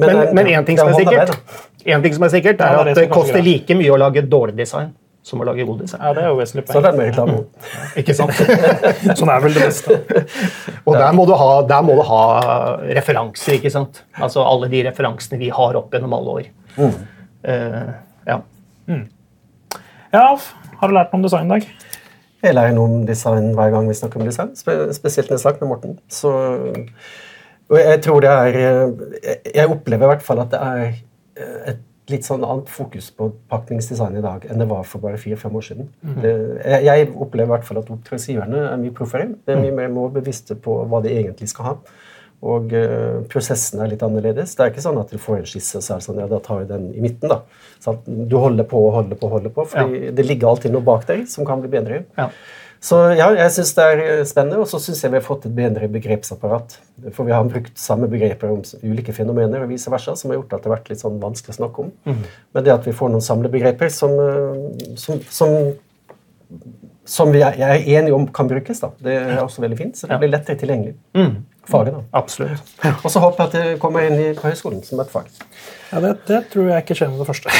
Men 0.00 0.46
én 0.46 0.64
ting, 0.64 0.78
sikkert, 0.78 1.36
en 1.84 2.02
ting 2.02 2.14
som 2.16 2.24
er 2.24 2.32
sikkert, 2.32 2.60
er 2.64 2.82
at 2.84 2.96
det 2.96 3.08
koster 3.12 3.42
like 3.44 3.76
mye 3.76 3.92
å 3.92 4.00
lage 4.00 4.24
dårlig 4.30 4.56
design 4.62 4.92
som 5.30 5.42
å 5.42 5.46
lage 5.46 5.64
god 5.68 5.84
design. 5.84 6.02
Ja, 6.02 6.12
det 6.16 6.24
er 6.24 6.32
jo 6.32 6.38
vesentlig 6.40 6.64
poeng. 6.66 6.76
Så 6.76 6.82
det 6.84 6.90
er 6.90 6.98
mer 6.98 7.10
reklame. 7.10 7.36
Ikke 8.00 8.16
sant? 8.18 8.40
sånn 9.20 9.32
er 9.32 9.44
vel 9.44 9.56
det 9.56 9.66
beste. 9.68 9.98
Og 10.84 10.96
der 10.98 11.14
må, 11.16 11.26
ha, 11.30 11.50
der 11.70 11.84
må, 11.86 11.96
du 11.98 12.02
ha, 12.08 12.22
referanser, 12.98 13.58
ikke 13.58 13.72
sant? 13.74 14.02
Altså 14.18 14.44
alle 14.44 14.70
de 14.72 14.82
referansene 14.88 15.40
vi 15.40 15.52
har 15.54 15.78
opp 15.78 15.94
gjennom 15.94 16.16
alle 16.18 16.36
år. 16.40 16.48
Mm. 16.76 16.96
Uh, 17.46 17.92
ja. 18.26 18.40
Mm. 18.90 19.04
ja, 20.12 20.24
har 20.80 20.90
du 20.90 20.96
lært 20.96 21.12
noe 21.14 21.20
om 21.20 21.26
design 21.26 21.48
i 21.48 21.56
dag? 21.56 21.68
Jeg 22.40 22.56
lærer 22.56 22.74
noe 22.74 22.88
om 22.88 23.04
design 23.08 23.52
hver 23.56 23.74
gang 23.74 23.88
vi 23.90 23.96
snakker 23.96 24.20
om 24.20 24.28
design, 24.28 24.54
spesielt 24.56 25.28
når 25.28 25.36
jeg 25.36 25.44
snakker 25.44 25.66
med 25.66 25.72
Morten. 25.74 25.98
Så, 26.10 26.32
og 27.70 27.78
jeg 27.78 28.00
tror 28.02 28.24
det 28.24 28.30
er 28.32 28.56
Jeg 29.44 29.68
opplever 29.68 30.08
i 30.08 30.12
hvert 30.14 30.24
fall 30.24 30.40
at 30.42 30.50
det 30.54 30.60
er 30.64 30.84
et 31.70 31.86
litt 32.10 32.26
sånn 32.26 32.44
annet 32.46 32.70
fokus 32.72 33.10
på 33.16 33.30
pakningsdesign 33.50 34.18
i 34.18 34.24
dag 34.24 34.44
enn 34.50 34.62
det 34.62 34.68
var 34.70 34.84
for 34.88 35.02
bare 35.02 35.20
fire-fem 35.20 35.56
år 35.56 35.66
siden. 35.66 35.88
Mm. 36.02 36.20
Det, 36.24 36.34
jeg 36.86 37.08
opplever 37.14 37.48
i 37.48 37.54
hvert 37.54 37.66
fall 37.68 37.80
at 37.82 37.90
oppdragsgiverne 37.94 38.62
er 38.68 38.78
mye 38.82 38.94
proffere. 38.96 39.32
De 39.46 39.54
er 39.54 39.62
mye 39.62 39.76
mer 39.76 39.90
målbevisste 39.94 40.58
på 40.62 40.80
hva 40.90 41.02
de 41.04 41.14
egentlig 41.14 41.50
skal 41.52 41.70
ha. 41.70 41.74
Og 42.40 42.72
uh, 42.72 43.20
prosessen 43.28 43.82
er 43.84 43.90
litt 43.92 44.02
annerledes. 44.04 44.54
Det 44.56 44.64
er 44.64 44.70
ikke 44.72 44.84
sånn 44.84 45.00
at 45.00 45.10
du 45.12 45.20
får 45.20 45.42
en 45.42 45.50
skisse, 45.50 45.76
og 45.76 45.84
så 45.84 45.92
er 45.92 46.00
det 46.00 46.06
sånn, 46.06 46.20
ja, 46.22 46.28
da 46.30 46.38
tar 46.44 46.62
vi 46.62 46.70
den 46.70 46.86
i 46.96 47.02
midten. 47.04 47.28
da. 47.28 47.42
Sånn, 47.84 48.00
du 48.06 48.38
holder 48.40 48.64
på 48.68 48.80
og 48.86 48.94
holder 48.96 49.20
på, 49.20 49.28
og 49.28 49.36
holder 49.36 49.52
på, 49.56 49.66
for 49.74 49.92
ja. 49.92 50.14
det 50.16 50.24
ligger 50.24 50.48
alltid 50.54 50.72
noe 50.72 50.86
bak 50.86 51.04
deg 51.10 51.26
som 51.28 51.48
kan 51.48 51.60
bli 51.60 51.72
bedre. 51.72 52.04
Ja. 52.16 52.30
Så 52.80 52.96
ja, 53.12 53.26
jeg 53.36 53.52
syns 53.52 53.74
det 53.76 53.84
er 53.84 54.02
eh, 54.06 54.22
spennende, 54.28 54.62
og 54.62 54.68
så 54.70 54.78
syns 54.80 55.02
jeg 55.04 55.12
vi 55.12 55.18
har 55.18 55.24
fått 55.24 55.44
et 55.44 55.56
bedre 55.56 55.88
begrepsapparat. 55.92 56.78
For 57.12 57.28
vi 57.28 57.34
har 57.36 57.44
brukt 57.44 57.76
samme 57.80 58.08
begreper 58.08 58.54
om 58.54 58.62
ulike 58.80 59.12
fenomener 59.16 59.66
og 59.66 59.68
vice 59.72 59.92
versa, 59.92 60.14
som 60.16 60.32
har 60.32 60.40
gjort 60.40 60.54
at 60.56 60.64
det 60.64 60.70
har 60.70 60.78
vært 60.78 60.88
litt 60.92 61.02
sånn 61.02 61.20
vanskelig 61.20 61.52
å 61.52 61.58
snakke 61.58 61.84
om. 61.84 61.90
Mm. 62.08 62.22
Men 62.56 62.64
det 62.64 62.72
at 62.72 62.88
vi 62.88 62.96
får 62.96 63.12
noen 63.12 63.24
samlebegreper 63.24 63.92
som, 63.92 64.16
eh, 64.24 64.94
som, 65.00 65.20
som, 65.28 65.54
som 67.04 67.34
vi 67.34 67.44
er, 67.44 67.60
er, 67.60 67.84
enige 67.98 68.16
om 68.16 68.24
kan 68.32 68.48
brukes, 68.48 68.80
da. 68.80 68.94
det 69.04 69.18
er 69.18 69.42
også 69.44 69.66
veldig 69.66 69.80
fint. 69.82 70.00
Så 70.00 70.08
det 70.08 70.20
blir 70.22 70.32
lettere 70.32 70.56
tilgjengelig. 70.64 70.96
Mm. 71.20 71.36
Faget, 71.68 71.92
da. 71.98 72.02
Absolutt. 72.16 72.72
Og 73.04 73.12
så 73.12 73.20
håper 73.20 73.44
jeg 73.44 73.50
at 73.50 73.58
det 73.58 73.76
kommer 73.82 74.08
inn 74.08 74.16
i, 74.16 74.30
på 74.38 74.48
høyskolen 74.48 74.80
som 74.86 75.04
et 75.04 75.12
fag. 75.12 75.28
Ja, 75.90 76.00
det, 76.00 76.16
det, 76.30 76.40
tror 76.54 76.72
jeg 76.72 76.86
ikke 76.86 76.96
skjer 76.96 77.12
med 77.12 77.20
det 77.20 77.28
første. 77.28 77.52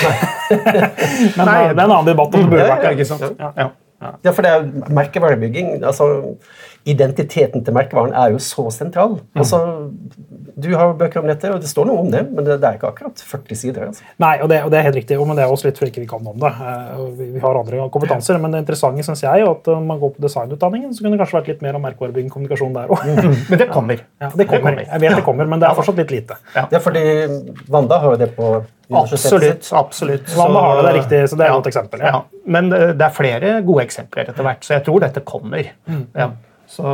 Men 1.37 1.45
Nei, 1.45 1.61
det 1.69 1.77
er 1.77 1.77
en 1.77 1.85
annen 1.85 2.09
debatt 2.09 2.33
om 2.33 2.49
det 2.49 2.51
burde 2.55 2.73
vært 2.73 2.89
det. 2.89 2.97
ikke 2.97 3.09
sant? 3.13 3.29
Ja. 3.37 3.53
Ja. 3.61 3.69
Ja, 4.01 4.31
for 4.33 4.43
det 4.43 4.51
er 4.51 4.93
merkevarebygging. 4.97 5.85
altså 5.85 6.37
Identiteten 6.89 7.61
til 7.65 7.75
merkevaren 7.77 8.15
er 8.17 8.33
jo 8.33 8.39
så 8.41 8.65
sentral. 8.73 9.19
Mm. 9.21 9.43
Altså, 9.43 9.59
Du 10.61 10.69
har 10.77 10.91
bøker 10.97 11.23
om 11.23 11.29
dette, 11.29 11.49
og 11.49 11.61
det 11.63 11.69
står 11.71 11.87
noe 11.89 12.03
om 12.03 12.09
det, 12.13 12.21
men 12.29 12.45
det, 12.45 12.59
det 12.61 12.67
er 12.69 12.77
ikke 12.77 12.91
akkurat 12.91 13.21
40 13.25 13.57
sider. 13.57 13.87
Altså. 13.87 14.05
Nei, 14.21 14.33
og 14.45 14.51
det, 14.53 14.59
og 14.67 14.73
det, 14.73 14.81
er 14.81 14.87
helt 14.89 14.99
riktig, 14.99 15.17
men 15.25 15.39
det 15.39 15.45
er 15.45 15.53
også 15.53 15.69
litt 15.69 15.81
fordi 15.81 16.03
vi 16.03 16.09
kan 16.11 16.27
om 16.27 16.37
det. 16.41 16.51
Vi, 17.17 17.29
vi 17.37 17.41
har 17.41 17.61
andre 17.61 17.87
kompetanser, 17.95 18.37
men 18.43 18.53
det 18.53 18.61
interessante 18.65 19.05
synes 19.07 19.23
jeg 19.25 19.45
er 19.45 19.49
at 19.49 19.71
når 19.71 19.87
man 19.87 20.03
går 20.03 20.13
på 20.17 20.25
designutdanningen, 20.27 20.93
så 20.93 21.05
kunne 21.05 21.17
det 21.17 21.23
kanskje 21.23 21.39
vært 21.39 21.53
litt 21.53 21.65
mer 21.65 21.79
om 21.79 21.87
merkevarebygging 21.87 22.33
kommunikasjon 22.35 22.77
der 22.77 22.93
òg. 22.93 23.07
Mm. 23.09 23.39
Men 23.53 23.63
det 23.63 23.71
kommer. 23.73 24.05
Ja, 24.21 24.33
det 24.37 24.49
kommer. 24.51 24.83
Jeg 24.83 25.05
vet 25.05 25.17
det 25.17 25.25
kommer, 25.25 25.49
men 25.49 25.63
det 25.63 25.69
er 25.69 25.79
fortsatt 25.79 25.99
litt 26.01 26.13
lite. 26.13 26.37
Ja, 26.55 26.67
ja 26.75 26.81
fordi 26.83 27.03
Wanda 27.73 27.99
har 28.03 28.15
jo 28.15 28.21
det 28.21 28.31
på 28.37 28.51
Absolutt. 28.91 29.71
absolutt. 29.73 30.37
Wanda 30.37 30.61
har 30.61 30.77
det, 30.77 30.83
det 30.83 30.91
er 30.91 30.97
riktig, 30.99 31.19
så 31.31 31.39
det 31.39 31.47
er 31.47 31.53
et 31.53 31.59
godt 31.61 31.71
eksempel. 31.71 32.05
Ja. 32.05 32.23
Men 32.51 32.71
det 32.73 33.05
er 33.07 33.13
flere 33.15 33.53
gode 33.67 33.85
eksempler 33.87 34.31
etter 34.33 34.47
hvert, 34.47 34.65
så 34.67 34.75
jeg 34.77 34.87
tror 34.89 35.05
dette 35.05 35.23
kommer. 35.27 35.71
Mm. 35.87 36.07
Ja. 36.19 36.31
Så 36.71 36.91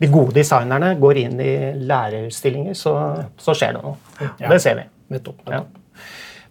de 0.00 0.08
gode 0.08 0.32
designerne 0.38 0.94
går 1.00 1.24
inn 1.26 1.40
i 1.42 1.56
lærerstillinger, 1.84 2.76
så, 2.78 2.94
så 3.36 3.56
skjer 3.56 3.76
det 3.76 3.82
noe. 3.84 3.98
Ja. 4.40 4.48
Det 4.48 4.62
ser 4.64 4.78
vi. 4.80 4.86
Nettopp, 5.12 5.42
nettopp. 5.44 5.82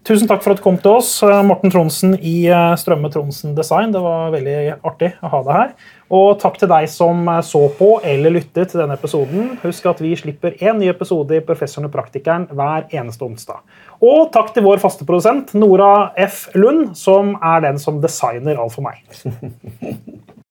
Tusen 0.05 0.29
takk 0.29 0.43
for 0.45 0.53
at 0.53 0.60
du 0.60 0.62
kom 0.62 0.75
til 0.77 0.99
oss, 0.99 1.08
Morten 1.47 1.71
Tronsen 1.73 2.12
i 2.19 2.43
eh, 2.45 2.75
Strømme 2.77 3.10
Tronsen 3.10 3.55
Design. 3.58 3.89
Det 3.89 4.03
var 4.03 4.29
veldig 4.36 4.75
artig 4.86 5.10
å 5.17 5.31
ha 5.31 5.39
deg 5.47 5.58
her. 5.58 5.71
Og 6.13 6.27
takk 6.43 6.60
til 6.62 6.69
deg 6.69 6.86
som 6.93 7.23
eh, 7.31 7.39
så 7.47 7.63
på 7.79 7.88
eller 8.05 8.36
lyttet 8.36 8.69
til 8.69 8.84
denne 8.84 8.99
episoden. 8.99 9.55
Husk 9.63 9.89
at 9.89 10.03
vi 10.05 10.13
slipper 10.19 10.62
én 10.62 10.77
ny 10.77 10.91
episode 10.93 11.34
i 11.34 11.41
Professoren 11.47 11.89
og 11.89 11.95
praktikeren 11.95 12.45
hver 12.53 12.86
eneste 12.93 13.25
onsdag. 13.25 13.65
Og 14.05 14.29
takk 14.36 14.53
til 14.53 14.67
vår 14.67 14.84
faste 14.86 15.10
produsent 15.10 15.58
Nora 15.58 16.12
F. 16.21 16.51
Lund, 16.53 16.91
som 17.01 17.34
er 17.41 17.65
den 17.65 17.81
som 17.81 17.97
designer 18.03 18.62
alt 18.62 18.77
for 18.77 18.86
meg. 18.86 19.01